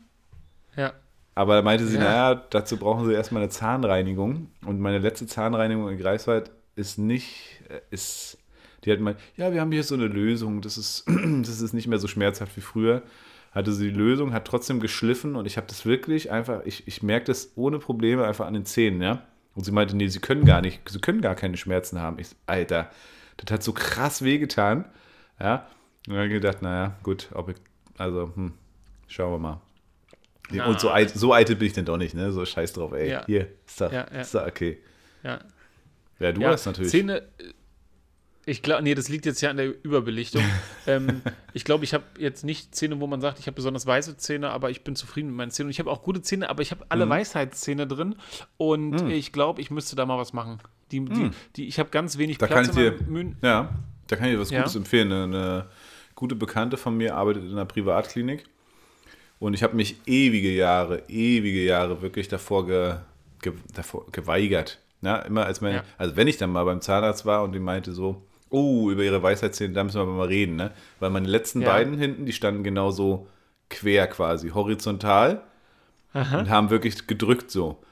Ja. 0.77 0.95
Aber 1.37 1.55
da 1.55 1.63
meinte 1.63 1.87
sie, 1.87 1.97
ja. 1.97 2.03
naja, 2.03 2.35
dazu 2.51 2.77
brauchen 2.77 3.07
sie 3.07 3.13
erstmal 3.13 3.43
eine 3.43 3.51
Zahnreinigung. 3.51 4.49
Und 4.67 4.81
meine 4.81 4.99
letzte 4.99 5.29
Zahnreinigung 5.29 5.89
in 5.91 5.99
Greifswald 5.99 6.51
ist 6.77 6.99
nicht, 6.99 7.61
äh, 7.69 7.81
ist, 7.91 8.39
die 8.85 8.93
hat 8.93 9.01
mal, 9.01 9.17
ja, 9.37 9.53
wir 9.53 9.61
haben 9.61 9.73
hier 9.73 9.83
so 9.83 9.95
eine 9.95 10.07
Lösung, 10.07 10.61
das 10.61 10.79
ist, 10.79 11.05
das 11.43 11.61
ist 11.61 11.73
nicht 11.73 11.87
mehr 11.87 11.99
so 11.99 12.09
schmerzhaft 12.09 12.57
wie 12.57 12.61
früher. 12.61 13.03
Hatte 13.53 13.73
sie 13.73 13.91
die 13.91 13.97
Lösung, 13.97 14.33
hat 14.33 14.47
trotzdem 14.47 14.81
geschliffen 14.81 15.37
und 15.37 15.47
ich 15.47 15.57
habe 15.57 15.69
das 15.69 15.87
wirklich 15.87 16.31
einfach, 16.31 16.63
ich, 16.65 16.89
ich 16.89 17.05
merke 17.05 17.27
das 17.27 17.53
ohne 17.55 17.79
Probleme 17.79 18.27
einfach 18.27 18.47
an 18.47 18.55
den 18.55 18.67
Zähnen, 18.67 19.01
ja. 19.01 19.23
Und 19.55 19.65
sie 19.65 19.71
meinte, 19.71 19.97
nee, 19.97 20.09
sie 20.09 20.19
können 20.19 20.45
gar 20.45 20.61
nicht, 20.61 20.81
sie 20.89 20.99
können 20.99 21.21
gar 21.21 21.37
keine 21.37 21.57
Schmerzen 21.57 22.01
haben. 22.01 22.19
Ich, 22.19 22.31
Alter, 22.47 22.91
das 23.37 23.53
hat 23.53 23.63
so 23.63 23.73
krass 23.73 24.23
wehgetan, 24.23 24.87
ja. 25.39 25.69
Und 26.09 26.17
dann 26.17 26.29
gedacht, 26.29 26.63
naja, 26.63 26.97
gut, 27.05 27.29
ob 27.33 27.51
ich, 27.51 27.57
also, 27.97 28.33
hm, 28.35 28.55
schauen 29.07 29.33
wir 29.33 29.39
mal. 29.39 29.61
Ja, 30.51 30.67
und 30.67 30.81
so, 30.81 30.91
so 31.15 31.33
eitel 31.33 31.57
bin 31.57 31.69
ich 31.69 31.73
denn 31.73 31.85
doch 31.85 31.97
nicht, 31.97 32.15
ne? 32.15 32.33
So 32.33 32.45
scheiß 32.45 32.73
drauf, 32.73 32.93
ey. 32.93 33.09
Ja. 33.11 33.25
Hier, 33.27 33.49
ist 33.67 33.81
da, 33.81 33.91
ja, 33.91 34.03
ist 34.03 34.35
da 34.35 34.47
okay. 34.47 34.79
Ja, 35.23 35.39
ja, 36.19 36.33
du 36.33 36.41
ja, 36.41 36.49
hast 36.49 36.67
natürlich. 36.67 36.91
Zähne, 36.91 37.23
ich 38.47 38.63
glaube, 38.63 38.83
nee, 38.83 38.95
das 38.95 39.09
liegt 39.09 39.25
jetzt 39.27 39.41
ja 39.41 39.51
an 39.51 39.57
der 39.57 39.85
Überbelichtung. 39.85 40.43
ähm, 40.87 41.23
ich 41.53 41.65
glaube, 41.65 41.85
ich 41.85 41.95
habe 41.95 42.05
jetzt 42.19 42.45
nicht 42.45 42.75
Zähne, 42.75 43.01
wo 43.01 43.07
man 43.07 43.21
sagt, 43.21 43.39
ich 43.39 43.47
habe 43.47 43.55
besonders 43.55 43.87
weiße 43.87 44.17
Zähne, 44.17 44.51
aber 44.51 44.71
ich 44.71 44.85
bin 44.85 44.97
zufrieden 44.97 45.29
mit 45.29 45.37
meinen 45.37 45.51
Zähnen. 45.51 45.69
Und 45.69 45.73
ich 45.73 45.79
habe 45.79 45.91
auch 45.91 46.03
gute 46.03 46.21
Zähne, 46.21 46.51
aber 46.51 46.63
ich 46.63 46.71
habe 46.71 46.85
alle 46.89 47.07
mhm. 47.07 47.11
Weisheitszähne 47.11 47.87
drin. 47.87 48.17
Und 48.57 49.05
mhm. 49.05 49.11
ich 49.11 49.33
glaube, 49.33 49.61
ich 49.61 49.71
müsste 49.71 49.97
da 49.97 50.05
mal 50.05 50.19
was 50.19 50.33
machen. 50.33 50.59
Die, 50.93 51.05
die, 51.05 51.25
mhm. 51.25 51.31
die 51.57 51.67
ich 51.67 51.79
habe 51.79 51.91
ganz 51.91 52.19
wenig 52.19 52.39
da 52.39 52.47
Platz 52.47 52.69
kann 52.69 52.85
ich 52.85 52.97
dir, 52.99 53.07
Mühen. 53.09 53.37
Ja, 53.43 53.75
da 54.09 54.17
kann 54.17 54.27
ich 54.27 54.35
dir 54.35 54.41
was 54.41 54.51
Gutes 54.51 54.75
ja? 54.75 54.81
empfehlen. 54.81 55.11
Eine, 55.11 55.25
eine, 55.25 55.67
gute 56.15 56.37
Bekannte 56.37 56.77
von 56.77 56.97
mir 56.97 57.17
arbeitet 57.17 57.45
in 57.45 57.53
einer 57.53 57.65
Privatklinik. 57.65 58.45
Und 59.41 59.55
ich 59.55 59.63
habe 59.63 59.75
mich 59.75 59.97
ewige 60.07 60.53
Jahre, 60.53 61.03
ewige 61.09 61.65
Jahre 61.65 62.03
wirklich 62.03 62.29
davor, 62.29 62.67
ge, 62.67 62.97
ge, 63.43 63.53
davor 63.75 64.07
geweigert, 64.13 64.79
ja, 65.05 65.19
immer 65.19 65.47
als 65.47 65.61
meine, 65.61 65.77
ja. 65.77 65.85
also 65.99 66.17
wenn 66.17 66.29
ich 66.29 66.37
dann 66.37 66.51
mal 66.51 66.65
beim 66.65 66.81
Zahnarzt 66.81 67.27
war 67.27 67.43
und 67.43 67.53
die 67.53 67.59
meinte 67.59 67.93
so, 67.93 68.23
oh, 68.51 68.91
über 68.91 69.03
ihre 69.03 69.23
Weisheitszähne, 69.23 69.75
da 69.75 69.85
müssen 69.85 69.97
wir 69.97 70.03
aber 70.03 70.13
mal 70.13 70.29
reden, 70.29 70.57
ne? 70.57 70.71
Weil 71.01 71.11
meine 71.11 71.29
letzten 71.29 71.63
ja. 71.63 71.69
beiden 71.69 71.99
hinten, 71.99 72.27
die 72.27 72.33
standen 72.33 72.63
genauso 72.63 73.27
quer 73.69 74.07
quasi, 74.07 74.51
horizontal 74.51 75.43
Aha. 76.13 76.39
und 76.39 76.51
haben 76.51 76.71
wirklich 76.71 77.07
gedrückt 77.07 77.51
so. 77.51 77.83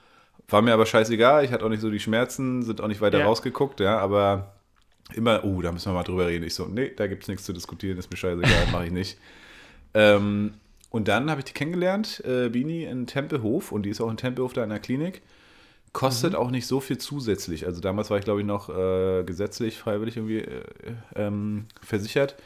War 0.48 0.62
mir 0.62 0.74
aber 0.74 0.86
scheißegal, 0.86 1.44
ich 1.44 1.52
hatte 1.52 1.64
auch 1.64 1.70
nicht 1.70 1.80
so 1.80 1.90
die 1.90 2.00
Schmerzen, 2.00 2.62
sind 2.62 2.80
auch 2.80 2.88
nicht 2.88 3.00
weiter 3.00 3.20
ja. 3.20 3.26
rausgeguckt, 3.26 3.80
ja, 3.80 3.98
aber 3.98 4.54
immer, 5.14 5.44
oh, 5.44 5.62
da 5.62 5.72
müssen 5.72 5.90
wir 5.90 5.94
mal 5.94 6.04
drüber 6.04 6.26
reden. 6.26 6.44
Ich 6.44 6.54
so, 6.54 6.66
nee, 6.66 6.92
da 6.94 7.06
gibt 7.06 7.22
es 7.22 7.28
nichts 7.28 7.44
zu 7.44 7.52
diskutieren, 7.52 7.98
ist 7.98 8.10
mir 8.10 8.16
scheißegal, 8.16 8.66
mache 8.70 8.86
ich 8.86 8.92
nicht. 8.92 9.18
Ähm, 9.94 10.54
und 10.88 11.08
dann 11.08 11.30
habe 11.30 11.40
ich 11.40 11.44
die 11.44 11.52
kennengelernt, 11.52 12.22
äh, 12.24 12.48
Bini 12.48 12.84
in 12.84 13.06
Tempelhof 13.06 13.72
und 13.72 13.82
die 13.82 13.90
ist 13.90 14.00
auch 14.00 14.10
in 14.10 14.16
Tempelhof 14.16 14.54
da 14.54 14.64
in 14.64 14.70
der 14.70 14.78
Klinik. 14.78 15.20
Kostet 15.92 16.32
mhm. 16.32 16.38
auch 16.38 16.50
nicht 16.50 16.66
so 16.66 16.80
viel 16.80 16.98
zusätzlich. 16.98 17.66
Also 17.66 17.80
damals 17.80 18.10
war 18.10 18.18
ich, 18.18 18.24
glaube 18.24 18.40
ich, 18.40 18.46
noch 18.46 18.68
äh, 18.68 19.24
gesetzlich, 19.24 19.78
freiwillig 19.78 20.16
irgendwie 20.16 20.38
äh, 20.38 20.64
ähm, 21.14 21.66
versichert. 21.82 22.36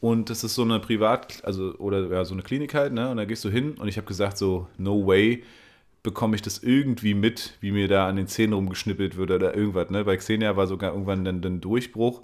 Und 0.00 0.30
das 0.30 0.44
ist 0.44 0.54
so 0.54 0.62
eine 0.62 0.78
Privat-, 0.78 1.44
also 1.44 1.74
oder 1.78 2.06
ja, 2.08 2.24
so 2.24 2.34
eine 2.34 2.42
Klinik 2.42 2.74
halt, 2.74 2.92
ne? 2.92 3.10
Und 3.10 3.16
da 3.16 3.24
gehst 3.24 3.44
du 3.44 3.48
hin 3.48 3.74
und 3.78 3.88
ich 3.88 3.96
habe 3.96 4.06
gesagt, 4.06 4.38
so, 4.38 4.68
no 4.78 5.06
way 5.06 5.42
bekomme 6.06 6.36
ich 6.36 6.42
das 6.42 6.62
irgendwie 6.62 7.14
mit, 7.14 7.54
wie 7.60 7.72
mir 7.72 7.88
da 7.88 8.06
an 8.06 8.14
den 8.14 8.28
Zähnen 8.28 8.52
rumgeschnippelt 8.52 9.16
wird 9.16 9.32
oder 9.32 9.56
irgendwas. 9.56 9.90
Ne? 9.90 10.04
Bei 10.04 10.16
Xenia 10.16 10.56
war 10.56 10.68
sogar 10.68 10.92
irgendwann 10.92 11.24
dann 11.24 11.42
ein 11.42 11.60
Durchbruch. 11.60 12.22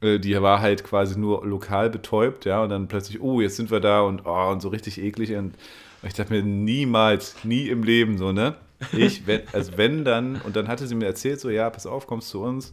Äh, 0.00 0.18
die 0.18 0.40
war 0.42 0.60
halt 0.60 0.82
quasi 0.82 1.18
nur 1.18 1.46
lokal 1.46 1.90
betäubt, 1.90 2.44
ja, 2.44 2.62
und 2.62 2.70
dann 2.70 2.88
plötzlich, 2.88 3.20
oh, 3.20 3.40
jetzt 3.40 3.56
sind 3.56 3.70
wir 3.70 3.80
da 3.80 4.00
und, 4.02 4.26
oh, 4.26 4.50
und 4.50 4.60
so 4.60 4.68
richtig 4.68 5.00
eklig. 5.00 5.32
Und 5.36 5.54
ich 6.02 6.14
dachte 6.14 6.32
mir, 6.32 6.42
niemals, 6.42 7.44
nie 7.44 7.68
im 7.68 7.84
Leben 7.84 8.18
so, 8.18 8.32
ne? 8.32 8.56
Ich, 8.92 9.26
wenn, 9.26 9.42
also 9.52 9.76
wenn 9.76 10.04
dann, 10.04 10.40
und 10.42 10.56
dann 10.56 10.68
hatte 10.68 10.86
sie 10.86 10.94
mir 10.94 11.06
erzählt, 11.06 11.40
so, 11.40 11.50
ja, 11.50 11.68
pass 11.70 11.86
auf, 11.86 12.06
kommst 12.06 12.28
zu 12.28 12.42
uns, 12.42 12.72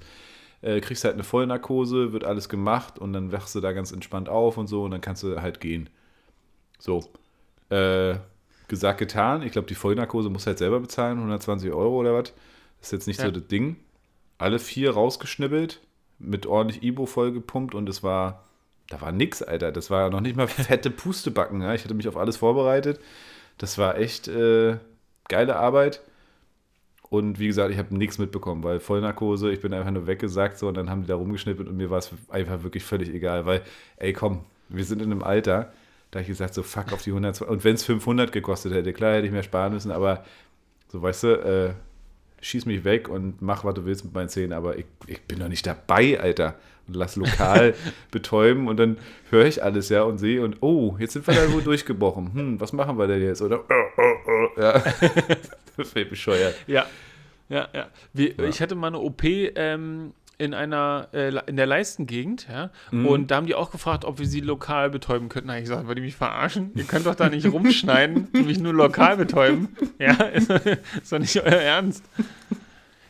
äh, 0.62 0.80
kriegst 0.80 1.03
halt 1.03 1.16
eine 1.16 1.24
Vollnarkose, 1.24 2.14
wird 2.14 2.24
alles 2.24 2.49
gemacht 2.49 2.99
und 2.99 3.14
dann 3.14 3.32
wachst 3.32 3.55
du 3.55 3.62
da 3.62 3.72
ganz 3.72 3.91
entspannt 3.91 4.30
auf 4.30 4.57
und 4.57 4.68
so 4.68 4.84
und 4.84 4.91
dann 4.91 5.01
kannst 5.01 5.24
du 5.24 5.41
halt 5.41 5.59
gehen. 5.59 5.89
So. 6.80 7.03
Äh, 7.70 8.16
gesagt, 8.72 8.99
getan. 8.99 9.43
Ich 9.43 9.51
glaube, 9.51 9.68
die 9.68 9.76
Vollnarkose 9.76 10.30
muss 10.30 10.47
halt 10.47 10.57
selber 10.57 10.80
bezahlen, 10.80 11.18
120 11.18 11.72
Euro 11.72 11.97
oder 11.97 12.14
was. 12.14 12.34
Das 12.80 12.88
ist 12.88 12.91
jetzt 12.91 13.07
nicht 13.07 13.20
ja. 13.20 13.26
so 13.26 13.32
das 13.32 13.47
Ding. 13.47 13.76
Alle 14.38 14.59
vier 14.59 14.91
rausgeschnibbelt, 14.91 15.82
mit 16.18 16.45
ordentlich 16.45 16.82
Ibo 16.82 17.05
vollgepumpt 17.05 17.76
und 17.76 17.89
es 17.89 18.01
war, 18.01 18.45
da 18.89 19.01
war 19.01 19.12
nix, 19.12 19.41
Alter. 19.41 19.72
Das 19.72 19.89
war 19.89 20.09
noch 20.09 20.22
nicht 20.22 20.36
mal 20.36 20.47
fette 20.47 20.89
Pustebacken. 20.89 21.62
Ja? 21.62 21.74
Ich 21.74 21.84
hatte 21.84 21.93
mich 21.93 22.07
auf 22.07 22.18
alles 22.18 22.38
vorbereitet. 22.38 22.99
Das 23.57 23.78
war 23.78 23.97
echt, 23.97 24.28
äh, 24.28 24.78
geile 25.32 25.56
Arbeit. 25.56 26.02
Und 27.10 27.40
wie 27.40 27.48
gesagt, 27.48 27.72
ich 27.72 27.78
habe 27.78 27.96
nichts 27.96 28.20
mitbekommen, 28.20 28.64
weil 28.64 28.80
Vollnarkose, 28.80 29.52
ich 29.52 29.60
bin 29.60 29.74
einfach 29.74 29.92
nur 29.92 30.08
weggesagt 30.08 30.58
so 30.58 30.68
und 30.68 30.78
dann 30.78 30.90
haben 30.90 31.02
die 31.02 31.08
da 31.08 31.16
rumgeschnippelt 31.16 31.68
und 31.68 31.76
mir 31.76 31.90
war 31.90 31.98
es 31.98 32.12
einfach 32.30 32.64
wirklich 32.64 32.84
völlig 32.86 33.10
egal, 33.10 33.46
weil, 33.46 33.64
ey, 33.98 34.14
komm, 34.14 34.46
wir 34.70 34.86
sind 34.86 35.02
in 35.02 35.12
einem 35.12 35.22
Alter, 35.22 35.74
da 36.12 36.20
habe 36.20 36.22
ich 36.22 36.30
gesagt, 36.30 36.54
so 36.54 36.64
fuck 36.64 36.94
auf 36.94 37.02
die 37.02 37.10
100. 37.10 37.42
Und 37.42 37.64
wenn 37.66 37.76
es 37.76 37.84
500 37.84 38.32
gekostet 38.32 38.74
hätte, 38.74 38.94
klar 38.94 39.16
hätte 39.16 39.26
ich 39.26 39.34
mehr 39.34 39.44
sparen 39.44 39.74
müssen, 39.74 39.92
aber 39.92 40.24
so, 40.88 41.02
weißt 41.02 41.24
du, 41.24 41.28
äh, 41.28 41.74
schieß 42.42 42.66
mich 42.66 42.84
weg 42.84 43.08
und 43.08 43.42
mach, 43.42 43.64
was 43.64 43.74
du 43.76 43.86
willst 43.86 44.04
mit 44.04 44.14
meinen 44.14 44.30
Zähnen, 44.30 44.54
aber 44.54 44.78
ich, 44.78 44.86
ich 45.08 45.22
bin 45.24 45.40
doch 45.40 45.48
nicht 45.48 45.66
dabei, 45.66 46.20
Alter. 46.20 46.56
Und 46.88 46.96
lass 46.96 47.16
lokal 47.16 47.76
betäuben 48.12 48.68
und 48.68 48.78
dann 48.78 48.98
höre 49.30 49.46
ich 49.46 49.64
alles, 49.64 49.90
ja, 49.90 50.04
und 50.04 50.18
sehe 50.18 50.44
und, 50.44 50.58
oh, 50.62 50.96
jetzt 51.00 51.14
sind 51.14 51.28
wir 51.28 51.34
da 51.34 51.52
wohl 51.54 51.62
durchgebrochen. 51.62 52.34
Hm, 52.34 52.60
was 52.60 52.74
machen 52.74 52.98
wir 52.98 53.08
denn 53.08 53.22
jetzt? 53.22 53.42
Oder, 53.42 53.60
oh, 53.60 53.84
oh, 53.98 54.14
oh, 54.28 54.41
ja. 54.58 54.84
das 55.78 55.95
wäre 55.95 56.06
bescheuert. 56.06 56.56
Ja, 56.68 56.86
ja, 57.49 57.68
ja. 57.74 57.88
Wie, 58.14 58.34
ja. 58.38 58.43
Ich 58.45 58.62
hatte 58.62 58.76
mal 58.76 58.88
eine 58.88 58.99
OP 58.99 59.24
ähm, 59.24 60.14
in 60.38 60.54
einer, 60.54 61.10
äh, 61.14 61.32
in 61.47 61.56
der 61.56 61.66
Leistengegend, 61.68 62.47
ja. 62.49 62.72
Mhm. 62.91 63.06
Und 63.06 63.32
da 63.32 63.36
haben 63.36 63.45
die 63.45 63.56
auch 63.56 63.72
gefragt, 63.72 64.06
ob 64.06 64.20
wir 64.20 64.26
sie 64.26 64.39
lokal 64.39 64.89
betäuben 64.89 65.30
könnten. 65.30 65.49
Da 65.49 65.56
ich 65.58 65.64
gesagt, 65.64 65.86
wollt 65.88 65.97
ihr 65.97 66.04
mich 66.04 66.16
verarschen? 66.16 66.72
Ihr 66.76 66.86
könnt 66.86 67.06
doch 67.06 67.16
da 67.16 67.30
nicht 67.30 67.45
rumschneiden 67.52 68.30
und 68.34 68.45
mich 68.47 68.60
nur 68.60 68.74
lokal 68.74 69.18
betäuben. 69.18 69.70
Ja, 69.99 70.14
ist, 70.14 70.49
ist 71.04 71.12
doch 71.12 71.20
nicht 71.20 71.38
euer 71.39 71.52
Ernst. 71.52 72.04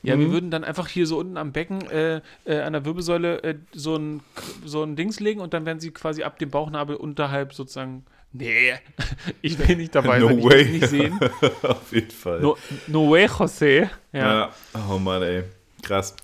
Ja, 0.04 0.18
wir 0.18 0.28
Mhm. 0.28 0.32
würden 0.32 0.52
dann 0.52 0.64
einfach 0.64 0.88
hier 0.88 1.06
so 1.06 1.20
unten 1.20 1.38
am 1.38 1.52
Becken 1.52 1.88
äh, 1.92 2.22
äh, 2.46 2.60
an 2.62 2.74
der 2.74 2.86
Wirbelsäule 2.86 3.44
äh, 3.44 3.56
so, 3.72 3.96
ein, 3.96 4.22
so 4.66 4.82
ein 4.84 4.96
Dings 4.96 5.20
legen 5.20 5.42
und 5.42 5.54
dann 5.54 5.66
werden 5.68 5.80
sie 5.80 5.92
quasi 5.92 6.24
ab 6.24 6.40
dem 6.40 6.50
Bauchnabel 6.50 6.96
unterhalb 6.96 7.54
sozusagen. 7.54 8.04
Nee, 8.34 8.74
ich 9.42 9.60
will 9.60 9.76
nicht 9.76 9.94
dabei 9.94 10.20
No 10.20 10.30
ich 10.30 10.44
way. 10.44 10.62
es 10.62 10.70
nicht 10.70 10.88
sehen. 10.88 11.20
Auf 11.64 11.92
jeden 11.92 12.12
Fall. 12.12 12.40
No, 12.40 12.58
no 12.88 13.10
way, 13.12 13.26
José. 13.26 13.90
Ja, 14.14 14.20
ja. 14.20 14.34
Ja. 14.74 14.86
Oh 14.90 14.98
Mann, 14.98 15.22
ey. 15.22 15.44
Krass. 15.82 16.16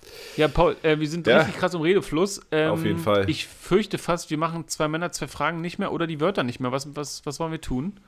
Paul, 0.54 0.76
äh, 0.82 0.98
wir 0.98 1.08
sind 1.08 1.26
Ja. 1.26 1.38
richtig 1.38 1.56
krass 1.56 1.74
im 1.74 1.80
Redefluss. 1.80 2.40
Ähm, 2.52 2.70
Auf 2.70 2.84
jeden 2.84 2.98
Fall. 2.98 3.28
Ich 3.28 3.46
fürchte 3.46 3.98
fast, 3.98 4.30
wir 4.30 4.38
machen 4.38 4.68
zwei 4.68 4.86
Männer, 4.88 5.10
zwei 5.12 5.26
Fragen 5.26 5.60
nicht 5.60 5.78
mehr 5.78 5.92
oder 5.92 6.06
die 6.06 6.20
Wörter 6.20 6.44
nicht 6.44 6.60
mehr. 6.60 6.70
Was, 6.72 6.94
was, 6.96 7.26
was 7.26 7.40
wollen 7.40 7.52
wir 7.52 7.60
tun? 7.60 7.98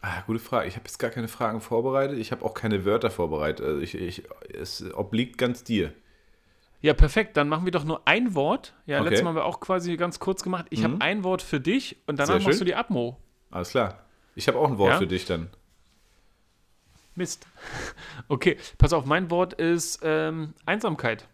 Ah, 0.00 0.22
gute 0.26 0.38
Frage. 0.38 0.68
Ich 0.68 0.74
habe 0.76 0.84
jetzt 0.86 0.98
gar 0.98 1.10
keine 1.10 1.26
Fragen 1.26 1.60
vorbereitet. 1.60 2.18
Ich 2.18 2.30
habe 2.30 2.44
auch 2.44 2.54
keine 2.54 2.84
Wörter 2.84 3.10
vorbereitet. 3.10 3.66
Also 3.66 3.80
ich, 3.80 3.96
ich, 3.96 4.22
es 4.54 4.84
obliegt 4.94 5.36
ganz 5.36 5.64
dir. 5.64 5.92
Ja, 6.80 6.94
perfekt. 6.94 7.36
Dann 7.36 7.48
machen 7.48 7.64
wir 7.64 7.72
doch 7.72 7.84
nur 7.84 8.02
ein 8.06 8.34
Wort. 8.34 8.74
Ja, 8.86 8.98
Okay. 9.00 9.08
letztes 9.08 9.24
Mal 9.24 9.30
haben 9.30 9.36
wir 9.36 9.44
auch 9.44 9.60
quasi 9.60 9.96
ganz 9.96 10.20
kurz 10.20 10.42
gemacht. 10.42 10.66
Ich 10.70 10.80
Mhm. 10.80 10.84
habe 10.84 11.00
ein 11.00 11.24
Wort 11.24 11.42
für 11.42 11.60
dich 11.60 11.96
und 12.06 12.18
danach 12.18 12.40
machst 12.40 12.60
du 12.60 12.64
die 12.64 12.74
Abmo. 12.76 13.16
Alles 13.50 13.70
klar. 13.70 14.04
Ich 14.36 14.46
habe 14.46 14.58
auch 14.58 14.68
ein 14.70 14.78
Wort 14.78 14.92
Ja? 14.92 14.98
für 14.98 15.06
dich 15.08 15.24
dann. 15.24 15.48
Mist. 17.14 17.46
Okay, 18.28 18.58
pass 18.76 18.92
auf, 18.92 19.06
mein 19.06 19.30
Wort 19.30 19.54
ist 19.54 20.00
ähm, 20.02 20.54
Einsamkeit. 20.66 21.26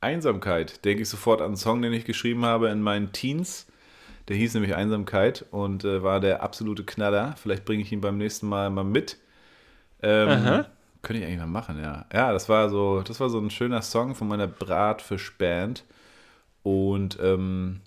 Einsamkeit. 0.00 0.84
Denke 0.84 1.02
ich 1.02 1.08
sofort 1.08 1.40
an 1.40 1.48
einen 1.48 1.56
Song, 1.56 1.82
den 1.82 1.92
ich 1.92 2.04
geschrieben 2.06 2.44
habe 2.44 2.70
in 2.70 2.80
meinen 2.80 3.12
Teens. 3.12 3.66
Der 4.28 4.36
hieß 4.36 4.54
nämlich 4.54 4.74
Einsamkeit 4.74 5.44
und 5.50 5.84
äh, 5.84 6.02
war 6.02 6.20
der 6.20 6.42
absolute 6.42 6.84
Knaller. 6.84 7.34
Vielleicht 7.36 7.64
bringe 7.64 7.82
ich 7.82 7.92
ihn 7.92 8.00
beim 8.00 8.16
nächsten 8.16 8.48
Mal 8.48 8.70
mal 8.70 8.84
mit. 8.84 9.18
Ähm, 10.02 10.28
Aha. 10.28 10.66
Könnte 11.02 11.22
ich 11.22 11.26
eigentlich 11.26 11.40
mal 11.40 11.46
machen, 11.46 11.80
ja. 11.80 12.06
Ja, 12.12 12.32
das 12.32 12.48
war 12.48 12.68
so, 12.68 13.02
das 13.02 13.20
war 13.20 13.30
so 13.30 13.38
ein 13.38 13.50
schöner 13.50 13.82
Song 13.82 14.14
von 14.14 14.28
meiner 14.28 14.46
Bratfischband. 14.46 15.84
Und 16.62 17.18
ähm, 17.22 17.80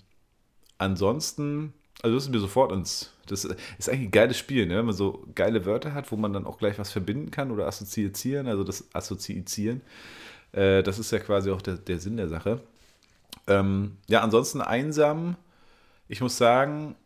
ansonsten, 0.78 1.72
also 2.02 2.16
das 2.16 2.24
ist 2.24 2.30
mir 2.30 2.40
sofort 2.40 2.72
ins. 2.72 3.10
Das 3.26 3.44
ist 3.44 3.88
eigentlich 3.88 4.08
ein 4.08 4.10
geiles 4.10 4.36
Spiel, 4.36 4.66
ne? 4.66 4.76
wenn 4.76 4.84
man 4.84 4.94
so 4.94 5.26
geile 5.34 5.64
Wörter 5.64 5.94
hat, 5.94 6.12
wo 6.12 6.16
man 6.16 6.34
dann 6.34 6.44
auch 6.44 6.58
gleich 6.58 6.78
was 6.78 6.92
verbinden 6.92 7.30
kann 7.30 7.50
oder 7.50 7.66
assoziieren, 7.66 8.48
also 8.48 8.64
das 8.64 8.94
Assoziieren. 8.94 9.80
Äh, 10.52 10.82
das 10.82 10.98
ist 10.98 11.10
ja 11.10 11.18
quasi 11.20 11.50
auch 11.50 11.62
der, 11.62 11.76
der 11.76 11.98
Sinn 11.98 12.18
der 12.18 12.28
Sache. 12.28 12.60
Ähm, 13.46 13.96
ja, 14.08 14.20
ansonsten 14.20 14.60
einsam. 14.60 15.36
Ich 16.06 16.20
muss 16.20 16.36
sagen, 16.36 16.96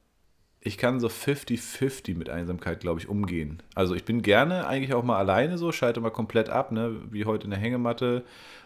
ich 0.68 0.76
kann 0.76 1.00
so 1.00 1.08
50-50 1.08 2.14
mit 2.14 2.28
Einsamkeit, 2.28 2.80
glaube 2.80 3.00
ich, 3.00 3.08
umgehen. 3.08 3.62
Also 3.74 3.94
ich 3.94 4.04
bin 4.04 4.20
gerne 4.20 4.66
eigentlich 4.66 4.92
auch 4.92 5.02
mal 5.02 5.16
alleine 5.16 5.56
so, 5.56 5.72
schalte 5.72 6.00
mal 6.00 6.10
komplett 6.10 6.50
ab, 6.50 6.72
ne? 6.72 7.00
wie 7.10 7.24
heute 7.24 7.44
in 7.44 7.50
der 7.50 7.58
Hängematte. 7.58 8.22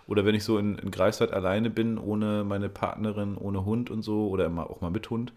Oder 0.09 0.27
wenn 0.27 0.35
ich 0.35 0.43
so 0.43 0.59
in, 0.59 0.77
in 0.79 0.91
Greifswald 0.91 1.33
alleine 1.33 1.71
bin, 1.71 1.99
ohne 1.99 2.43
meine 2.43 2.69
Partnerin, 2.69 3.37
ohne 3.37 3.65
Hund 3.65 3.89
und 3.89 4.03
so, 4.03 4.29
oder 4.29 4.47
immer 4.47 4.69
auch 4.69 4.81
mal 4.81 4.91
mit 4.91 5.11
Hund. 5.11 5.33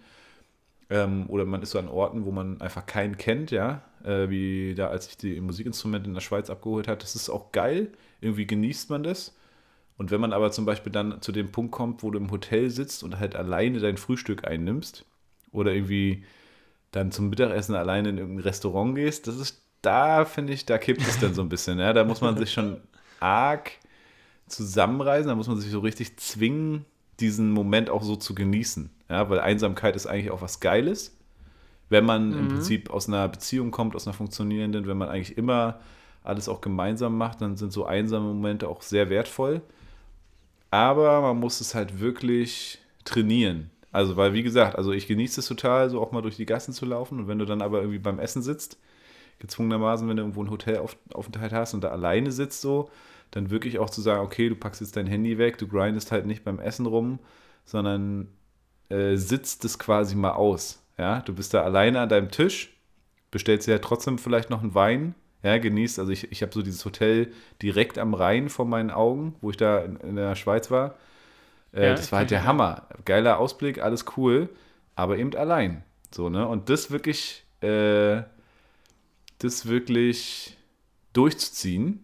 Ähm, 0.89 1.25
oder 1.29 1.45
man 1.45 1.61
ist 1.61 1.69
so 1.69 1.79
an 1.79 1.87
Orten, 1.87 2.25
wo 2.25 2.31
man 2.31 2.59
einfach 2.61 2.87
keinen 2.87 3.17
kennt, 3.17 3.51
ja. 3.51 3.83
Äh, 4.03 4.29
wie 4.31 4.73
da, 4.73 4.87
als 4.87 5.07
ich 5.07 5.17
die 5.17 5.39
Musikinstrumente 5.39 6.07
in 6.07 6.15
der 6.15 6.21
Schweiz 6.21 6.49
abgeholt 6.49 6.87
habe. 6.87 6.97
Das 6.97 7.15
ist 7.15 7.29
auch 7.29 7.51
geil. 7.51 7.89
Irgendwie 8.21 8.47
genießt 8.47 8.89
man 8.89 9.03
das. 9.03 9.35
Und 9.97 10.09
wenn 10.09 10.19
man 10.19 10.33
aber 10.33 10.51
zum 10.51 10.65
Beispiel 10.65 10.91
dann 10.91 11.21
zu 11.21 11.31
dem 11.31 11.51
Punkt 11.51 11.71
kommt, 11.71 12.01
wo 12.01 12.09
du 12.09 12.17
im 12.17 12.31
Hotel 12.31 12.71
sitzt 12.71 13.03
und 13.03 13.19
halt 13.19 13.35
alleine 13.35 13.79
dein 13.79 13.97
Frühstück 13.97 14.47
einnimmst 14.47 15.05
oder 15.51 15.71
irgendwie 15.71 16.23
dann 16.95 17.11
zum 17.11 17.29
Mittagessen 17.29 17.75
alleine 17.75 18.09
in 18.09 18.17
irgendein 18.17 18.43
Restaurant 18.43 18.95
gehst, 18.95 19.27
das 19.27 19.35
ist, 19.35 19.61
da 19.81 20.23
finde 20.23 20.53
ich, 20.53 20.65
da 20.65 20.77
kippt 20.77 21.01
es 21.01 21.19
dann 21.19 21.33
so 21.33 21.41
ein 21.41 21.49
bisschen. 21.49 21.77
Ja? 21.77 21.91
Da 21.91 22.05
muss 22.05 22.21
man 22.21 22.37
sich 22.37 22.53
schon 22.53 22.77
arg 23.19 23.71
zusammenreißen, 24.47 25.27
da 25.27 25.35
muss 25.35 25.49
man 25.49 25.59
sich 25.59 25.71
so 25.71 25.79
richtig 25.79 26.17
zwingen, 26.17 26.85
diesen 27.19 27.51
Moment 27.51 27.89
auch 27.89 28.01
so 28.01 28.15
zu 28.15 28.33
genießen. 28.33 28.89
Ja? 29.09 29.29
Weil 29.29 29.41
Einsamkeit 29.41 29.97
ist 29.97 30.07
eigentlich 30.07 30.31
auch 30.31 30.41
was 30.41 30.61
Geiles. 30.61 31.17
Wenn 31.89 32.05
man 32.05 32.33
im 32.33 32.47
Prinzip 32.47 32.89
aus 32.89 33.07
einer 33.07 33.27
Beziehung 33.27 33.69
kommt, 33.71 33.95
aus 33.95 34.07
einer 34.07 34.15
funktionierenden, 34.15 34.87
wenn 34.87 34.97
man 34.97 35.09
eigentlich 35.09 35.37
immer 35.37 35.81
alles 36.23 36.49
auch 36.49 36.61
gemeinsam 36.61 37.15
macht, 37.17 37.41
dann 37.41 37.57
sind 37.57 37.73
so 37.73 37.85
einsame 37.85 38.25
Momente 38.25 38.67
auch 38.69 38.81
sehr 38.81 39.09
wertvoll. 39.09 39.61
Aber 40.71 41.21
man 41.21 41.39
muss 41.39 41.61
es 41.61 41.75
halt 41.75 41.99
wirklich 41.99 42.79
trainieren. 43.03 43.69
Also, 43.95 44.17
weil, 44.17 44.33
wie 44.33 44.43
gesagt, 44.43 44.77
also 44.77 44.91
ich 44.91 45.07
genieße 45.07 45.39
es 45.39 45.47
total, 45.47 45.89
so 45.89 46.01
auch 46.01 46.11
mal 46.11 46.21
durch 46.21 46.35
die 46.35 46.45
Gassen 46.45 46.73
zu 46.73 46.85
laufen. 46.85 47.19
Und 47.19 47.27
wenn 47.29 47.39
du 47.39 47.45
dann 47.45 47.61
aber 47.61 47.79
irgendwie 47.79 47.99
beim 47.99 48.19
Essen 48.19 48.41
sitzt, 48.41 48.77
gezwungenermaßen, 49.39 50.07
wenn 50.09 50.17
du 50.17 50.23
irgendwo 50.23 50.41
einen 50.41 50.51
Hotelaufenthalt 50.51 51.53
hast 51.53 51.73
und 51.73 51.83
da 51.83 51.89
alleine 51.89 52.31
sitzt, 52.31 52.61
so, 52.61 52.89
dann 53.31 53.49
wirklich 53.51 53.79
auch 53.79 53.89
zu 53.89 54.01
sagen, 54.01 54.21
okay, 54.21 54.49
du 54.49 54.55
packst 54.55 54.81
jetzt 54.81 54.97
dein 54.97 55.07
Handy 55.07 55.37
weg, 55.37 55.57
du 55.57 55.67
grindest 55.67 56.11
halt 56.11 56.25
nicht 56.25 56.43
beim 56.43 56.59
Essen 56.59 56.85
rum, 56.85 57.19
sondern 57.63 58.27
äh, 58.89 59.15
sitzt 59.15 59.63
es 59.65 59.79
quasi 59.79 60.15
mal 60.15 60.33
aus. 60.33 60.83
Ja, 60.97 61.21
du 61.21 61.33
bist 61.33 61.53
da 61.53 61.63
alleine 61.63 62.01
an 62.01 62.09
deinem 62.09 62.31
Tisch, 62.31 62.77
bestellst 63.31 63.67
dir 63.67 63.73
ja 63.73 63.79
trotzdem 63.79 64.17
vielleicht 64.17 64.49
noch 64.49 64.61
einen 64.61 64.75
Wein, 64.75 65.15
ja, 65.41 65.57
genießt. 65.57 65.99
Also 65.99 66.11
ich, 66.11 66.31
ich 66.33 66.41
habe 66.41 66.53
so 66.53 66.61
dieses 66.61 66.83
Hotel 66.83 67.31
direkt 67.61 67.97
am 67.97 68.13
Rhein 68.13 68.49
vor 68.49 68.65
meinen 68.65 68.91
Augen, 68.91 69.35
wo 69.41 69.51
ich 69.51 69.57
da 69.57 69.79
in, 69.79 69.97
in 69.97 70.15
der 70.17 70.35
Schweiz 70.35 70.69
war. 70.69 70.95
Äh, 71.75 71.87
Ja, 71.87 71.93
das 71.93 72.11
war 72.11 72.19
halt 72.19 72.31
der 72.31 72.43
Hammer. 72.45 72.87
Geiler 73.05 73.39
Ausblick, 73.39 73.81
alles 73.81 74.05
cool, 74.17 74.49
aber 74.95 75.17
eben 75.17 75.35
allein. 75.35 75.83
So, 76.11 76.29
ne? 76.29 76.47
Und 76.47 76.69
das 76.69 76.89
wirklich, 76.91 77.43
äh, 77.61 78.23
das 79.39 79.65
wirklich 79.67 80.57
durchzuziehen, 81.13 82.01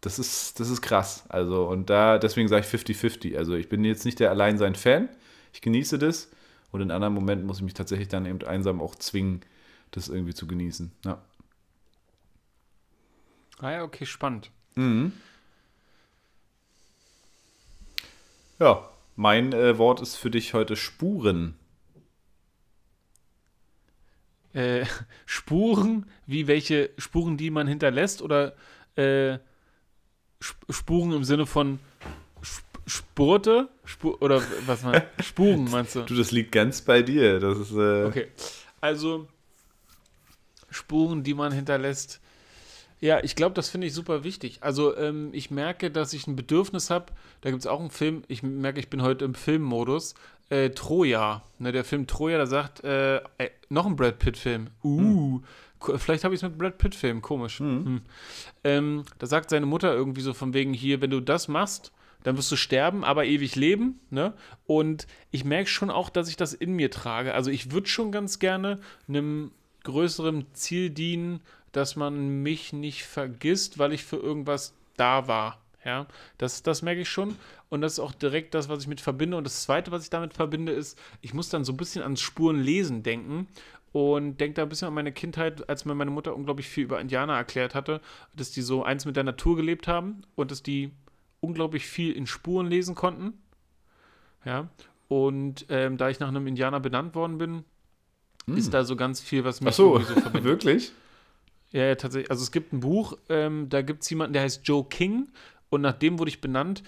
das 0.00 0.18
ist, 0.18 0.60
das 0.60 0.68
ist 0.70 0.82
krass. 0.82 1.24
Also, 1.28 1.66
und 1.68 1.90
da, 1.90 2.18
deswegen 2.18 2.48
sage 2.48 2.64
ich 2.64 2.68
50-50. 2.72 3.36
Also, 3.36 3.54
ich 3.54 3.68
bin 3.68 3.84
jetzt 3.84 4.04
nicht 4.04 4.20
der 4.20 4.30
Alleinsein-Fan. 4.30 5.08
Ich 5.52 5.60
genieße 5.62 5.98
das. 5.98 6.30
Und 6.70 6.80
in 6.80 6.90
anderen 6.90 7.14
Momenten 7.14 7.46
muss 7.46 7.58
ich 7.58 7.62
mich 7.62 7.74
tatsächlich 7.74 8.08
dann 8.08 8.26
eben 8.26 8.42
einsam 8.42 8.80
auch 8.80 8.96
zwingen, 8.96 9.40
das 9.92 10.08
irgendwie 10.08 10.34
zu 10.34 10.46
genießen. 10.46 10.92
Ja. 11.04 11.22
Ah 13.60 13.70
ja, 13.70 13.82
okay, 13.82 14.06
spannend. 14.06 14.50
Mhm. 14.74 15.12
Ja, 18.60 18.88
mein 19.16 19.52
äh, 19.52 19.78
Wort 19.78 20.00
ist 20.00 20.16
für 20.16 20.30
dich 20.30 20.54
heute 20.54 20.76
Spuren. 20.76 21.56
Äh, 24.52 24.86
Spuren, 25.26 26.06
wie 26.26 26.46
welche 26.46 26.90
Spuren, 26.98 27.36
die 27.36 27.50
man 27.50 27.66
hinterlässt 27.66 28.22
oder 28.22 28.54
äh, 28.96 29.38
Sp- 30.42 30.66
Spuren 30.70 31.12
im 31.12 31.24
Sinne 31.24 31.46
von 31.46 31.78
Sp 32.42 32.62
Spurte? 32.86 33.70
Spur 33.86 34.20
oder 34.20 34.42
was 34.66 34.82
man? 34.82 35.00
Spuren 35.20 35.70
meinst 35.70 35.94
du? 35.94 36.02
Du, 36.02 36.14
das 36.14 36.32
liegt 36.32 36.52
ganz 36.52 36.82
bei 36.82 37.00
dir. 37.00 37.40
Das 37.40 37.56
ist, 37.58 37.72
äh, 37.72 38.04
Okay. 38.04 38.26
Also 38.78 39.26
Spuren, 40.68 41.22
die 41.22 41.32
man 41.32 41.50
hinterlässt. 41.50 42.20
Ja, 43.04 43.22
ich 43.22 43.36
glaube, 43.36 43.54
das 43.54 43.68
finde 43.68 43.86
ich 43.86 43.92
super 43.92 44.24
wichtig. 44.24 44.58
Also 44.62 44.96
ähm, 44.96 45.28
ich 45.32 45.50
merke, 45.50 45.90
dass 45.90 46.14
ich 46.14 46.26
ein 46.26 46.36
Bedürfnis 46.36 46.88
habe. 46.88 47.12
Da 47.42 47.50
gibt 47.50 47.60
es 47.60 47.66
auch 47.66 47.80
einen 47.80 47.90
Film. 47.90 48.22
Ich 48.28 48.42
merke, 48.42 48.80
ich 48.80 48.88
bin 48.88 49.02
heute 49.02 49.26
im 49.26 49.34
Filmmodus. 49.34 50.14
Äh, 50.48 50.70
Troja. 50.70 51.42
Ne, 51.58 51.70
der 51.70 51.84
Film 51.84 52.06
Troja, 52.06 52.38
da 52.38 52.46
sagt 52.46 52.82
äh, 52.82 53.16
äh, 53.16 53.50
noch 53.68 53.84
ein 53.84 53.94
Brad 53.96 54.18
Pitt-Film. 54.18 54.68
Uh. 54.82 55.40
ko- 55.80 55.98
Vielleicht 55.98 56.24
habe 56.24 56.34
ich 56.34 56.38
es 56.42 56.48
mit 56.48 56.56
Brad 56.56 56.78
Pitt-Film. 56.78 57.20
Komisch. 57.20 57.58
Hm. 57.58 58.00
Ähm, 58.64 59.04
da 59.18 59.26
sagt 59.26 59.50
seine 59.50 59.66
Mutter 59.66 59.92
irgendwie 59.92 60.22
so 60.22 60.32
von 60.32 60.54
wegen 60.54 60.72
hier, 60.72 61.02
wenn 61.02 61.10
du 61.10 61.20
das 61.20 61.46
machst, 61.46 61.92
dann 62.22 62.38
wirst 62.38 62.50
du 62.52 62.56
sterben, 62.56 63.04
aber 63.04 63.26
ewig 63.26 63.54
leben. 63.54 64.00
Ne? 64.08 64.32
Und 64.66 65.06
ich 65.30 65.44
merke 65.44 65.68
schon 65.68 65.90
auch, 65.90 66.08
dass 66.08 66.30
ich 66.30 66.36
das 66.36 66.54
in 66.54 66.72
mir 66.72 66.90
trage. 66.90 67.34
Also 67.34 67.50
ich 67.50 67.70
würde 67.70 67.86
schon 67.86 68.12
ganz 68.12 68.38
gerne 68.38 68.80
einem 69.08 69.50
größeren 69.82 70.46
Ziel 70.54 70.88
dienen, 70.88 71.40
dass 71.74 71.96
man 71.96 72.42
mich 72.42 72.72
nicht 72.72 73.04
vergisst, 73.04 73.78
weil 73.78 73.92
ich 73.92 74.04
für 74.04 74.16
irgendwas 74.16 74.74
da 74.96 75.26
war. 75.26 75.60
Ja, 75.84 76.06
das, 76.38 76.62
das 76.62 76.80
merke 76.80 77.02
ich 77.02 77.10
schon. 77.10 77.36
Und 77.68 77.82
das 77.82 77.94
ist 77.94 77.98
auch 77.98 78.12
direkt 78.12 78.54
das, 78.54 78.68
was 78.70 78.82
ich 78.82 78.88
mit 78.88 79.02
verbinde. 79.02 79.36
Und 79.36 79.44
das 79.44 79.64
Zweite, 79.64 79.90
was 79.90 80.04
ich 80.04 80.10
damit 80.10 80.32
verbinde, 80.32 80.72
ist, 80.72 80.98
ich 81.20 81.34
muss 81.34 81.50
dann 81.50 81.64
so 81.64 81.72
ein 81.72 81.76
bisschen 81.76 82.02
ans 82.02 82.22
Spurenlesen 82.22 83.02
denken 83.02 83.48
und 83.92 84.38
denke 84.38 84.54
da 84.54 84.62
ein 84.62 84.68
bisschen 84.68 84.88
an 84.88 84.94
meine 84.94 85.12
Kindheit, 85.12 85.68
als 85.68 85.84
mir 85.84 85.94
meine 85.94 86.10
Mutter 86.10 86.34
unglaublich 86.34 86.68
viel 86.68 86.84
über 86.84 87.00
Indianer 87.00 87.34
erklärt 87.34 87.74
hatte, 87.74 88.00
dass 88.34 88.50
die 88.50 88.62
so 88.62 88.82
eins 88.82 89.04
mit 89.04 89.16
der 89.16 89.24
Natur 89.24 89.56
gelebt 89.56 89.86
haben 89.86 90.22
und 90.36 90.50
dass 90.50 90.62
die 90.62 90.92
unglaublich 91.40 91.86
viel 91.86 92.12
in 92.12 92.26
Spuren 92.26 92.66
lesen 92.66 92.94
konnten. 92.94 93.34
Ja, 94.44 94.68
und 95.08 95.66
ähm, 95.68 95.96
da 95.96 96.08
ich 96.08 96.20
nach 96.20 96.28
einem 96.28 96.46
Indianer 96.46 96.80
benannt 96.80 97.14
worden 97.14 97.36
bin, 97.36 97.64
ist 98.46 98.74
da 98.74 98.84
so 98.84 98.96
ganz 98.96 99.20
viel, 99.20 99.44
was 99.44 99.60
mich 99.60 99.70
Ach 99.70 99.76
so, 99.76 99.98
so 99.98 100.04
verbindet. 100.20 100.44
wirklich? 100.44 100.92
Ja, 101.74 101.82
ja, 101.86 101.94
tatsächlich. 101.96 102.30
Also 102.30 102.42
es 102.42 102.52
gibt 102.52 102.72
ein 102.72 102.80
Buch, 102.80 103.18
ähm, 103.28 103.68
da 103.68 103.82
gibt 103.82 104.02
es 104.04 104.10
jemanden, 104.10 104.32
der 104.32 104.42
heißt 104.42 104.66
Joe 104.66 104.84
King 104.88 105.32
und 105.70 105.80
nach 105.80 105.92
dem 105.94 106.18
wurde 106.18 106.28
ich 106.30 106.40
benannt. 106.40 106.82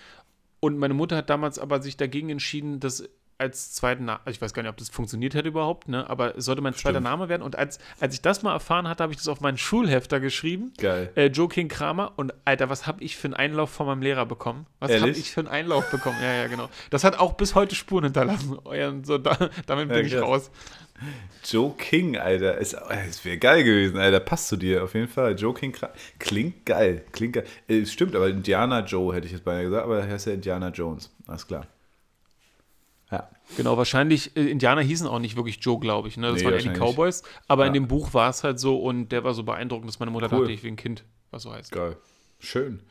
und 0.60 0.78
meine 0.78 0.94
Mutter 0.94 1.16
hat 1.16 1.30
damals 1.30 1.58
aber 1.60 1.82
sich 1.82 1.96
dagegen 1.98 2.30
entschieden, 2.30 2.80
das 2.80 3.08
als 3.38 3.72
zweiten 3.72 4.06
Namen, 4.06 4.20
ich 4.26 4.40
weiß 4.40 4.54
gar 4.54 4.62
nicht, 4.62 4.70
ob 4.70 4.76
das 4.76 4.88
funktioniert 4.88 5.34
hätte 5.34 5.48
überhaupt, 5.48 5.88
ne? 5.88 6.08
aber 6.08 6.36
es 6.36 6.44
sollte 6.44 6.62
mein 6.62 6.74
zweiter 6.74 7.00
Name 7.00 7.28
werden. 7.28 7.42
Und 7.42 7.56
als, 7.56 7.78
als 8.00 8.14
ich 8.14 8.22
das 8.22 8.42
mal 8.42 8.52
erfahren 8.52 8.88
hatte, 8.88 9.02
habe 9.02 9.12
ich 9.12 9.18
das 9.18 9.28
auf 9.28 9.40
meinen 9.40 9.58
Schulhefter 9.58 10.20
geschrieben. 10.20 10.72
Geil. 10.78 11.10
Äh, 11.14 11.26
Joe 11.26 11.48
King 11.48 11.68
Kramer. 11.68 12.12
Und 12.16 12.32
Alter, 12.44 12.70
was 12.70 12.86
habe 12.86 13.02
ich 13.02 13.16
für 13.16 13.28
einen 13.28 13.34
Einlauf 13.34 13.70
von 13.70 13.86
meinem 13.86 14.02
Lehrer 14.02 14.26
bekommen? 14.26 14.66
Was 14.80 14.92
habe 14.92 15.10
ich 15.10 15.30
für 15.30 15.40
einen 15.40 15.48
Einlauf 15.48 15.90
bekommen? 15.90 16.16
Ja, 16.22 16.32
ja, 16.32 16.46
genau. 16.46 16.68
Das 16.90 17.04
hat 17.04 17.18
auch 17.18 17.34
bis 17.34 17.54
heute 17.54 17.74
Spuren 17.74 18.04
hinterlassen. 18.04 18.58
So, 19.04 19.18
da, 19.18 19.50
damit 19.66 19.88
bin 19.88 19.98
ja, 19.98 20.02
ich 20.04 20.16
raus. 20.16 20.50
Joe 21.44 21.74
King, 21.76 22.16
Alter. 22.16 22.58
Es, 22.58 22.74
es 23.08 23.24
wäre 23.24 23.38
geil 23.38 23.64
gewesen, 23.64 23.98
Alter. 23.98 24.20
Passt 24.20 24.48
zu 24.48 24.56
dir 24.56 24.82
auf 24.84 24.94
jeden 24.94 25.08
Fall. 25.08 25.34
Joe 25.36 25.52
King 25.52 25.76
klingt 26.18 26.64
geil. 26.64 27.04
Klingt 27.12 27.34
geil. 27.34 27.44
Äh, 27.68 27.84
stimmt, 27.84 28.16
aber 28.16 28.28
Indiana 28.28 28.80
Joe 28.80 29.14
hätte 29.14 29.26
ich 29.26 29.32
jetzt 29.32 29.44
beinahe 29.44 29.64
gesagt, 29.64 29.84
aber 29.84 30.00
er 30.00 30.08
heißt 30.08 30.26
ja 30.26 30.32
Indiana 30.32 30.68
Jones. 30.70 31.14
Alles 31.26 31.46
klar. 31.46 31.66
Ja. 33.10 33.28
Genau, 33.56 33.76
wahrscheinlich, 33.76 34.36
äh, 34.36 34.50
Indianer 34.50 34.82
hießen 34.82 35.06
auch 35.06 35.20
nicht 35.20 35.36
wirklich 35.36 35.58
Joe, 35.60 35.78
glaube 35.78 36.08
ich. 36.08 36.16
Ne? 36.16 36.32
Das 36.32 36.40
nee, 36.40 36.44
waren 36.44 36.54
ja 36.54 36.72
die 36.72 36.78
Cowboys. 36.78 37.22
Aber 37.46 37.62
ja. 37.62 37.68
in 37.68 37.74
dem 37.74 37.88
Buch 37.88 38.14
war 38.14 38.30
es 38.30 38.42
halt 38.42 38.58
so 38.58 38.78
und 38.78 39.10
der 39.10 39.22
war 39.24 39.34
so 39.34 39.44
beeindruckend, 39.44 39.88
dass 39.88 40.00
meine 40.00 40.10
Mutter 40.10 40.28
cool. 40.32 40.40
dachte, 40.40 40.52
ich 40.52 40.64
wie 40.64 40.68
ein 40.68 40.76
Kind, 40.76 41.04
was 41.30 41.42
so 41.42 41.52
heißt. 41.52 41.70
Geil. 41.70 41.96
Schön. 42.38 42.82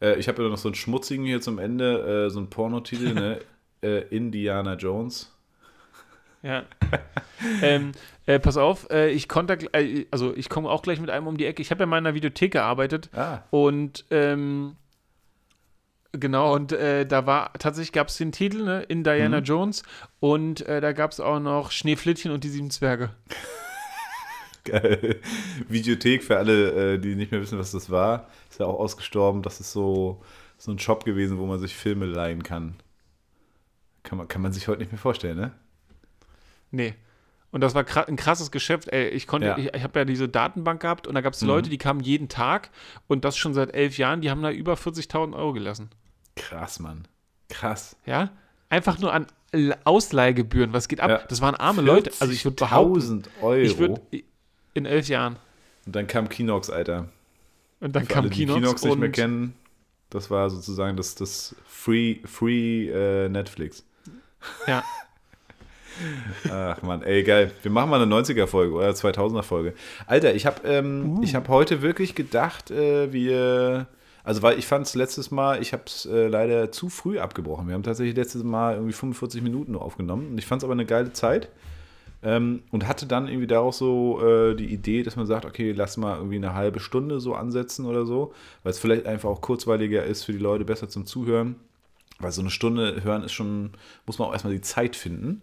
Äh, 0.00 0.16
ich 0.18 0.28
habe 0.28 0.42
ja 0.42 0.48
noch 0.48 0.58
so 0.58 0.68
einen 0.68 0.76
schmutzigen 0.76 1.24
hier 1.24 1.40
zum 1.40 1.58
Ende, 1.58 2.26
äh, 2.26 2.30
so 2.30 2.38
einen 2.38 2.50
Pornotitel, 2.50 3.14
ne? 3.14 3.40
Äh, 3.82 4.08
Indiana 4.16 4.76
Jones. 4.76 5.30
Ja. 6.42 6.64
ähm, 7.62 7.92
äh, 8.24 8.38
pass 8.38 8.56
auf, 8.56 8.88
äh, 8.90 9.10
ich 9.10 9.28
konnte, 9.28 9.58
äh, 9.74 10.06
also 10.10 10.34
ich 10.34 10.48
komme 10.48 10.70
auch 10.70 10.80
gleich 10.80 11.00
mit 11.00 11.10
einem 11.10 11.26
um 11.26 11.36
die 11.36 11.44
Ecke. 11.44 11.60
Ich 11.60 11.70
habe 11.70 11.80
ja 11.80 11.86
mal 11.86 11.98
in 11.98 12.06
einer 12.06 12.14
Videothek 12.14 12.52
gearbeitet 12.52 13.10
ah. 13.14 13.40
und 13.50 14.06
ähm, 14.10 14.76
genau, 16.18 16.54
und 16.54 16.72
äh, 16.72 17.06
da 17.06 17.26
war 17.26 17.52
tatsächlich 17.54 17.92
gab 17.92 18.08
es 18.08 18.16
den 18.16 18.32
Titel, 18.32 18.62
ne, 18.62 18.82
in 18.82 19.04
Diana 19.04 19.40
mhm. 19.40 19.44
Jones 19.44 19.82
und 20.20 20.66
äh, 20.66 20.80
da 20.80 20.92
gab 20.92 21.12
es 21.12 21.20
auch 21.20 21.40
noch 21.40 21.70
Schneeflittchen 21.70 22.30
und 22.32 22.44
die 22.44 22.48
sieben 22.48 22.70
Zwerge. 22.70 23.10
Geil. 24.64 25.20
Videothek 25.68 26.24
für 26.24 26.38
alle, 26.38 26.94
äh, 26.94 26.98
die 26.98 27.14
nicht 27.14 27.32
mehr 27.32 27.40
wissen, 27.40 27.58
was 27.58 27.72
das 27.72 27.90
war, 27.90 28.28
ist 28.50 28.60
ja 28.60 28.66
auch 28.66 28.78
ausgestorben. 28.78 29.42
Das 29.42 29.60
ist 29.60 29.72
so, 29.72 30.22
so 30.56 30.72
ein 30.72 30.78
Shop 30.78 31.04
gewesen, 31.04 31.38
wo 31.38 31.46
man 31.46 31.58
sich 31.58 31.74
Filme 31.74 32.06
leihen 32.06 32.42
kann. 32.42 32.76
Kann 34.02 34.18
man, 34.18 34.28
kann 34.28 34.40
man 34.40 34.52
sich 34.52 34.68
heute 34.68 34.80
nicht 34.80 34.92
mehr 34.92 34.98
vorstellen, 34.98 35.36
ne? 35.36 35.52
Nee. 36.70 36.94
Und 37.50 37.60
das 37.60 37.74
war 37.74 37.84
ein 38.08 38.16
krasses 38.16 38.50
Geschäft. 38.50 38.88
Ey, 38.88 39.08
ich 39.10 39.26
konnte, 39.26 39.46
ja. 39.46 39.58
ich, 39.58 39.72
ich 39.74 39.82
habe 39.82 39.98
ja 40.00 40.04
diese 40.04 40.28
Datenbank 40.28 40.80
gehabt 40.80 41.06
und 41.06 41.14
da 41.14 41.20
gab 41.20 41.34
es 41.34 41.42
mhm. 41.42 41.48
Leute, 41.48 41.70
die 41.70 41.78
kamen 41.78 42.00
jeden 42.00 42.28
Tag 42.28 42.70
und 43.06 43.24
das 43.24 43.36
schon 43.36 43.54
seit 43.54 43.74
elf 43.74 43.96
Jahren, 43.96 44.22
die 44.22 44.30
haben 44.30 44.42
da 44.42 44.50
über 44.50 44.74
40.000 44.74 45.36
Euro 45.36 45.52
gelassen. 45.52 45.90
Krass, 46.36 46.80
Mann. 46.80 47.06
Krass. 47.48 47.96
Ja? 48.06 48.30
Einfach 48.68 48.98
nur 48.98 49.12
an 49.12 49.26
Ausleihgebühren. 49.84 50.72
Was 50.72 50.88
geht 50.88 51.00
ab? 51.00 51.10
Ja. 51.10 51.18
Das 51.28 51.40
waren 51.40 51.54
arme 51.54 51.82
Leute. 51.82 52.10
Also 52.20 52.32
ich 52.32 52.44
würde 52.44 52.56
behaupten. 52.56 52.94
1000 52.94 53.30
Euro. 53.40 53.56
Ich 53.56 53.78
würde 53.78 54.00
in 54.74 54.86
elf 54.86 55.08
Jahren. 55.08 55.36
Und 55.86 55.94
dann 55.94 56.06
kam 56.06 56.28
Kinox, 56.28 56.70
Alter. 56.70 57.08
Und 57.80 57.94
dann 57.94 58.06
Für 58.06 58.14
kam 58.14 58.24
alle, 58.24 58.30
Kinox. 58.30 58.58
Die 58.58 58.62
Kinox 58.62 58.84
nicht 58.84 58.98
mehr 58.98 59.10
kennen, 59.10 59.54
das 60.10 60.30
war 60.30 60.48
sozusagen 60.50 60.96
das, 60.96 61.14
das 61.14 61.54
Free, 61.66 62.18
Free 62.24 62.88
äh, 62.88 63.28
Netflix. 63.28 63.84
Ja. 64.66 64.82
Ach 66.50 66.82
man, 66.82 67.02
ey, 67.02 67.22
geil. 67.22 67.52
Wir 67.62 67.70
machen 67.70 67.90
mal 67.90 68.02
eine 68.02 68.12
90er-Folge 68.12 68.74
oder 68.74 68.90
2000er-Folge. 68.90 69.74
Alter, 70.06 70.34
ich 70.34 70.46
habe 70.46 70.66
ähm, 70.66 71.18
uh. 71.18 71.26
hab 71.26 71.48
heute 71.48 71.82
wirklich 71.82 72.14
gedacht, 72.14 72.70
äh, 72.70 73.12
wir. 73.12 73.86
Also, 74.24 74.40
weil 74.40 74.58
ich 74.58 74.66
fand 74.66 74.86
es 74.86 74.94
letztes 74.94 75.30
Mal, 75.30 75.60
ich 75.60 75.74
habe 75.74 75.82
es 75.86 76.06
äh, 76.06 76.28
leider 76.28 76.72
zu 76.72 76.88
früh 76.88 77.18
abgebrochen. 77.18 77.68
Wir 77.68 77.74
haben 77.74 77.82
tatsächlich 77.82 78.16
letztes 78.16 78.42
Mal 78.42 78.74
irgendwie 78.74 78.94
45 78.94 79.42
Minuten 79.42 79.72
nur 79.72 79.82
aufgenommen. 79.82 80.28
Und 80.32 80.38
ich 80.38 80.46
fand 80.46 80.62
es 80.62 80.64
aber 80.64 80.72
eine 80.72 80.86
geile 80.86 81.12
Zeit. 81.12 81.50
Ähm, 82.22 82.62
und 82.70 82.88
hatte 82.88 83.04
dann 83.04 83.28
irgendwie 83.28 83.46
daraus 83.46 83.76
so 83.76 84.18
äh, 84.26 84.54
die 84.54 84.72
Idee, 84.72 85.02
dass 85.02 85.16
man 85.16 85.26
sagt, 85.26 85.44
okay, 85.44 85.72
lass 85.72 85.98
mal 85.98 86.16
irgendwie 86.16 86.36
eine 86.36 86.54
halbe 86.54 86.80
Stunde 86.80 87.20
so 87.20 87.34
ansetzen 87.34 87.84
oder 87.84 88.06
so, 88.06 88.32
weil 88.62 88.70
es 88.70 88.78
vielleicht 88.78 89.04
einfach 89.04 89.28
auch 89.28 89.42
kurzweiliger 89.42 90.04
ist 90.04 90.24
für 90.24 90.32
die 90.32 90.38
Leute, 90.38 90.64
besser 90.64 90.88
zum 90.88 91.04
Zuhören. 91.04 91.56
Weil 92.18 92.32
so 92.32 92.40
eine 92.40 92.50
Stunde 92.50 93.04
hören 93.04 93.24
ist 93.24 93.32
schon, 93.32 93.72
muss 94.06 94.18
man 94.18 94.28
auch 94.28 94.32
erstmal 94.32 94.54
die 94.54 94.62
Zeit 94.62 94.96
finden. 94.96 95.42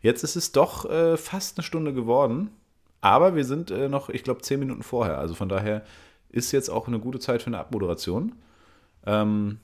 Jetzt 0.00 0.24
ist 0.24 0.36
es 0.36 0.52
doch 0.52 0.88
äh, 0.88 1.18
fast 1.18 1.58
eine 1.58 1.64
Stunde 1.64 1.92
geworden, 1.92 2.50
aber 3.02 3.34
wir 3.34 3.44
sind 3.44 3.70
äh, 3.70 3.90
noch, 3.90 4.08
ich 4.08 4.24
glaube, 4.24 4.40
zehn 4.40 4.58
Minuten 4.58 4.82
vorher. 4.82 5.18
Also 5.18 5.34
von 5.34 5.50
daher 5.50 5.84
ist 6.32 6.52
jetzt 6.52 6.70
auch 6.70 6.88
eine 6.88 6.98
gute 6.98 7.20
Zeit 7.20 7.42
für 7.42 7.48
eine 7.48 7.58
Abmoderation. 7.58 8.34
Ähm, 9.06 9.58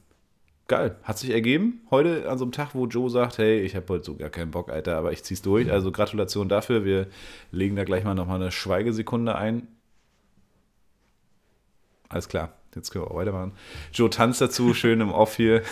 geil, 0.68 0.96
hat 1.02 1.18
sich 1.18 1.30
ergeben. 1.30 1.80
Heute 1.90 2.28
an 2.28 2.38
so 2.38 2.44
einem 2.44 2.52
Tag, 2.52 2.74
wo 2.74 2.86
Joe 2.86 3.10
sagt, 3.10 3.38
hey, 3.38 3.60
ich 3.60 3.74
habe 3.74 3.86
heute 3.88 4.04
so 4.04 4.14
gar 4.14 4.30
keinen 4.30 4.50
Bock, 4.50 4.70
Alter, 4.70 4.96
aber 4.96 5.12
ich 5.12 5.24
zieh's 5.24 5.42
durch. 5.42 5.72
Also 5.72 5.90
Gratulation 5.90 6.48
dafür. 6.48 6.84
Wir 6.84 7.08
legen 7.50 7.74
da 7.74 7.84
gleich 7.84 8.04
mal 8.04 8.14
nochmal 8.14 8.40
eine 8.40 8.52
Schweigesekunde 8.52 9.34
ein. 9.34 9.66
Alles 12.08 12.28
klar. 12.28 12.57
Jetzt 12.79 12.91
können 12.91 13.05
wir 13.05 13.11
auch 13.11 13.16
weitermachen. 13.16 13.53
Joe 13.93 14.09
tanzt 14.09 14.41
dazu, 14.41 14.72
schön 14.72 15.01
im 15.01 15.11
Off 15.11 15.37
hier. 15.37 15.62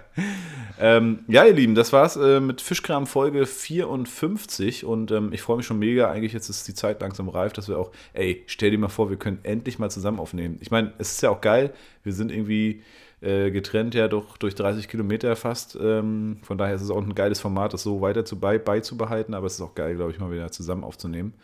ähm, 0.80 1.20
ja, 1.28 1.44
ihr 1.44 1.52
Lieben, 1.52 1.74
das 1.74 1.92
war's 1.92 2.16
äh, 2.16 2.40
mit 2.40 2.60
Fischkram 2.60 3.06
Folge 3.06 3.44
54 3.44 4.84
und 4.84 5.10
ähm, 5.10 5.32
ich 5.32 5.42
freue 5.42 5.58
mich 5.58 5.66
schon 5.66 5.78
mega. 5.78 6.10
Eigentlich 6.10 6.32
jetzt 6.32 6.48
ist 6.48 6.66
die 6.68 6.74
Zeit 6.74 7.00
langsam 7.00 7.28
reif, 7.28 7.52
dass 7.52 7.68
wir 7.68 7.78
auch, 7.78 7.90
ey, 8.12 8.44
stell 8.46 8.70
dir 8.70 8.78
mal 8.78 8.88
vor, 8.88 9.10
wir 9.10 9.18
können 9.18 9.40
endlich 9.42 9.78
mal 9.78 9.90
zusammen 9.90 10.20
aufnehmen. 10.20 10.58
Ich 10.60 10.70
meine, 10.70 10.92
es 10.98 11.12
ist 11.12 11.22
ja 11.22 11.30
auch 11.30 11.40
geil. 11.40 11.74
Wir 12.04 12.12
sind 12.12 12.30
irgendwie 12.32 12.82
äh, 13.20 13.50
getrennt 13.50 13.94
ja 13.94 14.06
doch 14.06 14.36
durch 14.36 14.54
30 14.54 14.88
Kilometer 14.88 15.34
fast. 15.34 15.76
Ähm, 15.80 16.38
von 16.42 16.56
daher 16.56 16.76
ist 16.76 16.82
es 16.82 16.90
auch 16.90 17.02
ein 17.02 17.14
geiles 17.14 17.40
Format, 17.40 17.72
das 17.72 17.82
so 17.82 18.00
weiter 18.00 18.24
zu 18.24 18.38
bei, 18.38 18.58
beizubehalten, 18.58 19.34
aber 19.34 19.46
es 19.46 19.54
ist 19.54 19.60
auch 19.60 19.74
geil, 19.74 19.96
glaube 19.96 20.12
ich, 20.12 20.18
mal 20.18 20.30
wieder 20.30 20.50
zusammen 20.52 20.84
aufzunehmen. 20.84 21.34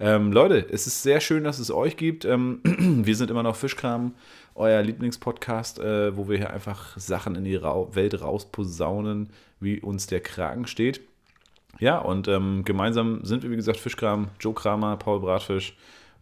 Ähm, 0.00 0.32
Leute, 0.32 0.66
es 0.70 0.86
ist 0.86 1.02
sehr 1.02 1.20
schön, 1.20 1.44
dass 1.44 1.58
es 1.58 1.70
euch 1.70 1.96
gibt. 1.96 2.24
Ähm, 2.24 2.60
wir 2.64 3.16
sind 3.16 3.30
immer 3.30 3.42
noch 3.42 3.56
Fischkram, 3.56 4.14
euer 4.54 4.82
Lieblingspodcast, 4.82 5.78
äh, 5.78 6.16
wo 6.16 6.28
wir 6.28 6.36
hier 6.38 6.50
einfach 6.50 6.98
Sachen 6.98 7.36
in 7.36 7.44
die 7.44 7.56
Ra 7.56 7.94
Welt 7.94 8.20
rausposaunen, 8.20 9.30
wie 9.60 9.80
uns 9.80 10.06
der 10.06 10.20
Kragen 10.20 10.66
steht. 10.66 11.00
Ja, 11.78 11.98
und 11.98 12.28
ähm, 12.28 12.64
gemeinsam 12.64 13.24
sind 13.24 13.42
wir, 13.42 13.50
wie 13.50 13.56
gesagt, 13.56 13.78
Fischkram, 13.78 14.28
Joe 14.40 14.54
Kramer, 14.54 14.96
Paul 14.96 15.20
Bratfisch. 15.20 15.76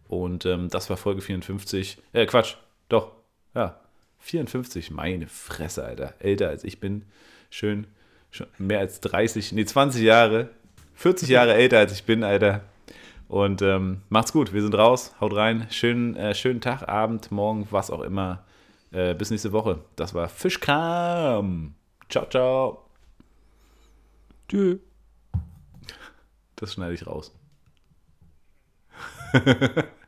Und 0.07 0.45
ähm, 0.45 0.69
das 0.69 0.89
war 0.89 0.97
Folge 0.97 1.21
54. 1.21 1.97
Äh, 2.13 2.25
Quatsch, 2.25 2.55
doch, 2.89 3.11
ja, 3.55 3.79
54, 4.19 4.91
meine 4.91 5.27
Fresse, 5.27 5.83
Alter. 5.83 6.13
Älter 6.19 6.49
als 6.49 6.63
ich 6.63 6.79
bin. 6.79 7.03
Schön, 7.49 7.87
schon 8.31 8.47
mehr 8.57 8.79
als 8.79 8.99
30, 9.01 9.51
nee, 9.51 9.65
20 9.65 10.01
Jahre. 10.01 10.49
40 10.95 11.29
Jahre 11.29 11.53
älter 11.55 11.79
als 11.79 11.93
ich 11.93 12.03
bin, 12.03 12.23
Alter. 12.23 12.63
Und 13.33 13.63
ähm, 13.63 14.03
macht's 14.09 14.31
gut, 14.31 14.53
wir 14.53 14.61
sind 14.61 14.75
raus, 14.75 15.15
haut 15.19 15.35
rein. 15.35 15.65
Schönen, 15.71 16.15
äh, 16.15 16.35
schönen 16.35 16.61
Tag, 16.61 16.87
Abend, 16.87 17.31
Morgen, 17.31 17.67
was 17.71 17.89
auch 17.89 18.01
immer. 18.01 18.43
Äh, 18.91 19.15
bis 19.15 19.31
nächste 19.31 19.51
Woche. 19.51 19.79
Das 19.95 20.13
war 20.13 20.29
Fischkram. 20.29 21.73
Ciao, 22.09 22.29
ciao. 22.29 22.85
Tschüss. 24.47 24.77
Das 26.57 26.73
schneide 26.73 26.93
ich 26.93 27.07
raus. 27.07 27.33